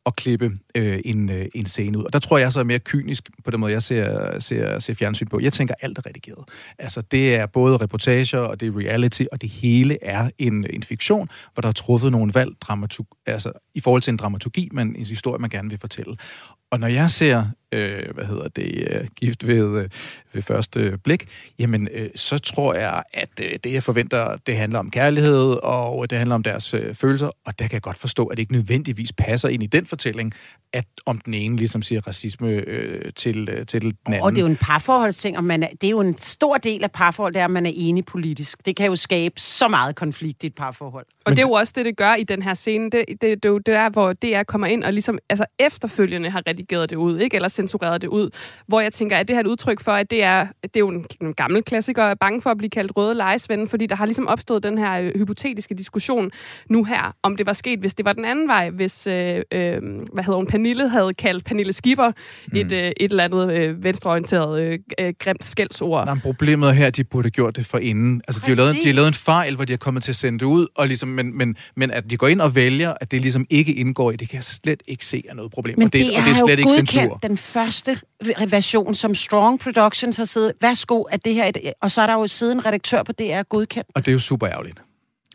at 0.06 0.16
klippe 0.16 0.50
øh, 0.74 1.00
en, 1.04 1.30
øh, 1.30 1.46
en 1.54 1.66
scene 1.66 1.98
ud. 1.98 2.04
Og 2.04 2.12
der 2.12 2.18
tror 2.18 2.38
jeg 2.38 2.52
så 2.52 2.60
er 2.60 2.64
mere 2.64 2.78
kynisk 2.78 3.30
på 3.44 3.50
den 3.50 3.60
måde, 3.60 3.72
jeg 3.72 3.82
ser, 3.82 4.38
ser, 4.40 4.78
ser 4.78 4.94
fjernsyn 4.94 5.26
på. 5.26 5.40
Jeg 5.40 5.52
tænker, 5.52 5.74
alt 5.80 5.98
er 5.98 6.06
redigeret. 6.06 6.44
Altså, 6.78 7.00
det 7.00 7.34
er 7.34 7.46
både 7.46 7.76
reportager, 7.76 8.38
og 8.38 8.60
det 8.60 8.68
er 8.68 8.78
reality, 8.78 9.22
og 9.32 9.42
det 9.42 9.50
hele 9.50 10.04
er 10.04 10.30
en, 10.38 10.66
en 10.70 10.82
fiktion, 10.82 11.28
hvor 11.54 11.60
der 11.60 11.68
er 11.68 11.72
truffet 11.72 12.12
nogle 12.12 12.34
valg 12.34 12.50
dramaturg, 12.60 13.06
altså, 13.26 13.52
i 13.74 13.80
forhold 13.80 14.02
til 14.02 14.10
en 14.10 14.16
dramaturgi, 14.16 14.68
men 14.72 14.96
en 14.96 15.06
historie, 15.06 15.38
man 15.38 15.50
gerne 15.50 15.70
vil 15.70 15.78
fortælle. 15.78 16.16
Og 16.70 16.80
når 16.80 16.86
jeg 16.86 17.10
ser, 17.10 17.44
øh, 17.72 18.14
hvad 18.14 18.24
hedder 18.24 18.48
det, 18.48 18.88
øh, 18.90 19.08
gift 19.16 19.46
ved, 19.46 19.82
øh, 19.82 19.88
ved 20.32 20.42
første 20.42 20.98
blik, 21.04 21.28
jamen, 21.58 21.88
øh, 21.92 22.08
så 22.14 22.38
tror 22.38 22.74
jeg, 22.74 23.02
at 23.12 23.30
øh, 23.42 23.58
det, 23.64 23.72
jeg 23.72 23.82
forventer, 23.82 24.36
det 24.46 24.56
handler 24.56 24.78
om 24.78 24.90
kærlighed, 24.90 25.56
og 25.62 26.10
det 26.10 26.18
handler 26.18 26.34
om 26.34 26.42
deres 26.42 26.74
øh, 26.74 26.94
følelser, 26.94 27.26
og 27.26 27.58
der 27.58 27.64
kan 27.64 27.72
jeg 27.72 27.82
godt 27.82 27.98
forstå, 27.98 28.26
at 28.26 28.36
det 28.36 28.42
ikke 28.42 28.52
nødvendigvis 28.52 29.12
passer 29.12 29.48
ind 29.48 29.62
i 29.62 29.66
den 29.66 29.86
fortælling, 29.86 30.32
at 30.72 30.84
om 31.06 31.18
den 31.18 31.34
ene 31.34 31.56
ligesom 31.56 31.82
siger 31.82 32.00
racisme 32.06 32.48
øh, 32.48 33.12
til, 33.16 33.48
øh, 33.48 33.66
til 33.66 33.80
den 33.82 33.92
anden. 34.06 34.22
Og 34.22 34.32
det 34.32 34.38
er 34.38 34.42
jo 34.42 34.46
en 34.46 34.56
parforholdsting, 34.56 35.36
og 35.36 35.44
man 35.44 35.62
er, 35.62 35.68
det 35.80 35.84
er 35.84 35.90
jo 35.90 36.00
en 36.00 36.16
stor 36.20 36.56
del 36.56 36.84
af 36.84 36.92
parforhold, 36.92 37.34
det 37.34 37.40
er, 37.40 37.44
at 37.44 37.50
man 37.50 37.66
er 37.66 37.72
enig 37.74 38.04
politisk. 38.04 38.66
Det 38.66 38.76
kan 38.76 38.86
jo 38.86 38.96
skabe 38.96 39.40
så 39.40 39.68
meget 39.68 39.96
konflikt 39.96 40.42
i 40.42 40.46
et 40.46 40.54
parforhold. 40.54 41.06
Og 41.24 41.32
det 41.32 41.38
er 41.38 41.46
jo 41.46 41.52
også 41.52 41.72
det, 41.76 41.84
det 41.84 41.96
gør 41.96 42.14
i 42.14 42.24
den 42.24 42.42
her 42.42 42.54
scene. 42.54 42.90
Det, 42.90 43.04
det, 43.08 43.20
det, 43.20 43.42
det 43.42 43.74
er 43.74 43.82
der, 43.82 43.90
hvor 43.90 44.12
DR 44.12 44.42
kommer 44.42 44.66
ind 44.66 44.84
og 44.84 44.92
ligesom 44.92 45.18
altså 45.28 45.44
efterfølgende 45.58 46.30
har 46.30 46.42
redigeret 46.46 46.90
det 46.90 46.96
ud, 46.96 47.18
ikke? 47.18 47.36
eller 47.36 47.48
censureret 47.60 48.02
det 48.02 48.08
ud. 48.08 48.30
Hvor 48.66 48.80
jeg 48.80 48.92
tænker, 48.92 49.16
at 49.16 49.28
det 49.28 49.36
her 49.36 49.40
er 49.40 49.44
et 49.44 49.50
udtryk 49.50 49.80
for, 49.80 49.92
at 49.92 50.10
det 50.10 50.22
er, 50.22 50.46
det 50.62 50.76
er 50.76 50.80
jo 50.80 50.88
en, 50.88 51.04
en 51.20 51.34
gammel 51.34 51.62
klassiker, 51.62 52.02
er 52.02 52.14
bange 52.14 52.42
for 52.42 52.50
at 52.50 52.58
blive 52.58 52.70
kaldt 52.70 52.92
røde 52.96 53.14
lejesvende, 53.14 53.68
fordi 53.68 53.86
der 53.86 53.96
har 53.96 54.06
ligesom 54.06 54.26
opstået 54.26 54.62
den 54.62 54.78
her 54.78 55.00
øh, 55.00 55.12
hypotetiske 55.16 55.74
diskussion 55.74 56.30
nu 56.70 56.84
her, 56.84 57.14
om 57.22 57.36
det 57.36 57.46
var 57.46 57.52
sket, 57.52 57.78
hvis 57.78 57.94
det 57.94 58.04
var 58.04 58.12
den 58.12 58.24
anden 58.24 58.48
vej, 58.48 58.70
hvis, 58.70 59.06
øh, 59.06 59.42
øh, 59.52 59.82
hvad 60.12 60.24
hedder 60.24 60.36
hun, 60.36 60.46
Pernille 60.46 60.88
havde 60.88 61.14
kaldt 61.14 61.44
Pernille 61.44 61.72
Skipper 61.72 62.10
mm. 62.52 62.58
et, 62.58 62.72
øh, 62.72 62.78
et 62.80 63.10
eller 63.10 63.24
andet 63.24 63.52
øh, 63.52 63.84
venstreorienteret 63.84 64.62
øh, 64.62 64.78
øh, 65.00 65.14
grimt 65.18 65.44
skældsord. 65.44 66.06
Nej, 66.06 66.18
problemet 66.22 66.76
her, 66.76 66.86
at 66.86 66.96
de 66.96 67.04
burde 67.04 67.26
have 67.26 67.30
gjort 67.30 67.56
det 67.56 67.66
for 67.66 67.78
inden. 67.78 68.22
Altså, 68.28 68.42
de 68.46 68.50
har, 68.50 68.56
lavet, 68.56 68.76
de 68.82 68.86
har 68.86 68.94
lavet 68.94 69.08
en 69.08 69.14
fejl, 69.14 69.56
hvor 69.56 69.64
de 69.64 69.72
har 69.72 69.78
kommet 69.78 70.02
til 70.02 70.12
at 70.12 70.16
sende 70.16 70.38
det 70.38 70.46
ud, 70.46 70.66
og 70.74 70.86
ligesom, 70.86 71.08
men, 71.08 71.38
men, 71.38 71.56
men 71.76 71.90
at 71.90 72.10
de 72.10 72.16
går 72.16 72.28
ind 72.28 72.40
og 72.40 72.54
vælger, 72.54 72.94
at 73.00 73.10
det 73.10 73.20
ligesom 73.20 73.46
ikke 73.50 73.72
indgår 73.72 74.10
i, 74.10 74.16
det 74.16 74.28
kan 74.28 74.36
jeg 74.36 74.44
slet 74.44 74.82
ikke 74.88 75.06
se 75.06 75.22
er 75.28 75.34
noget 75.34 75.50
problem. 75.50 75.78
Men 75.78 75.86
og 75.86 75.92
det, 75.92 76.06
det 76.06 76.16
og 76.16 76.22
det 76.22 76.30
er 76.30 76.46
slet 76.46 76.58
ikke 76.58 76.70
censur. 76.70 77.18
den 77.22 77.36
første 77.50 78.00
version, 78.48 78.94
som 78.94 79.14
Strong 79.14 79.60
Productions 79.60 80.16
har 80.16 80.24
siddet. 80.24 80.52
Værsgo, 80.60 81.02
at 81.02 81.24
det 81.24 81.34
her... 81.34 81.46
et- 81.46 81.72
Og 81.80 81.90
så 81.90 82.02
er 82.02 82.06
der 82.06 82.14
jo 82.14 82.26
siden 82.26 82.58
en 82.58 82.66
redaktør 82.66 83.02
på 83.02 83.12
DR 83.12 83.42
godkendt. 83.42 83.88
Og 83.94 84.04
det 84.06 84.10
er 84.10 84.12
jo 84.12 84.18
super 84.18 84.48
ærgerligt. 84.48 84.82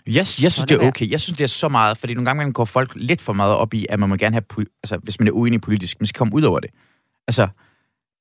Jeg, 0.08 0.14
jeg 0.16 0.26
synes, 0.26 0.56
det 0.56 0.72
er 0.84 0.88
okay. 0.88 1.12
Jeg 1.12 1.22
synes, 1.22 1.38
det 1.38 1.44
er 1.44 1.48
så 1.48 1.70
meget, 1.70 1.98
fordi 1.98 2.14
nogle 2.14 2.26
gange 2.26 2.38
man 2.44 2.52
går 2.54 2.66
folk 2.66 2.92
lidt 2.96 3.22
for 3.22 3.34
meget 3.34 3.56
op 3.56 3.74
i, 3.74 3.86
at 3.90 4.00
man 4.00 4.10
må 4.10 4.16
gerne 4.16 4.34
have, 4.58 4.66
altså 4.84 4.98
hvis 5.04 5.20
man 5.20 5.28
er 5.28 5.32
uenig 5.32 5.62
politisk, 5.62 6.00
man 6.02 6.08
skal 6.08 6.18
komme 6.20 6.34
ud 6.36 6.42
over 6.42 6.60
det. 6.60 6.70
Altså, 7.28 7.44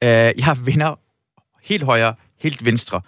øh, 0.05 0.09
jeg 0.09 0.35
har 0.45 0.55
venner 0.55 0.95
helt 1.63 1.83
højre, 1.83 2.15
helt 2.41 2.65
venstre. 2.65 3.01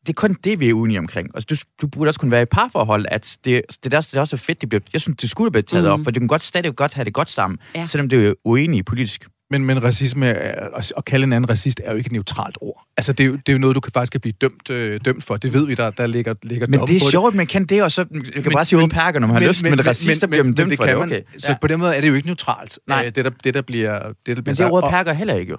Det 0.00 0.08
er 0.08 0.12
kun 0.12 0.36
det, 0.44 0.60
vi 0.60 0.68
er 0.68 0.72
uenige 0.74 0.98
omkring. 0.98 1.30
Altså, 1.34 1.46
du, 1.50 1.56
du 1.82 1.86
burde 1.88 2.08
også 2.08 2.20
kunne 2.20 2.30
være 2.30 2.42
i 2.42 2.44
parforhold, 2.44 3.06
at 3.08 3.38
det, 3.44 3.62
det, 3.84 3.92
der, 3.92 4.00
det 4.00 4.14
er 4.14 4.20
også 4.20 4.36
fedt, 4.36 4.60
det 4.60 4.68
bliver, 4.68 4.80
jeg 4.92 5.00
synes, 5.00 5.18
det 5.20 5.30
skulle 5.30 5.50
blive 5.50 5.62
taget 5.62 5.84
mm. 5.84 5.90
op, 5.90 6.00
for 6.04 6.10
du 6.10 6.20
kan 6.20 6.28
godt 6.28 6.42
stadig 6.42 6.76
godt 6.76 6.94
have 6.94 7.04
det 7.04 7.14
godt 7.14 7.30
sammen, 7.30 7.58
ja. 7.74 7.86
selvom 7.86 8.08
det 8.08 8.26
er 8.28 8.32
uenige 8.44 8.82
politisk. 8.82 9.28
Men, 9.50 9.64
men 9.64 9.82
racisme, 9.82 10.26
er, 10.26 10.68
at 10.96 11.04
kalde 11.04 11.24
en 11.24 11.32
anden 11.32 11.50
racist, 11.50 11.80
er 11.84 11.90
jo 11.90 11.96
ikke 11.96 12.06
et 12.08 12.12
neutralt 12.12 12.58
ord. 12.60 12.86
Altså, 12.96 13.12
det 13.12 13.24
er 13.24 13.28
jo, 13.28 13.32
det 13.32 13.48
er 13.48 13.52
jo 13.52 13.58
noget, 13.58 13.74
du 13.74 13.80
kan 13.80 13.92
faktisk 13.92 14.12
kan 14.12 14.20
blive 14.20 14.32
dømt, 14.40 14.70
øh, 14.70 15.00
dømt 15.04 15.24
for. 15.24 15.36
Det 15.36 15.52
ved 15.52 15.66
vi, 15.66 15.74
der, 15.74 15.90
der 15.90 16.06
ligger, 16.06 16.34
ligger 16.42 16.66
Men 16.66 16.80
det 16.80 16.96
er 16.96 17.10
sjovt, 17.10 17.34
man 17.34 17.46
kan 17.46 17.64
det, 17.64 17.82
og 17.82 17.92
så 17.92 18.04
man 18.10 18.42
kan 18.42 18.52
bare 18.52 18.64
sige 18.64 18.78
uden 18.78 18.90
perker, 18.90 19.20
når 19.20 19.26
man 19.26 19.42
har 19.42 19.48
lyst, 19.48 19.62
men, 19.62 19.70
men 19.76 19.86
racister 19.86 20.26
bliver 20.26 20.44
man 20.44 20.52
dømt 20.52 20.76
for 20.76 20.84
det. 20.84 20.96
Okay. 20.96 21.22
Så 21.38 21.54
på 21.60 21.66
den 21.66 21.78
måde 21.78 21.96
er 21.96 22.00
det 22.00 22.08
jo 22.08 22.14
ikke 22.14 22.28
neutralt, 22.28 22.78
Nej. 22.86 23.04
øh, 23.06 23.14
det, 23.14 23.24
der, 23.24 23.30
det 23.44 23.54
der 23.54 23.62
bliver, 23.62 23.98
det, 24.02 24.06
der 24.06 24.12
bliver 24.24 24.36
Men 24.36 24.44
det 24.44 24.50
er 24.50 24.54
sagt. 24.54 24.72
ordet 24.72 24.90
perker 24.90 25.12
heller 25.12 25.34
ikke, 25.34 25.50
jo. 25.50 25.56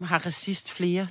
Man 0.00 0.08
har 0.08 0.26
racist 0.26 0.72
flere 0.72 1.06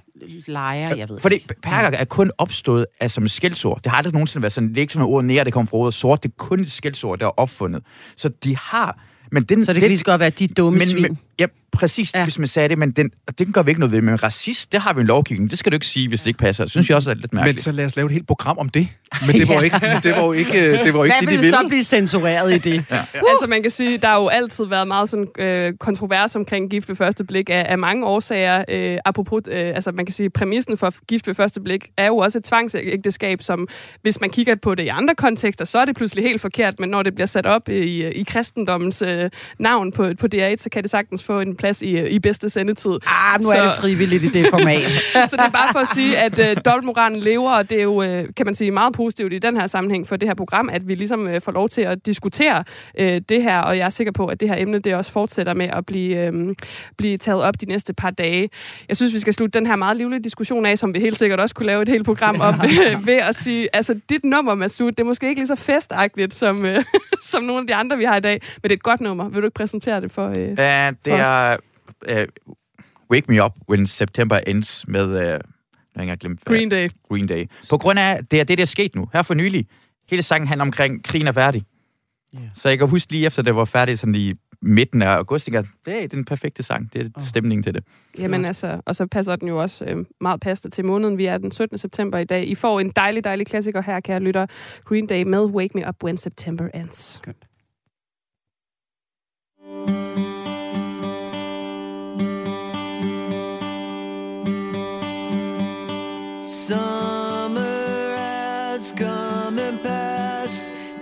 lejre, 0.48 0.98
jeg 0.98 1.10
ved 1.10 1.20
Fordi 1.20 1.36
ikke. 1.36 1.54
perker 1.64 1.98
er 1.98 2.06
kun 2.06 2.32
opstået 2.38 2.86
af 3.00 3.12
som 3.12 3.24
et 3.26 3.32
skældsord. 3.32 3.82
Det 3.84 3.90
har 3.92 3.98
aldrig 3.98 4.14
nogensinde 4.14 4.42
været 4.42 4.54
sådan, 4.54 4.70
det 4.70 4.78
er 4.78 4.82
ikke 4.82 4.94
sådan 4.94 5.08
et 5.08 5.14
ord 5.14 5.24
nære, 5.24 5.44
det 5.44 5.54
kommer 5.54 5.70
fra 5.70 5.78
ordet 5.78 5.94
sort, 5.94 6.24
det 6.24 6.30
er 6.30 6.34
kun 6.38 6.60
et 6.60 6.72
skældsord, 6.72 7.20
der 7.20 7.26
er 7.26 7.40
opfundet. 7.40 7.84
Så 8.16 8.30
de 8.30 8.58
har... 8.58 9.00
Men 9.32 9.44
den, 9.44 9.66
Så 9.66 9.74
det 9.74 9.76
den, 9.76 9.82
kan 9.82 9.90
lige 9.90 9.98
så 9.98 10.06
godt 10.06 10.20
være 10.20 10.30
de 10.30 10.48
dumme 10.48 10.80
men, 10.80 10.88
svin. 10.88 11.02
men, 11.02 11.18
ja, 11.40 11.46
præcis, 11.72 12.14
Ja. 12.14 12.20
ja. 12.20 12.26
hvis 12.26 12.40
man 12.40 12.48
sagde 12.48 12.70
det, 12.70 12.78
men 12.78 12.92
den, 12.92 13.12
og 13.28 13.40
det 13.40 13.54
gør 13.54 13.64
vi 13.64 13.72
ikke 13.72 13.80
noget 13.80 13.92
ved. 13.92 14.02
Men 14.02 14.24
racist, 14.24 14.72
det 14.72 14.82
har 14.82 14.94
vi 14.94 15.02
en 15.02 15.08
lovgivning. 15.08 15.50
Det 15.50 15.60
skal 15.60 15.72
du 15.72 15.76
ikke 15.76 15.86
sige, 15.86 16.08
hvis 16.10 16.22
det 16.22 16.28
ikke 16.28 16.38
passer. 16.40 16.64
Det 16.64 16.72
synes 16.72 16.90
jeg 16.90 16.96
også 16.98 17.10
er 17.10 17.14
lidt 17.14 17.34
Men 17.34 17.38
mærkeligt. 17.38 17.62
så 17.64 17.72
lad 17.72 17.86
os 17.86 17.96
lave 17.96 18.06
et 18.06 18.12
helt 18.12 18.28
program 18.28 18.58
om 18.58 18.70
det. 18.70 18.88
Men 19.28 19.36
det 19.36 19.48
var 19.48 19.54
jo 19.56 19.62
ikke, 19.62 19.76
det 20.04 20.12
var 20.16 20.26
jo 20.26 20.32
ikke, 20.32 20.72
det 20.84 20.94
var 20.94 21.00
jo 21.00 21.04
ikke 21.04 21.16
Hvad 21.16 21.22
det, 21.22 21.22
de 21.22 21.26
vil 21.26 21.38
ville. 21.38 21.50
så 21.50 21.66
blive 21.68 21.84
censureret 21.84 22.54
i 22.54 22.58
det? 22.58 22.86
ja. 22.92 22.98
Altså 23.14 23.46
man 23.50 23.62
kan 23.62 23.72
sige, 23.72 23.98
der 23.98 24.08
har 24.08 24.16
jo 24.20 24.28
altid 24.28 24.66
været 24.66 24.88
meget 24.88 25.10
sådan 25.10 25.28
øh, 25.40 25.74
kontrovers 25.80 26.36
omkring 26.36 26.70
gift 26.70 26.90
ved 26.90 26.96
første 26.96 27.24
blik 27.24 27.50
af, 27.50 27.66
af 27.70 27.78
mange 27.78 28.06
årsager. 28.06 28.64
Øh, 28.70 28.98
apropos, 29.06 29.42
øh, 29.48 29.54
altså 29.76 29.92
man 29.92 30.06
kan 30.06 30.14
sige, 30.14 30.30
præmissen 30.30 30.78
for 30.78 30.94
gift 31.08 31.28
ved 31.28 31.36
første 31.36 31.62
blik 31.62 31.88
er 31.98 32.08
jo 32.08 32.18
også 32.18 32.38
et 32.38 32.44
tvangsægteskab, 32.44 33.42
som 33.44 33.68
hvis 34.02 34.22
man 34.22 34.30
kigger 34.30 34.56
på 34.56 34.76
det 34.76 34.84
i 34.84 34.88
andre 34.88 35.16
kontekster, 35.16 35.66
så 35.66 35.80
er 35.80 35.86
det 35.86 35.96
pludselig 35.96 36.24
helt 36.24 36.42
forkert, 36.42 36.80
men 36.80 36.90
når 36.90 37.04
det 37.04 37.16
bliver 37.16 37.28
sat 37.28 37.46
op 37.46 37.70
i, 37.70 38.06
i 38.08 38.24
kristendommens 38.24 39.02
øh, 39.02 39.30
navn 39.60 39.92
på, 39.92 40.10
på 40.20 40.28
DR1, 40.36 40.56
så 40.58 40.70
kan 40.72 40.84
det 40.84 40.92
sagtens 40.92 41.24
få 41.28 41.40
en 41.40 41.56
plads 41.56 41.82
i, 41.82 42.08
i 42.08 42.20
bedste 42.20 42.50
sendetid. 42.50 42.92
Ah, 43.08 43.42
nu 43.42 43.48
er 43.50 43.54
Så- 43.54 43.64
det 43.64 43.72
frivilligt 43.82 44.24
i 44.24 44.30
det 44.30 44.48
format. 44.50 44.94
så 45.30 45.36
det 45.38 45.46
er 45.46 45.50
bare 45.50 45.72
for 45.72 45.80
at 45.80 45.88
sige, 45.88 46.18
at 46.18 46.40
øh, 46.40 46.58
dobbeltmoralen 46.66 47.20
lever, 47.20 47.52
og 47.52 47.70
det 47.70 47.80
er 47.80 47.84
jo, 47.84 48.02
øh, 48.04 48.26
kan 48.38 48.46
man 48.46 48.56
sige, 48.56 48.72
meget 48.72 48.94
positivt 48.94 49.34
i 49.34 49.40
den 49.40 49.58
her 49.58 49.68
sammenhæng 49.68 50.08
for 50.08 50.16
det 50.16 50.30
her 50.30 50.34
program, 50.36 50.70
at 50.72 50.88
vi 50.88 50.96
ligesom 50.96 51.28
øh, 51.28 51.42
får 51.42 51.52
lov 51.52 51.70
til 51.70 51.82
at 51.82 52.06
diskutere 52.06 52.64
øh, 53.00 53.22
det 53.30 53.44
her, 53.44 53.60
og 53.60 53.78
jeg 53.78 53.86
er 53.86 53.90
sikker 53.90 54.12
på, 54.14 54.28
at 54.28 54.40
det 54.40 54.50
her 54.50 54.56
emne, 54.58 54.80
det 54.80 54.96
også 54.96 55.12
fortsætter 55.12 55.54
med 55.54 55.70
at 55.74 55.86
blive, 55.86 56.26
øh, 56.26 56.56
blive 56.98 57.18
taget 57.18 57.44
op 57.44 57.62
de 57.62 57.66
næste 57.66 57.94
par 57.94 58.10
dage. 58.12 58.50
Jeg 58.90 58.98
synes, 58.98 59.14
vi 59.14 59.20
skal 59.20 59.34
slutte 59.34 59.60
den 59.60 59.68
her 59.68 59.76
meget 59.76 59.98
livlige 59.98 60.24
diskussion 60.24 60.66
af, 60.66 60.78
som 60.78 60.94
vi 60.94 61.00
helt 61.00 61.18
sikkert 61.18 61.40
også 61.40 61.56
kunne 61.56 61.66
lave 61.66 61.82
et 61.82 61.90
helt 61.90 62.06
program 62.06 62.42
om, 62.42 62.62
øh, 62.64 63.06
ved 63.08 63.14
at 63.30 63.36
sige, 63.36 63.70
altså 63.74 64.00
dit 64.10 64.24
nummer, 64.24 64.56
Masud, 64.56 64.92
det 64.92 65.00
er 65.00 65.04
måske 65.04 65.30
ikke 65.30 65.40
lige 65.42 65.48
så 65.48 65.56
festagtigt, 65.56 66.34
som, 66.34 66.66
øh, 66.66 66.84
som 67.32 67.44
nogle 67.44 67.62
af 67.62 67.68
de 67.68 67.76
andre, 67.76 67.98
vi 67.98 68.04
har 68.04 68.18
i 68.18 68.20
dag, 68.20 68.42
men 68.56 68.64
det 68.64 68.72
er 68.72 68.76
et 68.76 68.84
godt 68.84 69.02
nummer. 69.02 69.30
Vil 69.30 69.42
du 69.42 69.48
ikke 69.48 69.56
præsentere 69.56 70.02
det 70.02 70.12
for... 70.12 70.28
Øh? 70.28 70.36
Uh, 70.36 70.36
det 70.38 70.98
er 71.26 71.58
uh, 72.12 72.54
Wake 73.12 73.26
Me 73.32 73.44
Up 73.46 73.52
When 73.70 73.88
September 73.88 74.38
Ends 74.48 74.88
med... 74.88 75.06
Uh, 75.06 75.40
jeg 76.02 76.08
har 76.10 76.16
glemt, 76.16 76.40
hvad- 76.44 76.56
Green 76.56 76.70
Day. 76.70 76.90
Green 77.10 77.28
Day. 77.28 77.46
På 77.70 77.78
grund 77.78 78.00
af, 78.00 78.26
det 78.32 78.40
er 78.40 78.44
det, 78.44 78.58
der 78.58 78.62
er 78.64 78.66
sket 78.66 78.96
nu. 78.96 79.10
Her 79.14 79.22
for 79.22 79.34
nylig. 79.34 79.68
Hele 80.10 80.24
sangen 80.24 80.48
handler 80.48 80.66
omkring, 80.66 81.04
krigen 81.04 81.28
er 81.28 81.32
færdig. 81.32 81.64
Ja. 82.34 82.40
Så 82.56 82.70
jeg 82.70 82.78
kan 82.78 82.88
huske 82.90 83.12
lige 83.12 83.26
efter, 83.26 83.42
det 83.42 83.56
var 83.56 83.66
færdigt 83.66 84.00
sådan 84.00 84.16
i 84.16 84.34
midten 84.62 85.02
af 85.02 85.08
august, 85.08 85.48
jeg 85.48 85.54
tænkte, 85.64 85.72
det 85.92 86.04
er 86.04 86.08
den 86.08 86.26
perfekte 86.26 86.64
sang. 86.64 86.94
Det 86.94 87.12
er 87.18 87.22
stemningen 87.22 87.64
til 87.64 87.74
det. 87.74 87.84
Jamen 88.20 88.46
altså, 88.46 88.82
og 88.86 88.96
så 88.96 89.08
passer 89.08 89.36
den 89.36 89.48
jo 89.48 89.62
også 89.62 89.86
øh, 89.86 90.06
meget 90.22 90.40
passende 90.42 90.76
til 90.76 90.86
måneden. 90.86 91.18
Vi 91.18 91.26
er 91.26 91.38
den 91.38 91.52
17. 91.52 91.78
september 91.78 92.18
i 92.18 92.26
dag. 92.26 92.48
I 92.48 92.56
får 92.56 92.80
en 92.80 92.90
dejlig, 92.90 93.24
dejlig 93.24 93.48
klassiker 93.48 93.82
her, 93.82 94.00
kære 94.00 94.20
lytter. 94.20 94.46
Green 94.86 95.08
Day 95.08 95.24
med 95.24 95.40
Wake 95.46 95.78
Me 95.78 95.88
Up 95.88 96.04
When 96.04 96.18
September 96.18 96.68
Ends. 96.74 97.14
Skønt. 97.14 97.47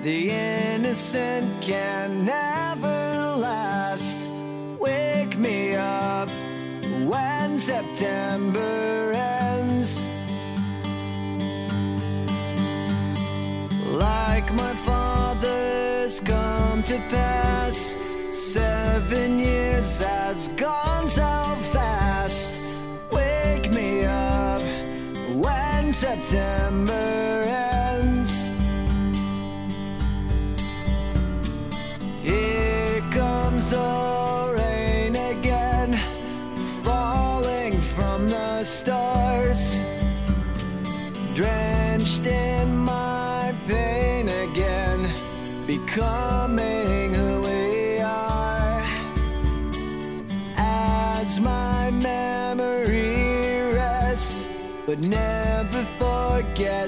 The 0.05 0.29
innocent 0.29 1.63
can 1.63 2.25
never 2.25 3.35
last. 3.37 4.29
Wake 4.77 5.35
me 5.35 5.73
up 5.73 6.29
when 7.07 7.57
September 7.57 9.11
ends. 9.15 10.07
Like 13.87 14.53
my 14.53 14.75
father's 14.85 16.19
come 16.19 16.83
to 16.83 16.97
pass. 17.09 17.97
Seven 18.29 19.39
years 19.39 20.01
has 20.01 20.49
gone 20.49 21.09
so 21.09 21.57
fast. 21.73 22.61
Wake 23.11 23.73
me 23.73 24.05
up 24.05 24.61
when 25.33 25.91
September 25.91 27.34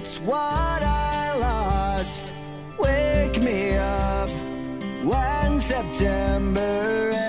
forgets 0.07 0.19
what 0.19 0.83
I 0.83 1.35
lost. 1.37 2.33
Wake 2.79 3.41
me 3.41 3.75
up 3.75 4.29
when 5.03 5.59
September 5.59 7.09
ends. 7.13 7.26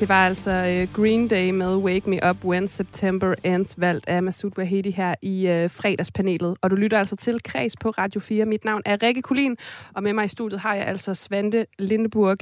Det 0.00 0.08
var 0.08 0.26
altså 0.26 0.50
øh, 0.50 1.02
Green 1.02 1.28
Day 1.28 1.50
med 1.50 1.76
Wake 1.76 2.10
Me 2.10 2.30
Up 2.30 2.44
When 2.44 2.68
September 2.68 3.34
Ends, 3.44 3.80
valgt 3.80 4.08
af 4.08 4.22
Masoud 4.22 4.58
Wahedi 4.58 4.90
her 4.90 5.14
i 5.22 5.46
øh, 5.46 5.70
fredagspanelet. 5.70 6.56
Og 6.62 6.70
du 6.70 6.76
lytter 6.76 6.98
altså 6.98 7.16
til 7.16 7.42
Kreds 7.42 7.76
på 7.76 7.90
Radio 7.90 8.20
4. 8.20 8.44
Mit 8.44 8.64
navn 8.64 8.82
er 8.84 9.02
Rikke 9.02 9.22
Kulin, 9.22 9.56
og 9.94 10.02
med 10.02 10.12
mig 10.12 10.24
i 10.24 10.28
studiet 10.28 10.60
har 10.60 10.74
jeg 10.74 10.86
altså 10.86 11.14
Svante 11.14 11.66
Lindeburg, 11.78 12.38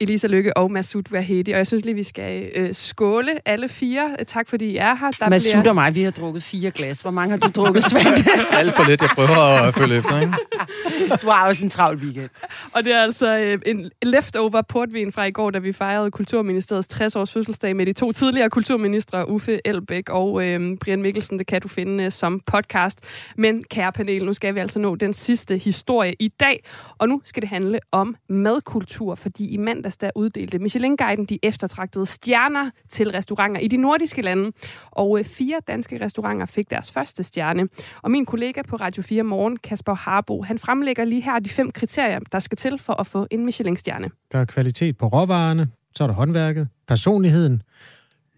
Elisa 0.00 0.26
Lykke 0.26 0.56
og 0.56 0.70
Masoud 0.70 1.02
Wahedi. 1.12 1.52
Og 1.52 1.58
jeg 1.58 1.66
synes 1.66 1.84
lige, 1.84 1.94
vi 1.94 2.02
skal 2.02 2.50
øh, 2.54 2.74
skåle 2.74 3.48
alle 3.48 3.68
fire. 3.68 4.16
Tak 4.26 4.48
fordi 4.48 4.66
I 4.66 4.76
er 4.76 4.94
her. 4.94 5.10
Der 5.10 5.28
Masud 5.28 5.66
og 5.66 5.74
mig, 5.74 5.94
vi 5.94 6.02
har 6.02 6.10
drukket 6.10 6.42
fire 6.42 6.70
glas. 6.70 7.00
Hvor 7.00 7.10
mange 7.10 7.30
har 7.30 7.38
du 7.38 7.48
drukket, 7.48 7.84
Svante? 7.90 8.24
Alt 8.52 8.74
for 8.74 8.88
lidt, 8.88 9.00
jeg 9.00 9.10
prøver 9.14 9.66
at 9.68 9.74
følge 9.74 9.96
efter, 9.96 10.20
ikke? 10.20 10.34
Du 11.22 11.30
har 11.30 11.48
også 11.48 11.64
en 11.64 11.70
travl 11.70 11.96
weekend. 11.96 12.28
Og 12.72 12.84
det 12.84 12.92
er 12.92 13.02
altså 13.02 13.38
øh, 13.38 13.58
en 13.66 13.90
leftover 14.02 14.62
portvin 14.62 15.12
fra 15.12 15.24
i 15.24 15.30
går, 15.30 15.50
da 15.50 15.58
vi 15.58 15.72
fejrede 15.72 16.10
Kulturministeriets 16.10 16.94
60-års 16.94 17.32
fødselsdag 17.32 17.76
med 17.76 17.86
de 17.86 17.92
to 17.92 18.12
tidligere 18.12 18.50
kulturministre, 18.50 19.28
Uffe 19.28 19.60
Elbæk 19.64 20.08
og 20.08 20.44
øh, 20.44 20.78
Brian 20.78 21.02
Mikkelsen. 21.02 21.38
Det 21.38 21.46
kan 21.46 21.60
du 21.60 21.68
finde 21.68 22.04
øh, 22.04 22.12
som 22.12 22.40
podcast. 22.46 22.98
Men 23.36 23.64
kære 23.64 23.92
panel, 23.92 24.24
nu 24.24 24.34
skal 24.34 24.54
vi 24.54 24.60
altså 24.60 24.78
nå 24.78 24.94
den 24.94 25.14
sidste 25.14 25.58
historie 25.58 26.14
i 26.18 26.28
dag. 26.28 26.64
Og 26.98 27.08
nu 27.08 27.20
skal 27.24 27.40
det 27.42 27.48
handle 27.48 27.78
om 27.92 28.16
madkultur, 28.28 29.14
fordi 29.14 29.48
i 29.48 29.56
mandags 29.86 29.96
der 29.96 30.10
uddelte 30.14 30.58
Michelin-guiden 30.58 31.24
de 31.24 31.38
eftertragtede 31.42 32.06
stjerner 32.06 32.70
til 32.88 33.10
restauranter 33.10 33.60
i 33.60 33.68
de 33.68 33.76
nordiske 33.76 34.22
lande. 34.22 34.52
Og 34.90 35.18
øh, 35.18 35.24
fire 35.24 35.60
danske 35.68 36.04
restauranter 36.04 36.46
fik 36.46 36.70
deres 36.70 36.92
første 36.92 37.22
stjerne. 37.22 37.68
Og 38.02 38.10
min 38.10 38.26
kollega 38.26 38.62
på 38.62 38.76
Radio 38.76 39.02
4 39.02 39.22
Morgen, 39.22 39.56
Kasper 39.56 39.94
Harbo, 39.94 40.42
han 40.42 40.58
fremlægger 40.58 41.04
lige 41.04 41.22
her 41.22 41.38
de 41.38 41.48
fem 41.48 41.70
kriterier, 41.70 42.18
der 42.32 42.38
skal 42.38 42.56
til 42.58 42.78
for 42.78 42.92
at 42.92 43.06
få 43.06 43.26
en 43.30 43.44
Michelin-stjerne. 43.44 44.10
Der 44.32 44.38
er 44.38 44.44
kvalitet 44.44 44.96
på 44.96 45.06
råvarerne, 45.06 45.68
så 45.94 46.04
er 46.04 46.08
der 46.08 46.14
håndværket, 46.14 46.68
personligheden, 46.88 47.62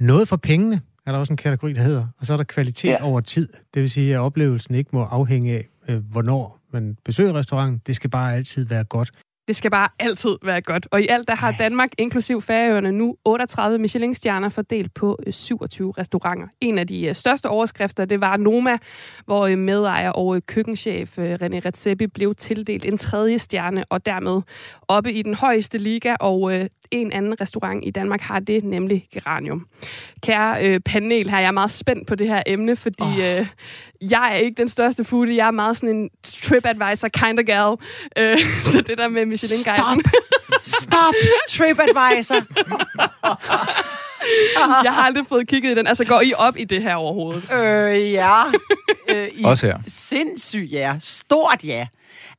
noget 0.01 0.29
for 0.29 0.37
pengene, 0.37 0.81
er 1.07 1.13
der 1.13 1.19
også 1.19 1.33
en 1.33 1.37
kategori, 1.37 1.73
der 1.73 1.83
hedder, 1.83 2.07
og 2.19 2.27
så 2.27 2.33
er 2.33 2.37
der 2.37 2.45
kvalitet 2.45 2.89
ja. 2.89 3.03
over 3.03 3.21
tid. 3.21 3.49
Det 3.75 3.83
vil 3.83 3.91
sige, 3.91 4.15
at 4.15 4.21
oplevelsen 4.21 4.75
ikke 4.75 4.91
må 4.93 5.03
afhænge 5.05 5.53
af, 5.53 5.69
øh, 5.89 6.11
hvornår 6.11 6.59
man 6.73 6.97
besøger 7.05 7.33
restauranten. 7.33 7.83
Det 7.87 7.97
skal 7.97 8.11
bare 8.11 8.35
altid 8.35 8.65
være 8.65 8.85
godt. 8.85 9.11
Det 9.49 9.57
skal 9.57 9.71
bare 9.71 9.89
altid 9.99 10.37
være 10.43 10.61
godt. 10.61 10.89
Og 10.91 11.03
i 11.03 11.07
alt 11.07 11.29
der 11.29 11.35
har 11.35 11.53
Danmark, 11.59 11.89
inklusiv 11.99 12.43
Færøerne, 12.43 12.93
nu 12.93 13.17
38 13.25 13.79
Michelin-stjerner 13.79 14.49
fordelt 14.49 14.95
på 14.95 15.19
øh, 15.27 15.33
27 15.33 15.93
restauranter. 15.99 16.47
En 16.61 16.79
af 16.79 16.87
de 16.87 17.07
øh, 17.07 17.15
største 17.15 17.47
overskrifter, 17.47 18.05
det 18.05 18.21
var 18.21 18.37
Noma, 18.37 18.79
hvor 19.25 19.47
øh, 19.47 19.59
medejer 19.59 20.11
og 20.11 20.37
øh, 20.37 20.43
køkkenchef 20.47 21.19
øh, 21.19 21.35
René 21.35 21.61
Redzepi 21.65 22.07
blev 22.07 22.35
tildelt 22.35 22.85
en 22.85 22.99
tredje 22.99 23.39
stjerne, 23.39 23.85
og 23.91 24.07
dermed 24.07 24.43
oppe 24.89 25.13
i 25.13 25.23
den 25.23 25.35
højeste 25.35 25.79
liga, 25.79 26.17
og 26.21 26.55
øh, 26.55 26.67
en 26.91 27.13
anden 27.13 27.41
restaurant 27.41 27.85
i 27.85 27.91
Danmark 27.91 28.21
har 28.21 28.41
det, 28.41 28.65
nemlig 28.65 29.09
Geranium. 29.15 29.67
Kære 30.23 30.67
øh, 30.67 30.81
panel 30.81 31.31
her, 31.31 31.39
jeg 31.39 31.47
er 31.47 31.53
meget 31.53 31.71
spændt 31.71 32.07
på 32.07 32.15
det 32.15 32.29
her 32.29 32.43
emne, 32.47 32.77
fordi 32.77 33.03
oh. 33.03 33.39
øh, 33.41 33.47
jeg 34.01 34.33
er 34.33 34.37
ikke 34.37 34.57
den 34.57 34.69
største 34.69 35.05
foodie. 35.05 35.37
Jeg 35.37 35.47
er 35.47 35.51
meget 35.51 35.77
sådan 35.77 35.97
en 35.97 36.11
TripAdvisor 36.23 37.09
kind 37.09 37.39
of 37.39 37.45
gal. 37.45 37.77
Øh, 38.19 38.39
så 38.73 38.83
det 38.83 38.99
der 38.99 39.09
med 39.09 39.27
Michelin-guiden. 39.43 40.01
Stop! 40.05 40.61
Stop! 40.65 41.15
TripAdvisor! 41.49 42.35
jeg 44.85 44.95
har 44.95 45.03
aldrig 45.03 45.27
fået 45.29 45.49
kigget 45.49 45.71
i 45.71 45.75
den. 45.75 45.87
Altså, 45.87 46.05
går 46.05 46.21
I 46.21 46.33
op 46.37 46.57
i 46.57 46.65
det 46.65 46.83
her 46.83 46.95
overhovedet? 46.95 47.43
Øh, 47.53 48.13
ja. 48.13 48.43
Øh, 49.09 49.29
i, 49.35 49.45
Også 49.45 49.67
her. 49.67 49.79
Sindssygt 49.87 50.73
ja. 50.73 50.95
Stort 50.99 51.65
ja. 51.65 51.87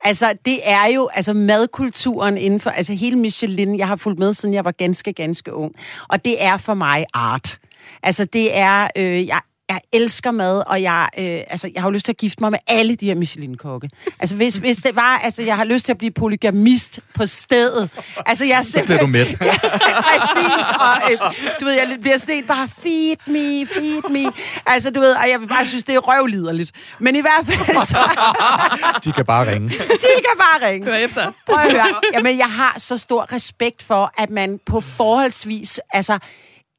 Altså, 0.01 0.33
det 0.45 0.59
er 0.63 0.85
jo 0.85 1.09
altså 1.13 1.33
madkulturen 1.33 2.37
inden 2.37 2.59
for, 2.59 2.69
altså 2.69 2.93
hele 2.93 3.15
Michelin, 3.15 3.77
jeg 3.77 3.87
har 3.87 3.95
fulgt 3.95 4.19
med, 4.19 4.33
siden 4.33 4.55
jeg 4.55 4.65
var 4.65 4.71
ganske, 4.71 5.13
ganske 5.13 5.53
ung. 5.53 5.75
Og 6.09 6.25
det 6.25 6.43
er 6.43 6.57
for 6.57 6.73
mig 6.73 7.05
art. 7.13 7.59
Altså, 8.03 8.25
det 8.25 8.57
er, 8.57 8.87
øh, 8.95 9.27
jeg 9.27 9.39
jeg 9.69 9.81
elsker 9.93 10.31
mad, 10.31 10.63
og 10.67 10.81
jeg, 10.81 11.07
øh, 11.19 11.25
altså, 11.25 11.69
jeg 11.73 11.81
har 11.81 11.89
jo 11.89 11.91
lyst 11.91 12.05
til 12.05 12.11
at 12.11 12.17
gifte 12.17 12.43
mig 12.43 12.51
med 12.51 12.59
alle 12.67 12.95
de 12.95 13.05
her 13.05 13.15
Michelin-kokke. 13.15 13.89
Altså, 14.19 14.35
hvis, 14.35 14.55
hvis 14.55 14.77
det 14.77 14.95
var, 14.95 15.17
altså, 15.17 15.43
jeg 15.43 15.55
har 15.55 15.63
lyst 15.63 15.85
til 15.85 15.91
at 15.93 15.97
blive 15.97 16.11
polygamist 16.11 16.99
på 17.13 17.25
stedet. 17.25 17.89
Altså, 18.25 18.45
jeg 18.45 18.57
er 18.57 18.61
Så 18.61 18.81
bliver 18.85 18.99
du 18.99 19.07
med. 19.07 19.25
Ja, 19.41 19.55
præcis. 20.01 20.65
Og, 20.79 21.11
øh, 21.11 21.17
du 21.61 21.65
ved, 21.65 21.73
jeg 21.73 21.97
bliver 22.01 22.17
sådan 22.17 22.35
en, 22.35 22.43
bare 22.43 22.67
feed 22.81 23.15
me, 23.27 23.65
feed 23.67 24.09
me. 24.09 24.31
Altså, 24.65 24.91
du 24.91 24.99
ved, 24.99 25.11
og 25.11 25.29
jeg 25.29 25.39
bare 25.49 25.65
synes, 25.65 25.83
det 25.83 25.95
er 25.95 25.99
røvliderligt. 25.99 26.71
Men 26.99 27.15
i 27.15 27.21
hvert 27.21 27.45
fald, 27.45 27.85
så, 27.85 27.97
De 29.03 29.11
kan 29.11 29.25
bare 29.25 29.51
ringe. 29.53 29.69
de 29.69 29.75
kan 30.15 30.37
bare 30.37 30.69
ringe. 30.69 30.85
Hør 30.87 30.95
efter. 30.95 31.31
Prøv 31.45 31.57
at 31.59 31.71
høre. 31.71 31.95
Jamen, 32.13 32.37
jeg 32.37 32.47
har 32.49 32.75
så 32.77 32.97
stor 32.97 33.33
respekt 33.33 33.83
for, 33.83 34.11
at 34.17 34.29
man 34.29 34.59
på 34.65 34.81
forholdsvis, 34.81 35.79
altså, 35.93 36.19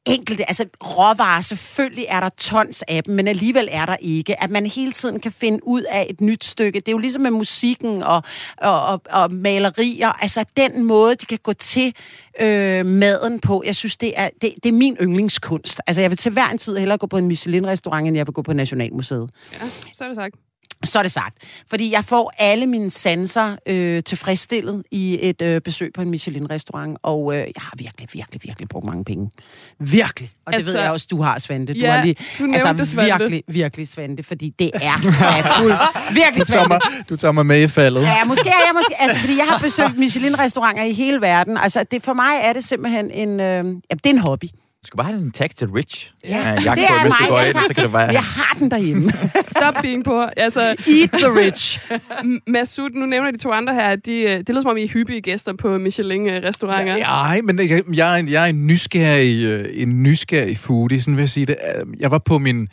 enkelte, 0.05 0.47
altså 0.47 0.65
råvarer, 0.83 1.41
selvfølgelig 1.41 2.05
er 2.09 2.19
der 2.19 2.29
tons 2.29 2.83
af 2.87 3.03
dem, 3.03 3.15
men 3.15 3.27
alligevel 3.27 3.67
er 3.71 3.85
der 3.85 3.95
ikke. 4.01 4.43
At 4.43 4.49
man 4.49 4.65
hele 4.65 4.91
tiden 4.91 5.19
kan 5.19 5.31
finde 5.31 5.59
ud 5.63 5.81
af 5.81 6.07
et 6.09 6.21
nyt 6.21 6.43
stykke. 6.43 6.79
Det 6.79 6.87
er 6.87 6.91
jo 6.91 6.97
ligesom 6.97 7.21
med 7.21 7.31
musikken 7.31 8.03
og, 8.03 8.23
og, 8.57 8.85
og, 8.85 9.01
og 9.09 9.31
malerier. 9.31 10.21
Altså 10.21 10.45
den 10.57 10.83
måde, 10.83 11.15
de 11.15 11.25
kan 11.25 11.39
gå 11.43 11.53
til 11.53 11.95
øh, 12.39 12.85
maden 12.85 13.39
på, 13.39 13.63
jeg 13.65 13.75
synes, 13.75 13.97
det 13.97 14.13
er, 14.15 14.29
det, 14.41 14.53
det 14.63 14.69
er 14.69 14.73
min 14.73 14.97
yndlingskunst. 15.01 15.81
Altså 15.87 16.01
jeg 16.01 16.09
vil 16.11 16.17
til 16.17 16.31
hver 16.31 16.49
en 16.51 16.57
tid 16.57 16.77
hellere 16.77 16.97
gå 16.97 17.07
på 17.07 17.17
en 17.17 17.27
Michelin-restaurant, 17.27 18.07
end 18.07 18.17
jeg 18.17 18.27
vil 18.27 18.33
gå 18.33 18.41
på 18.41 18.53
Nationalmuseet. 18.53 19.29
Ja, 19.53 19.57
så 19.93 20.03
er 20.03 20.07
det 20.07 20.15
sagt. 20.15 20.35
Så 20.83 20.99
er 20.99 21.03
det 21.03 21.11
sagt. 21.11 21.37
Fordi 21.69 21.91
jeg 21.93 22.05
får 22.05 22.31
alle 22.37 22.67
mine 22.67 22.89
sanser 22.89 23.55
øh, 23.65 24.03
tilfredsstillet 24.03 24.83
i 24.91 25.17
et 25.21 25.41
øh, 25.41 25.61
besøg 25.61 25.91
på 25.93 26.01
en 26.01 26.09
Michelin-restaurant, 26.09 26.97
og 27.03 27.33
øh, 27.33 27.37
jeg 27.39 27.45
har 27.57 27.73
virkelig, 27.77 28.07
virkelig, 28.13 28.41
virkelig 28.43 28.69
brugt 28.69 28.85
mange 28.85 29.03
penge. 29.05 29.29
Virkelig. 29.79 30.31
Og 30.45 30.51
det 30.53 30.57
Altså- 30.57 30.71
ved 30.71 30.79
jeg 30.81 30.91
også, 30.91 31.07
du 31.11 31.21
har, 31.21 31.39
Svante. 31.39 31.73
Du 31.73 31.79
Ja, 31.79 31.91
har 31.91 32.03
lige, 32.03 32.15
du 32.39 32.45
altså, 32.53 32.73
det, 32.73 32.87
Svante. 32.87 33.17
virkelig, 33.17 33.43
virkelig, 33.47 33.87
Svante, 33.87 34.23
fordi 34.23 34.53
det 34.59 34.71
er, 34.73 34.79
er 34.79 35.57
fuld, 35.61 35.73
virkelig, 36.21 36.41
Du 36.47 36.51
tager, 36.51 36.67
Svante. 36.67 36.87
mig, 36.97 37.09
du 37.09 37.15
tager 37.17 37.31
mig 37.31 37.45
med 37.45 37.61
i 37.61 37.67
faldet. 37.67 38.01
Ja, 38.01 38.23
måske 38.25 38.49
er 38.49 38.53
jeg 38.67 38.71
måske... 38.73 39.01
Altså, 39.01 39.17
fordi 39.19 39.37
jeg 39.37 39.45
har 39.49 39.59
besøgt 39.59 39.97
Michelin-restauranter 39.97 40.83
i 40.83 40.93
hele 40.93 41.21
verden. 41.21 41.57
Altså, 41.57 41.83
det, 41.91 42.03
for 42.03 42.13
mig 42.13 42.39
er 42.43 42.53
det 42.53 42.63
simpelthen 42.63 43.11
en... 43.11 43.39
Øh, 43.39 43.65
ja, 43.65 43.95
det 43.95 44.05
er 44.05 44.09
en 44.09 44.17
hobby. 44.19 44.45
Du 44.83 44.87
skal 44.87 44.97
bare 44.97 45.07
have 45.07 45.19
en 45.19 45.31
tag 45.31 45.49
til 45.49 45.67
Rich. 45.67 46.13
Ja, 46.25 46.37
Ja, 46.49 46.55
det 46.55 46.67
er 46.67 46.73
på, 46.87 47.01
hvis 47.01 47.13
mig, 47.19 47.27
du 47.29 47.33
går 47.33 47.39
ind, 47.41 47.53
så 47.67 47.73
kan 47.75 47.83
det 47.83 47.93
være... 47.93 48.01
Jeg 48.11 48.21
har 48.23 48.55
den 48.59 48.71
derhjemme. 48.71 49.11
Stop 49.57 49.73
being 49.81 50.03
poor. 50.05 50.31
Altså, 50.37 50.61
Eat 50.61 51.09
the 51.11 51.39
rich. 51.39 51.79
Masud, 52.47 52.89
nu 52.89 53.05
nævner 53.05 53.31
de 53.31 53.37
to 53.37 53.51
andre 53.51 53.73
her, 53.73 53.81
at 53.89 54.05
de, 54.05 54.11
øh, 54.13 54.29
det 54.39 54.49
lyder 54.49 54.61
som 54.61 54.71
om, 54.71 54.77
I 54.77 54.83
er 54.83 54.87
hyppige 54.87 55.21
gæster 55.21 55.53
på 55.53 55.77
Michelin-restauranter. 55.77 56.97
Nej, 56.97 57.41
men 57.41 57.59
jeg, 57.69 57.83
jeg, 57.93 58.13
er 58.13 58.17
en- 58.19 58.29
jeg 58.29 58.43
er 58.43 58.49
en 58.49 58.67
nysgerrig, 58.67 59.43
øh, 59.45 59.65
en 59.73 60.03
nysgerrig 60.03 60.57
foodie, 60.57 61.01
sådan 61.01 61.15
vil 61.17 61.21
jeg 61.21 61.29
sige 61.29 61.45
det. 61.45 61.55
Øh, 61.75 62.01
Jeg 62.01 62.11
var 62.11 62.17
på 62.19 62.37
min, 62.37 62.67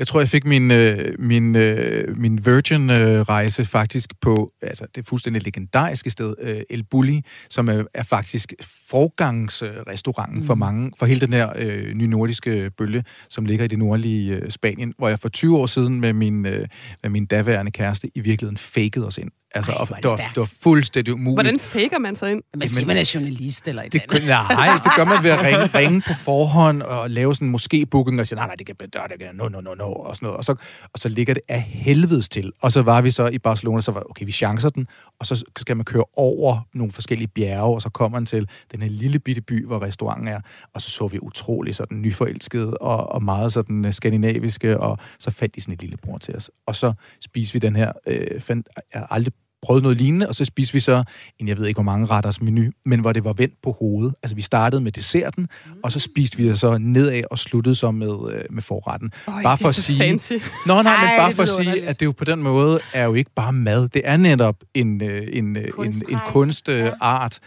jeg 0.00 0.06
tror, 0.06 0.20
jeg 0.20 0.28
fik 0.28 0.44
min, 0.44 0.70
øh, 0.70 1.14
min, 1.18 1.56
øh, 1.56 2.18
min 2.18 2.46
Virgin-rejse 2.46 3.64
faktisk 3.64 4.20
på, 4.20 4.52
altså 4.62 4.86
det 4.94 5.06
fuldstændig 5.06 5.44
legendariske 5.44 6.10
sted, 6.10 6.34
øh, 6.40 6.60
El 6.70 6.84
Bulli, 6.84 7.22
som 7.50 7.68
er, 7.68 7.84
er 7.94 8.02
faktisk 8.02 8.52
forgangsrestauranten 8.90 10.38
mm. 10.38 10.44
for 10.44 10.54
mange, 10.54 10.92
for 10.98 11.06
hele 11.06 11.20
den 11.20 11.32
her 11.32 11.52
øh, 11.56 11.94
nye 11.94 12.06
nordiske 12.06 12.70
bølge, 12.78 13.04
som 13.28 13.44
ligger 13.44 13.64
i 13.64 13.68
det 13.68 13.78
nordlige 13.78 14.36
øh, 14.36 14.50
Spanien, 14.50 14.94
hvor 14.98 15.08
jeg 15.08 15.18
for 15.18 15.28
20 15.28 15.58
år 15.58 15.66
siden 15.66 16.00
med 16.00 16.12
min, 16.12 16.46
øh, 16.46 16.66
med 17.02 17.10
min 17.10 17.26
daværende 17.26 17.72
kæreste 17.72 18.10
i 18.14 18.20
virkeligheden 18.20 18.56
fakede 18.56 19.06
os 19.06 19.18
ind. 19.18 19.30
Altså, 19.54 19.72
Ej, 19.72 19.84
det 19.84 19.96
det, 19.96 20.10
var, 20.10 20.16
stærkt. 20.16 20.34
det 20.34 20.40
var 20.40 20.50
fuldstændig 20.62 21.14
umuligt. 21.14 21.34
Hvordan 21.36 21.58
faker 21.58 21.98
man 21.98 22.16
sig 22.16 22.30
ind? 22.32 22.42
Men 22.56 22.68
siger 22.68 22.86
man 22.86 22.96
er 22.96 23.10
journalist 23.14 23.68
eller 23.68 23.82
et 23.82 23.92
Det, 23.92 24.02
eller 24.14 24.36
andet. 24.36 24.56
nej, 24.56 24.68
det 24.84 24.92
gør 24.96 25.04
man 25.04 25.24
ved 25.24 25.30
at 25.30 25.40
ringe, 25.44 25.66
ringe 25.78 26.02
på 26.06 26.14
forhånd 26.14 26.82
og 26.82 27.10
lave 27.10 27.34
sådan 27.34 27.48
en 27.48 27.52
måske-booking 27.52 28.20
og 28.20 28.26
sige, 28.26 28.36
nej, 28.36 28.46
nej, 28.46 28.54
det 28.54 28.66
kan 28.66 28.76
det 28.80 28.92
kan 29.20 29.34
no, 29.34 29.48
no, 29.48 29.60
no, 29.60 29.74
no, 29.74 29.92
og 29.92 30.16
sådan 30.16 30.26
noget. 30.26 30.36
Og 30.38 30.44
så, 30.44 30.52
og 30.82 30.98
så 30.98 31.08
ligger 31.08 31.34
det 31.34 31.42
af 31.48 31.60
helvedes 31.62 32.28
til. 32.28 32.52
Og 32.62 32.72
så 32.72 32.82
var 32.82 33.00
vi 33.00 33.10
så 33.10 33.26
i 33.28 33.38
Barcelona, 33.38 33.80
så 33.80 33.92
var 33.92 34.02
okay, 34.10 34.24
vi 34.26 34.32
chancer 34.32 34.68
den, 34.68 34.86
og 35.20 35.26
så 35.26 35.44
skal 35.58 35.76
man 35.76 35.84
køre 35.84 36.04
over 36.16 36.68
nogle 36.74 36.92
forskellige 36.92 37.28
bjerge, 37.28 37.74
og 37.74 37.82
så 37.82 37.88
kommer 37.90 38.18
man 38.18 38.26
til 38.26 38.48
den 38.72 38.82
her 38.82 38.88
lille 38.88 39.18
bitte 39.18 39.42
by, 39.42 39.66
hvor 39.66 39.82
restauranten 39.82 40.28
er, 40.28 40.40
og 40.74 40.82
så 40.82 40.90
så 40.90 41.06
vi 41.06 41.18
utrolig 41.22 41.74
sådan 41.74 42.00
nyforelskede 42.00 42.74
og, 42.74 43.12
og 43.12 43.22
meget 43.22 43.52
sådan 43.52 43.84
øh, 43.84 43.94
skandinaviske, 43.94 44.80
og 44.80 44.98
så 45.18 45.30
fandt 45.30 45.54
de 45.54 45.60
sådan 45.60 45.74
et 45.74 45.80
lille 45.80 45.96
bord 45.96 46.20
til 46.20 46.36
os. 46.36 46.50
Og 46.66 46.74
så 46.76 46.92
spiste 47.24 47.52
vi 47.52 47.58
den 47.58 47.76
her, 47.76 47.92
øh, 48.06 48.40
fandt, 48.40 48.68
jeg 48.94 49.00
har 49.00 49.06
aldrig 49.10 49.34
prøvet 49.62 49.82
noget 49.82 49.98
lignende, 49.98 50.28
og 50.28 50.34
så 50.34 50.44
spiste 50.44 50.72
vi 50.74 50.80
så 50.80 51.04
en, 51.38 51.48
jeg 51.48 51.58
ved 51.58 51.66
ikke 51.66 51.76
hvor 51.76 51.92
mange 51.92 52.06
retters 52.06 52.40
menu, 52.40 52.70
men 52.84 53.00
hvor 53.00 53.12
det 53.12 53.24
var 53.24 53.32
vendt 53.32 53.54
på 53.62 53.76
hovedet. 53.78 54.14
Altså 54.22 54.36
vi 54.36 54.42
startede 54.42 54.82
med 54.82 54.92
desserten, 54.92 55.48
mm. 55.66 55.72
og 55.82 55.92
så 55.92 56.00
spiste 56.00 56.36
vi 56.36 56.56
så 56.56 56.78
nedad 56.78 57.22
og 57.30 57.38
sluttede 57.38 57.74
så 57.74 57.90
med, 57.90 58.32
øh, 58.32 58.44
med 58.50 58.62
forretten. 58.62 59.12
Øj, 59.28 59.42
bare 59.42 59.58
for 59.58 59.68
at 59.68 59.74
sige... 59.74 59.98
fancy. 59.98 60.32
Nå, 60.66 60.82
nej, 60.82 60.82
men 60.82 60.86
Ej, 60.86 61.16
bare 61.18 61.28
det 61.28 61.36
for 61.36 61.42
at 61.42 61.48
sige, 61.48 61.88
at 61.88 62.00
det 62.00 62.06
jo 62.06 62.12
på 62.12 62.24
den 62.24 62.42
måde 62.42 62.80
er 62.92 63.04
jo 63.04 63.14
ikke 63.14 63.30
bare 63.36 63.52
mad. 63.52 63.88
Det 63.88 64.02
er 64.04 64.16
netop 64.16 64.56
en, 64.74 65.02
øh, 65.04 65.28
en, 65.32 65.56
øh, 65.56 65.68
en, 65.78 65.94
en 66.08 66.18
kunstart, 66.26 67.38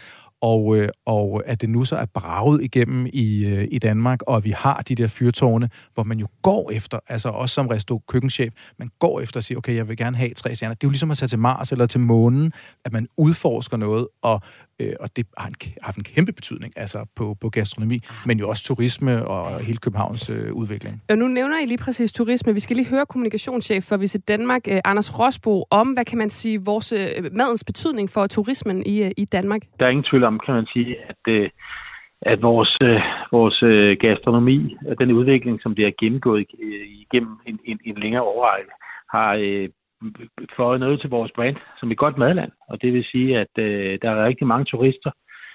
og, 0.44 0.76
øh, 0.76 0.88
og 1.06 1.42
at 1.46 1.60
det 1.60 1.70
nu 1.70 1.84
så 1.84 1.96
er 1.96 2.04
braget 2.04 2.62
igennem 2.62 3.06
i, 3.12 3.44
øh, 3.44 3.68
i 3.70 3.78
Danmark, 3.78 4.22
og 4.22 4.36
at 4.36 4.44
vi 4.44 4.50
har 4.50 4.82
de 4.88 4.94
der 4.94 5.08
fyrtårne, 5.08 5.70
hvor 5.94 6.02
man 6.02 6.18
jo 6.18 6.26
går 6.42 6.70
efter, 6.70 6.98
altså 7.08 7.28
også 7.28 7.54
som 7.54 7.66
resto 7.66 8.02
køkkenchef, 8.08 8.52
man 8.78 8.90
går 8.98 9.20
efter 9.20 9.38
at 9.38 9.44
sige, 9.44 9.58
okay, 9.58 9.74
jeg 9.74 9.88
vil 9.88 9.96
gerne 9.96 10.16
have 10.16 10.34
tre 10.34 10.54
stjerner. 10.54 10.74
Det 10.74 10.84
er 10.84 10.88
jo 10.88 10.90
ligesom 10.90 11.10
at 11.10 11.18
tage 11.18 11.28
til 11.28 11.38
Mars 11.38 11.72
eller 11.72 11.86
til 11.86 12.00
månen, 12.00 12.52
at 12.84 12.92
man 12.92 13.06
udforsker 13.16 13.76
noget, 13.76 14.08
og, 14.22 14.40
øh, 14.80 14.92
og 15.00 15.16
det 15.16 15.26
har, 15.38 15.48
en, 15.48 15.54
har 15.62 15.86
haft 15.86 15.96
en 15.96 16.04
kæmpe 16.04 16.32
betydning 16.32 16.72
altså 16.76 17.06
på, 17.16 17.36
på 17.40 17.48
gastronomi, 17.48 17.98
men 18.26 18.38
jo 18.38 18.48
også 18.48 18.64
turisme 18.64 19.26
og 19.26 19.60
hele 19.60 19.78
Københavns 19.78 20.30
øh, 20.30 20.52
udvikling. 20.52 21.02
Og 21.08 21.18
nu 21.18 21.28
nævner 21.28 21.58
I 21.62 21.66
lige 21.66 21.78
præcis 21.78 22.12
turisme. 22.12 22.54
Vi 22.54 22.60
skal 22.60 22.76
lige 22.76 22.88
høre 22.88 23.06
kommunikationschef 23.06 23.84
for 23.84 23.96
Visit 23.96 24.28
Danmark, 24.28 24.68
eh, 24.68 24.80
Anders 24.84 25.18
Rosbo, 25.18 25.64
om, 25.70 25.88
hvad 25.88 26.04
kan 26.04 26.18
man 26.18 26.30
sige, 26.30 26.64
vores 26.64 26.92
eh, 26.92 27.24
madens 27.32 27.64
betydning 27.64 28.10
for 28.10 28.26
turismen 28.26 28.86
i, 28.86 29.02
eh, 29.02 29.10
i 29.16 29.24
Danmark. 29.24 29.62
der 29.78 29.86
er 29.86 29.90
ingen 29.90 30.04
tvivl 30.10 30.24
om, 30.24 30.40
kan 30.46 30.54
man 30.54 30.66
sige, 30.72 30.96
at, 31.08 31.22
øh, 31.28 31.50
at 32.22 32.42
vores, 32.42 32.76
øh, 32.84 33.00
vores 33.32 33.62
øh, 33.62 33.96
gastronomi, 34.00 34.76
den 34.98 35.12
udvikling, 35.12 35.62
som 35.62 35.74
det 35.74 35.84
har 35.84 35.92
gennemgået 36.00 36.46
øh, 36.62 36.86
igennem 37.04 37.38
en, 37.46 37.58
en, 37.64 37.78
en 37.84 37.98
længere 37.98 38.22
overrække, 38.22 38.70
har 39.10 39.34
øh, 39.40 39.68
fået 40.56 40.80
noget 40.80 41.00
til 41.00 41.10
vores 41.10 41.32
brand 41.32 41.56
som 41.80 41.90
et 41.90 41.98
godt 41.98 42.18
madland. 42.18 42.52
Og 42.68 42.82
det 42.82 42.92
vil 42.92 43.04
sige, 43.04 43.38
at 43.38 43.58
øh, 43.58 43.98
der 44.02 44.10
er 44.10 44.24
rigtig 44.24 44.46
mange 44.46 44.64
turister, 44.64 45.10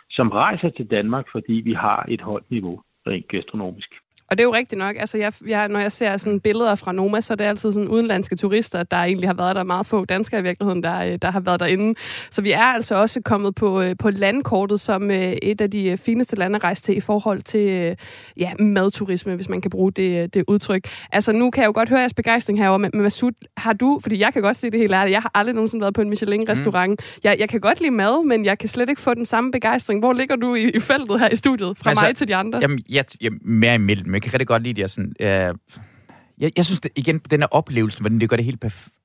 som 0.09 0.29
rejser 0.29 0.69
til 0.69 0.91
Danmark, 0.91 1.25
fordi 1.31 1.53
vi 1.53 1.73
har 1.73 2.05
et 2.09 2.21
højt 2.21 2.51
niveau 2.51 2.81
rent 3.07 3.27
gastronomisk. 3.27 3.89
Og 4.31 4.37
det 4.37 4.43
er 4.43 4.43
jo 4.43 4.53
rigtigt 4.53 4.79
nok. 4.79 4.95
Altså, 4.99 5.17
jeg, 5.17 5.33
jeg, 5.47 5.67
når 5.67 5.79
jeg 5.79 5.91
ser 5.91 6.17
sådan 6.17 6.39
billeder 6.39 6.75
fra 6.75 6.91
Noma, 6.91 7.21
så 7.21 7.33
er 7.33 7.35
det 7.35 7.45
altid 7.45 7.71
sådan 7.71 7.87
udenlandske 7.87 8.35
turister, 8.35 8.83
der 8.83 8.97
egentlig 8.97 9.29
har 9.29 9.33
været 9.33 9.55
der. 9.55 9.63
Meget 9.63 9.85
få 9.85 10.05
danskere 10.05 10.39
i 10.39 10.43
virkeligheden, 10.43 10.83
der, 10.83 10.99
øh, 10.99 11.17
der 11.21 11.31
har 11.31 11.39
været 11.39 11.59
derinde. 11.59 11.99
Så 12.31 12.41
vi 12.41 12.51
er 12.51 12.63
altså 12.63 12.95
også 12.95 13.21
kommet 13.21 13.55
på, 13.55 13.81
øh, 13.81 13.95
på 13.99 14.09
landkortet 14.09 14.79
som 14.79 15.11
øh, 15.11 15.31
et 15.41 15.61
af 15.61 15.71
de 15.71 15.97
fineste 15.97 16.35
lande 16.35 16.55
at 16.55 16.63
rejse 16.63 16.83
til 16.83 16.97
i 16.97 16.99
forhold 16.99 17.41
til 17.41 17.95
ja, 18.37 18.51
madturisme, 18.59 19.35
hvis 19.35 19.49
man 19.49 19.61
kan 19.61 19.71
bruge 19.71 19.91
det, 19.91 20.33
det 20.33 20.43
udtryk. 20.47 20.87
Altså, 21.11 21.31
nu 21.31 21.51
kan 21.51 21.61
jeg 21.61 21.67
jo 21.67 21.73
godt 21.73 21.89
høre 21.89 21.99
jeres 21.99 22.13
begejstring 22.13 22.59
herovre, 22.59 22.79
men 22.79 22.91
men 22.93 23.03
Masud, 23.03 23.31
har 23.57 23.73
du, 23.73 23.99
fordi 24.01 24.19
jeg 24.19 24.33
kan 24.33 24.41
godt 24.41 24.57
se 24.57 24.69
det 24.69 24.79
helt 24.79 24.93
ærligt, 24.93 25.13
jeg 25.13 25.21
har 25.21 25.31
aldrig 25.33 25.55
nogensinde 25.55 25.81
været 25.81 25.93
på 25.93 26.01
en 26.01 26.09
Michelin-restaurant. 26.09 26.89
Mm. 26.91 27.19
Jeg, 27.23 27.35
jeg 27.39 27.49
kan 27.49 27.59
godt 27.59 27.79
lide 27.81 27.91
mad, 27.91 28.25
men 28.25 28.45
jeg 28.45 28.57
kan 28.57 28.69
slet 28.69 28.89
ikke 28.89 29.01
få 29.01 29.13
den 29.13 29.25
samme 29.25 29.51
begejstring. 29.51 29.99
Hvor 29.99 30.13
ligger 30.13 30.35
du 30.35 30.55
i, 30.55 30.69
i 30.69 30.79
feltet 30.79 31.19
her 31.19 31.29
i 31.31 31.35
studiet, 31.35 31.77
fra 31.77 31.89
Altså, 31.89 32.05
mig 32.05 32.15
til 32.15 32.27
de 32.27 32.35
andre? 32.35 32.59
Jamen, 32.61 32.79
jeg, 32.89 33.05
jeg 33.21 33.31
mere 33.41 33.75
imellem. 33.75 34.15
Jeg 34.23 34.31
kan 34.31 34.33
rigtig 34.33 34.47
godt 34.47 34.63
lide 34.63 34.73
det. 34.73 34.81
Jeg, 34.81 34.89
sådan, 34.89 35.13
øh, 35.19 35.53
jeg, 36.39 36.51
jeg 36.57 36.65
synes, 36.65 36.79
det, 36.79 36.91
igen, 36.95 37.19
den 37.19 37.39
her 37.39 37.47
oplevelse, 37.47 37.99
hvordan 37.99 38.19
det 38.19 38.29
gør 38.29 38.35
det 38.35 38.45
helt 38.45 38.59
perfekt. 38.59 38.95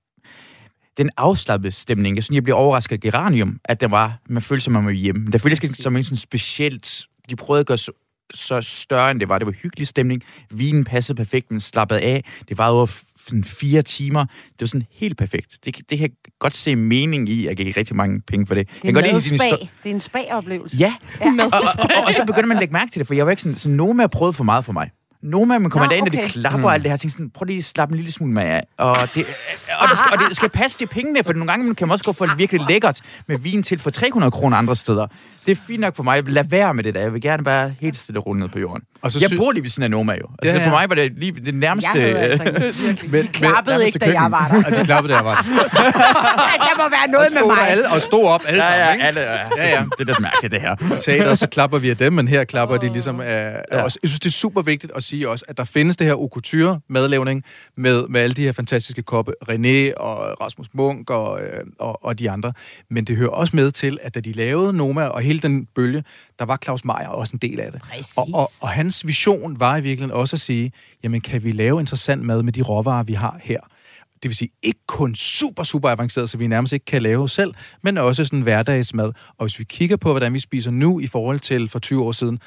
Den 0.97 1.11
afslappede 1.17 1.73
stemning. 1.73 2.17
Jeg 2.17 2.25
synes, 2.25 2.35
jeg 2.35 2.43
bliver 2.43 2.57
overrasket 2.57 2.93
af 2.97 3.01
Geranium, 3.01 3.61
at 3.65 3.81
det 3.81 3.91
var, 3.91 4.19
man 4.29 4.43
følte 4.43 4.65
sig, 4.65 4.73
man 4.73 4.85
var 4.85 4.91
hjemme. 4.91 5.31
Der 5.33 5.39
føltes 5.39 5.63
ikke 5.65 5.83
som 5.83 5.97
en 5.97 6.05
sådan 6.05 6.17
specielt... 6.17 7.03
De 7.31 7.37
prøvede 7.37 7.61
at 7.61 7.67
gøre 7.67 7.79
så, 7.79 7.93
så 8.35 8.61
større, 8.63 9.11
end 9.11 9.21
det 9.21 9.29
var. 9.29 9.39
Det 9.39 9.47
var 9.47 9.53
hyggelig 9.53 9.87
stemning. 9.87 10.23
Vinen 10.51 10.85
passede 10.85 11.17
perfekt, 11.17 11.51
men 11.51 11.61
slappede 11.61 12.01
af. 12.01 12.25
Det 12.49 12.59
var 12.59 12.69
over 12.69 12.87
sådan 13.27 13.45
fire 13.45 13.83
timer. 13.83 14.25
Det 14.25 14.61
var 14.61 14.67
sådan 14.67 14.87
helt 14.93 15.19
perfekt. 15.19 15.59
Det, 15.65 15.77
det 15.91 15.99
kan 15.99 16.01
jeg 16.01 16.11
godt 16.39 16.55
se 16.57 16.77
mening 16.77 17.29
i, 17.29 17.47
at 17.47 17.59
jeg 17.59 17.67
give 17.67 17.75
rigtig 17.77 17.97
mange 17.97 18.21
penge 18.21 18.47
for 18.47 18.55
det. 18.55 18.69
Det 18.69 18.75
jeg 18.85 18.89
er 18.91 18.93
kan 18.93 19.03
godt 19.03 19.13
madspa. 19.13 19.37
histo- 19.37 19.67
Det 19.83 19.91
er 19.91 19.95
en 19.95 20.01
spa-oplevelse. 20.01 20.77
Ja, 20.77 20.95
Ja. 21.21 21.31
og, 21.45 21.51
og, 21.53 21.61
og, 21.97 22.05
og, 22.07 22.15
så 22.15 22.25
begynder 22.27 22.47
man 22.47 22.57
at 22.57 22.61
lægge 22.61 22.73
mærke 22.73 22.91
til 22.93 22.99
det, 22.99 23.07
for 23.07 23.15
jeg 23.15 23.25
var 23.27 23.31
ikke 23.31 23.43
sådan, 23.43 23.57
så 23.57 23.69
Noma 23.69 24.03
har 24.03 24.09
prøvet 24.09 24.35
for 24.37 24.45
meget 24.45 24.65
for 24.65 24.73
mig. 24.73 24.91
Noma, 25.25 25.59
man 25.59 25.71
kommer 25.71 25.87
Nå, 25.87 25.91
derind, 25.91 26.07
og 26.07 26.15
okay. 26.15 26.23
det 26.23 26.31
klapper 26.31 26.69
og 26.69 26.75
alt 26.75 26.83
det 26.83 26.91
her, 26.91 26.93
jeg 26.93 27.01
tænkte 27.01 27.17
sådan, 27.17 27.31
prøv 27.31 27.45
lige 27.45 27.59
at 27.59 27.65
slappe 27.65 27.93
en 27.93 27.97
lille 27.97 28.13
smule 28.13 28.33
med 28.33 28.43
af. 28.43 28.67
Og 28.79 28.97
det, 29.15 29.27
og, 29.81 29.89
det 29.91 29.99
skal, 29.99 30.19
og 30.19 30.29
det 30.29 30.37
skal 30.41 30.49
passe 30.49 30.79
til 30.79 30.87
pengene, 30.87 31.25
for 31.25 31.33
nogle 31.33 31.47
gange 31.53 31.75
kan 31.75 31.89
man 31.89 31.93
også 31.93 32.05
gå 32.05 32.13
for 32.13 32.37
virkelig 32.37 32.61
lækkert 32.69 33.01
med 33.29 33.39
vin 33.39 33.63
til 33.63 33.79
for 33.79 33.91
300 33.91 34.31
kroner 34.31 34.57
andre 34.57 34.77
steder. 34.77 35.07
Det 35.47 35.53
er 35.53 35.61
fint 35.67 35.81
nok 35.81 35.97
for 35.97 36.03
mig. 36.03 36.23
Lad 36.29 36.45
være 36.49 36.75
med 36.75 36.85
det 36.85 36.95
der. 36.95 37.01
Jeg 37.01 37.13
vil 37.13 37.21
gerne 37.23 37.45
bare 37.45 37.75
helt 37.81 37.97
stille 37.97 38.21
rundt 38.21 38.41
ned 38.41 38.49
på 38.49 38.59
jorden. 38.59 38.83
Og 39.03 39.13
så 39.13 39.19
jeg 39.21 39.29
sy- 39.29 39.37
bor 39.37 39.53
lige 39.53 39.63
ved 39.63 39.71
siden 39.71 39.83
af 39.83 39.91
Noma 39.91 40.13
jo. 40.13 40.27
Altså, 40.43 40.53
Ja, 40.55 40.59
ja. 40.61 40.67
For 40.67 40.71
mig 40.71 40.89
var 40.89 40.95
det 40.95 41.13
lige 41.17 41.33
det 41.45 41.55
nærmeste... 41.55 41.91
Jeg 41.95 42.17
altså 42.19 42.45
Men- 43.11 43.27
klappede 43.29 43.79
men- 43.79 43.87
ikke, 43.87 43.99
da 44.05 44.13
jeg 44.13 44.31
var 44.31 44.49
der. 44.49 44.71
Og 44.71 44.77
de 44.77 44.85
klappede, 44.85 45.13
der 45.15 45.23
var 45.23 45.35
der. 45.35 45.43
Der 46.59 46.83
må 46.83 46.89
være 46.89 47.09
noget 47.11 47.27
Og 47.27 47.47
med 47.47 47.57
mig. 47.57 47.69
alle, 47.69 47.91
og 47.91 48.03
stod 48.03 48.25
op 48.25 48.43
alle 48.47 48.65
ja, 48.65 48.69
sammen, 48.69 48.87
ja, 48.87 48.93
ikke? 48.93 49.05
alle, 49.05 49.21
ja, 49.21 49.39
Ja, 49.57 49.69
ja. 49.71 49.85
Det 49.99 50.01
er 50.01 50.05
lidt 50.05 50.21
mærkeligt, 50.21 50.53
det 50.53 50.61
her. 50.61 50.97
teater, 51.01 51.35
så 51.35 51.47
klapper 51.47 51.79
vi 51.79 51.91
af 51.91 51.97
dem, 51.97 52.13
men 52.13 52.29
her 52.29 52.45
klapper 52.45 52.77
de 52.77 52.89
ligesom 52.93 53.21
af, 53.21 53.61
Ja. 53.73 53.85
os. 53.85 53.99
Jeg 54.03 54.09
synes, 54.11 54.21
det 54.21 54.27
er 54.29 54.33
super 54.33 54.63
vigtigt 54.63 54.93
at 54.97 55.03
sige 55.03 55.29
også, 55.29 55.45
at 55.49 55.57
der 55.57 55.65
findes 55.65 55.97
det 55.97 56.07
her 56.07 56.15
okuture 56.15 56.81
madlavning 56.89 57.43
med, 57.77 58.05
med 58.09 58.21
alle 58.21 58.35
de 58.35 58.43
her 58.43 58.53
fantastiske 58.53 59.03
koppe, 59.03 59.33
René 59.51 59.69
og 59.97 60.41
Rasmus 60.41 60.67
Munk 60.73 61.11
og, 61.11 61.43
øh, 61.43 61.65
og, 61.79 62.05
og 62.05 62.19
de 62.19 62.31
andre. 62.31 62.53
Men 62.91 63.05
det 63.05 63.17
hører 63.17 63.31
også 63.31 63.57
med 63.57 63.71
til, 63.71 63.99
at 64.03 64.15
da 64.15 64.21
de 64.21 64.33
lavede 64.33 64.73
Noma 64.73 65.05
og 65.05 65.21
hele 65.21 65.39
den 65.39 65.67
bølge, 65.67 66.05
der 66.39 66.45
var 66.45 66.59
Claus 66.65 66.85
Meier 66.85 67.09
også 67.09 67.33
en 67.37 67.51
del 67.51 67.61
af 67.61 67.73
det. 67.73 67.81
Præcis. 67.83 68.17
Og, 68.17 68.29
og, 68.35 68.49
og 68.61 68.69
hans 68.69 69.07
vision 69.07 69.61
var 69.61 69.77
i 69.77 69.81
virkeligheden 69.81 70.21
også 70.21 70.37
at 70.37 70.41
sige, 70.41 70.73
jamen 71.03 71.21
kan 71.21 71.45
vi 71.45 71.53
lave 71.53 71.81
interessant 71.81 72.23
mad 72.23 72.43
med 72.43 72.53
de 72.53 72.63
råvarer, 72.63 73.03
vi 73.03 73.13
har 73.13 73.39
her? 73.43 73.61
Det 74.23 74.29
vil 74.29 74.37
sige, 74.37 74.51
ikke 74.63 74.81
kun 74.87 75.15
super, 75.15 75.63
super 75.63 75.89
avanceret, 75.89 76.31
så 76.31 76.39
vi 76.39 76.47
nærmest 76.47 76.73
ikke 76.73 76.85
kan 76.85 77.03
lave 77.03 77.29
selv, 77.29 77.55
men 77.83 77.99
også 77.99 78.25
sådan 78.25 78.41
hverdagsmad. 78.41 79.13
Og 79.39 79.47
hvis 79.47 79.59
vi 79.59 79.65
kigger 79.65 79.97
på, 79.97 80.11
hvordan 80.11 80.35
vi 80.35 80.39
spiser 80.39 80.71
nu 80.71 81.01
i 81.01 81.07
forhold 81.07 81.41
til 81.41 81.69
for 81.69 81.79
20 81.79 82.05
år 82.05 82.13
siden, 82.13 82.39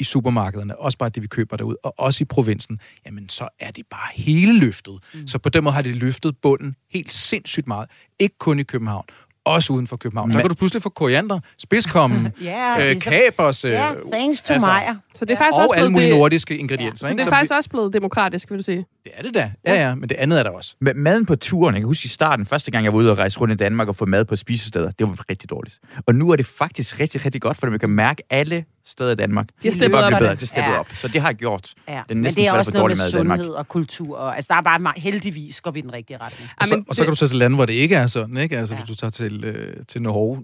i 0.00 0.04
supermarkederne, 0.04 0.76
også 0.80 0.98
bare 0.98 1.08
det, 1.08 1.22
vi 1.22 1.26
køber 1.26 1.56
derud, 1.56 1.76
og 1.84 1.94
også 1.98 2.18
i 2.20 2.24
provinsen, 2.24 2.78
jamen 3.06 3.28
så 3.28 3.48
er 3.60 3.70
det 3.70 3.84
bare 3.90 4.08
hele 4.14 4.58
løftet. 4.58 4.94
Mm. 5.14 5.26
Så 5.26 5.38
på 5.38 5.48
den 5.48 5.64
måde 5.64 5.74
har 5.74 5.82
det 5.82 5.96
løftet 5.96 6.36
bunden 6.42 6.76
helt 6.90 7.12
sindssygt 7.12 7.66
meget. 7.66 7.88
Ikke 8.18 8.34
kun 8.38 8.58
i 8.58 8.62
København, 8.62 9.04
også 9.44 9.72
uden 9.72 9.86
for 9.86 9.96
København. 9.96 10.28
Men... 10.28 10.32
Der 10.32 10.38
Men- 10.38 10.42
kan 10.42 10.48
du 10.48 10.54
pludselig 10.54 10.82
få 10.82 10.88
koriander, 10.88 11.40
spidskommen, 11.58 12.28
Ja, 12.40 12.74
det 12.78 12.84
er 12.84 12.90
øh, 12.94 13.00
så- 13.02 13.10
kapers, 13.10 13.64
øh, 13.64 13.70
Ja, 13.72 13.90
thanks 14.12 14.42
to 14.42 14.54
altså, 14.54 14.66
Meier. 14.68 14.94
Så 15.14 15.24
det 15.24 15.32
er 15.34 15.38
faktisk 15.38 15.56
også 15.56 15.68
og 15.68 15.76
alle 15.76 15.80
blevet 15.80 15.92
mulige 15.92 16.10
det, 16.10 16.18
nordiske 16.18 16.58
ingredienser. 16.58 17.06
så 17.06 17.10
ikke? 17.10 17.16
det 17.18 17.20
er 17.22 17.24
Så 17.24 17.30
faktisk 17.30 17.50
vi, 17.50 17.56
også 17.56 17.70
blevet 17.70 17.92
demokratisk, 17.92 18.50
vil 18.50 18.58
du 18.58 18.62
sige. 18.64 18.86
det 19.04 19.12
er 19.16 19.22
det 19.22 19.34
da. 19.34 19.52
Ja, 19.66 19.74
ja, 19.74 19.94
men 19.94 20.08
det 20.08 20.14
andet 20.14 20.38
er 20.38 20.42
der 20.42 20.50
også. 20.50 20.76
Ma- 20.88 20.92
Maden 20.92 21.26
på 21.26 21.36
turen, 21.36 21.74
jeg 21.74 21.80
kan 21.80 21.86
huske 21.86 22.06
i 22.06 22.08
starten, 22.08 22.46
første 22.46 22.70
gang 22.70 22.84
jeg 22.84 22.92
var 22.92 22.98
ude 22.98 23.10
og 23.10 23.18
rejse 23.18 23.40
rundt 23.40 23.54
i 23.54 23.56
Danmark 23.56 23.88
og 23.88 23.96
få 23.96 24.04
mad 24.06 24.24
på 24.24 24.36
spisesteder, 24.36 24.90
det 24.90 25.08
var 25.08 25.24
rigtig 25.30 25.50
dårligt. 25.50 25.78
Og 26.06 26.14
nu 26.14 26.30
er 26.30 26.36
det 26.36 26.46
faktisk 26.46 27.00
rigtig, 27.00 27.24
rigtig 27.24 27.40
godt, 27.40 27.56
for 27.56 27.66
man 27.66 27.78
kan 27.78 27.90
mærke 27.90 28.22
alle 28.30 28.64
steder 28.86 29.10
i 29.12 29.14
Danmark. 29.14 29.46
De 29.48 29.52
har 29.54 29.60
det 29.62 29.68
er 29.68 29.72
steppet 29.74 29.92
bare 30.00 30.14
op. 30.14 30.20
bedre. 30.20 30.34
Det 30.34 30.48
steppet 30.48 30.72
Ja. 30.72 30.78
op. 30.78 30.86
Så 30.94 31.08
det 31.08 31.20
har 31.20 31.28
jeg 31.28 31.36
gjort. 31.36 31.72
Ja, 31.88 31.92
Det 31.92 32.10
er 32.10 32.14
men 32.14 32.24
det 32.34 32.46
er 32.46 32.52
også 32.52 32.72
noget 32.72 32.98
med 32.98 33.10
sundhed 33.10 33.48
og 33.50 33.68
kultur. 33.68 34.16
Og, 34.16 34.36
altså, 34.36 34.48
der 34.52 34.58
er 34.58 34.62
bare 34.62 34.78
meget, 34.78 35.02
heldigvis 35.02 35.60
går 35.60 35.70
vi 35.70 35.80
den 35.80 35.92
rigtige 35.92 36.16
retning. 36.20 36.50
Og 36.60 36.66
så, 36.66 36.82
og 36.88 36.96
så 36.96 37.02
kan 37.02 37.10
du 37.10 37.16
tage 37.16 37.28
til 37.28 37.38
lande, 37.38 37.56
hvor 37.56 37.66
det 37.66 37.72
ikke 37.72 37.94
er 37.96 38.06
sådan, 38.06 38.36
ikke? 38.36 38.58
Altså, 38.58 38.74
Ja. 38.74 38.80
hvis 38.80 38.88
du 38.88 38.94
tager 38.94 39.10
til, 39.10 39.44
øh, 39.44 39.76
til 39.88 40.02
Norge, 40.02 40.42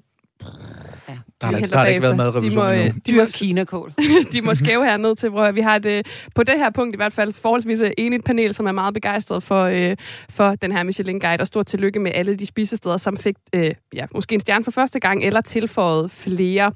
Ja. 1.09 1.15
der 1.41 1.47
har, 1.47 1.53
der, 1.61 1.67
der 1.67 1.79
har 1.79 1.87
ikke 1.87 2.03
været 2.03 2.17
madrevolution 2.17 2.65
De 2.65 2.69
må, 2.69 2.73
endnu. 2.73 2.87
øh, 2.87 2.95
de 2.95 3.13
Dyr 3.13 3.21
må, 3.21 3.27
kinakål. 3.35 3.93
de 4.33 4.41
må 4.43 4.55
skæve 4.55 4.85
herned 4.85 5.17
til, 5.17 5.29
hvor 5.29 5.51
vi 5.51 5.61
har 5.61 5.77
et, 5.77 5.87
øh, 5.87 6.05
på 6.35 6.43
det 6.43 6.55
her 6.59 6.71
punkt 6.71 6.95
i 6.95 6.97
hvert 6.97 7.13
fald 7.13 7.33
forholdsvis 7.33 7.81
øh, 7.81 7.91
enigt 7.99 8.25
panel, 8.25 8.55
som 8.55 8.67
er 8.67 8.73
meget 8.73 8.95
begejstret 8.95 9.43
for, 9.43 9.65
øh, 9.65 9.97
for 10.31 10.55
den 10.55 10.73
her 10.73 10.83
Michelin-guide, 10.83 11.41
og 11.41 11.47
stort 11.47 11.67
tillykke 11.67 11.99
med 12.01 12.13
alle 12.15 12.37
de 12.37 12.47
spisesteder, 12.47 12.97
som 12.97 13.17
fik 13.17 13.35
øh, 13.55 13.75
ja, 13.95 14.07
måske 14.15 14.35
en 14.35 14.41
stjerne 14.41 14.65
for 14.65 14.71
første 14.71 15.01
gang, 15.01 15.25
eller 15.25 15.41
tilføjet 15.41 16.11
flere. 16.11 16.73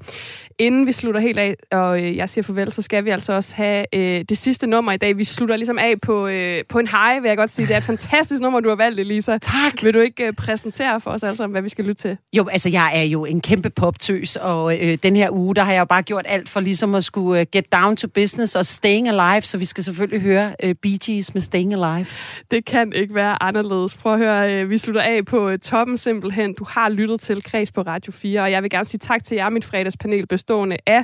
Inden 0.59 0.87
vi 0.87 0.91
slutter 0.91 1.21
helt 1.21 1.39
af, 1.39 1.55
og 1.71 2.03
øh, 2.03 2.17
jeg 2.17 2.29
siger 2.29 2.43
farvel, 2.43 2.71
så 2.71 2.81
skal 2.81 3.05
vi 3.05 3.09
altså 3.09 3.33
også 3.33 3.55
have 3.55 3.85
øh, 3.93 4.25
det 4.29 4.37
sidste 4.37 4.67
nummer 4.67 4.91
i 4.91 4.97
dag. 4.97 5.17
Vi 5.17 5.23
slutter 5.23 5.55
ligesom 5.55 5.79
af 5.79 5.93
på, 6.01 6.27
øh, 6.27 6.63
på 6.69 6.79
en 6.79 6.87
high, 6.87 7.23
vil 7.23 7.27
jeg 7.27 7.37
godt 7.37 7.49
sige. 7.49 7.67
Det 7.67 7.73
er 7.73 7.77
et 7.77 7.83
fantastisk 7.83 8.41
nummer, 8.41 8.59
du 8.59 8.69
har 8.69 8.75
valgt, 8.75 8.99
Elisa. 8.99 9.37
Tak. 9.37 9.83
Vil 9.83 9.93
du 9.93 9.99
ikke 9.99 10.25
øh, 10.25 10.33
præsentere 10.33 11.01
for 11.01 11.11
os 11.11 11.23
alle 11.23 11.35
sammen, 11.35 11.51
hvad 11.51 11.61
vi 11.61 11.69
skal 11.69 11.85
lytte 11.85 12.01
til? 12.01 12.17
Jo, 12.33 12.47
altså 12.51 12.69
jeg 12.69 12.91
er 12.95 13.03
jo 13.03 13.25
en 13.25 13.41
kæmpe 13.41 13.54
poptøs, 13.61 14.35
og 14.35 14.77
øh, 14.79 14.97
den 15.03 15.15
her 15.15 15.29
uge, 15.31 15.55
der 15.55 15.63
har 15.63 15.71
jeg 15.71 15.79
jo 15.79 15.85
bare 15.85 16.03
gjort 16.03 16.25
alt 16.27 16.49
for 16.49 16.59
ligesom 16.59 16.95
at 16.95 17.03
skulle 17.03 17.39
øh, 17.39 17.45
get 17.51 17.73
down 17.73 17.95
to 17.95 18.07
business 18.07 18.55
og 18.55 18.65
staying 18.65 19.09
alive, 19.09 19.41
så 19.41 19.57
vi 19.57 19.65
skal 19.65 19.83
selvfølgelig 19.83 20.21
høre 20.21 20.55
øh, 20.63 20.75
Bee 20.75 20.97
Gees 21.05 21.33
med 21.33 21.41
Staying 21.41 21.73
Alive. 21.73 22.05
Det 22.51 22.65
kan 22.65 22.93
ikke 22.93 23.15
være 23.15 23.43
anderledes. 23.43 23.93
Prøv 23.93 24.13
at 24.13 24.19
høre, 24.19 24.53
øh, 24.53 24.69
vi 24.69 24.77
slutter 24.77 25.01
af 25.01 25.25
på 25.25 25.49
øh, 25.49 25.59
toppen 25.59 25.97
simpelthen. 25.97 26.53
Du 26.53 26.65
har 26.69 26.89
lyttet 26.89 27.21
til 27.21 27.43
Kreds 27.43 27.71
på 27.71 27.81
Radio 27.81 28.11
4, 28.11 28.41
og 28.41 28.51
jeg 28.51 28.63
vil 28.63 28.69
gerne 28.69 28.85
sige 28.85 28.99
tak 28.99 29.23
til 29.23 29.35
jer, 29.35 29.49
mit 29.49 29.65
fredagspanel 29.65 30.27
bestående 30.27 30.77
af 30.85 31.03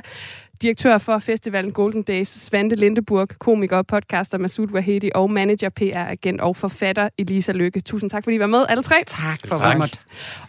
direktør 0.62 0.98
for 0.98 1.18
festivalen 1.18 1.72
Golden 1.72 2.02
Days, 2.02 2.28
Svante 2.28 2.76
Lindeburg, 2.76 3.28
komiker 3.38 3.76
og 3.76 3.86
podcaster 3.86 4.38
Masoud 4.38 4.68
Wahedi 4.72 5.10
og 5.14 5.30
manager, 5.30 5.68
PR-agent 5.80 6.40
og 6.40 6.56
forfatter 6.56 7.08
Elisa 7.18 7.52
Lykke. 7.52 7.80
Tusind 7.80 8.10
tak, 8.10 8.24
fordi 8.24 8.36
I 8.36 8.40
var 8.40 8.46
med, 8.46 8.64
alle 8.68 8.82
tre. 8.82 9.02
Tak 9.06 9.38
for 9.46 9.56
Tak. 9.56 9.90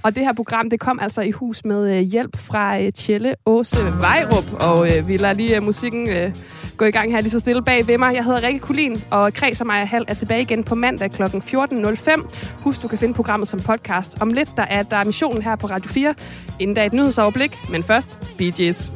Og 0.03 0.15
det 0.15 0.25
her 0.25 0.33
program, 0.33 0.69
det 0.69 0.79
kom 0.79 0.99
altså 0.99 1.21
i 1.21 1.31
hus 1.31 1.65
med 1.65 1.97
øh, 1.97 2.01
hjælp 2.01 2.37
fra 2.37 2.79
øh, 2.79 2.93
Tjelle 2.93 3.35
Åse 3.45 3.77
Vejrup, 3.99 4.63
og 4.63 4.97
øh, 4.97 5.07
vi 5.07 5.17
lader 5.17 5.33
lige 5.33 5.55
øh, 5.55 5.63
musikken 5.63 6.09
øh, 6.09 6.35
gå 6.77 6.85
i 6.85 6.91
gang 6.91 7.11
her 7.11 7.21
lige 7.21 7.31
så 7.31 7.39
stille 7.39 7.63
bag 7.63 7.87
ved 7.87 7.97
mig. 7.97 8.15
Jeg 8.15 8.23
hedder 8.23 8.43
Rikke 8.43 8.59
Kulin, 8.59 9.03
og 9.11 9.33
Kreds 9.33 9.61
og 9.61 9.67
Maja 9.67 9.85
Hall 9.85 10.05
er 10.07 10.13
tilbage 10.13 10.41
igen 10.41 10.63
på 10.63 10.75
mandag 10.75 11.11
kl. 11.11 11.23
14.05. 11.23 12.21
Husk, 12.59 12.81
du 12.83 12.87
kan 12.87 12.97
finde 12.97 13.13
programmet 13.13 13.47
som 13.47 13.59
podcast. 13.59 14.21
Om 14.21 14.29
lidt, 14.29 14.49
der 14.57 14.63
er 14.63 14.83
der 14.83 14.97
er 14.97 15.03
missionen 15.03 15.41
her 15.41 15.55
på 15.55 15.67
Radio 15.67 15.91
4. 15.91 16.15
Inden 16.59 16.75
der 16.75 16.81
er 16.81 16.85
et 16.85 16.93
nyhedsoverblik, 16.93 17.69
men 17.71 17.83
først, 17.83 18.19
Bee 18.37 18.51
Gees. 18.51 18.91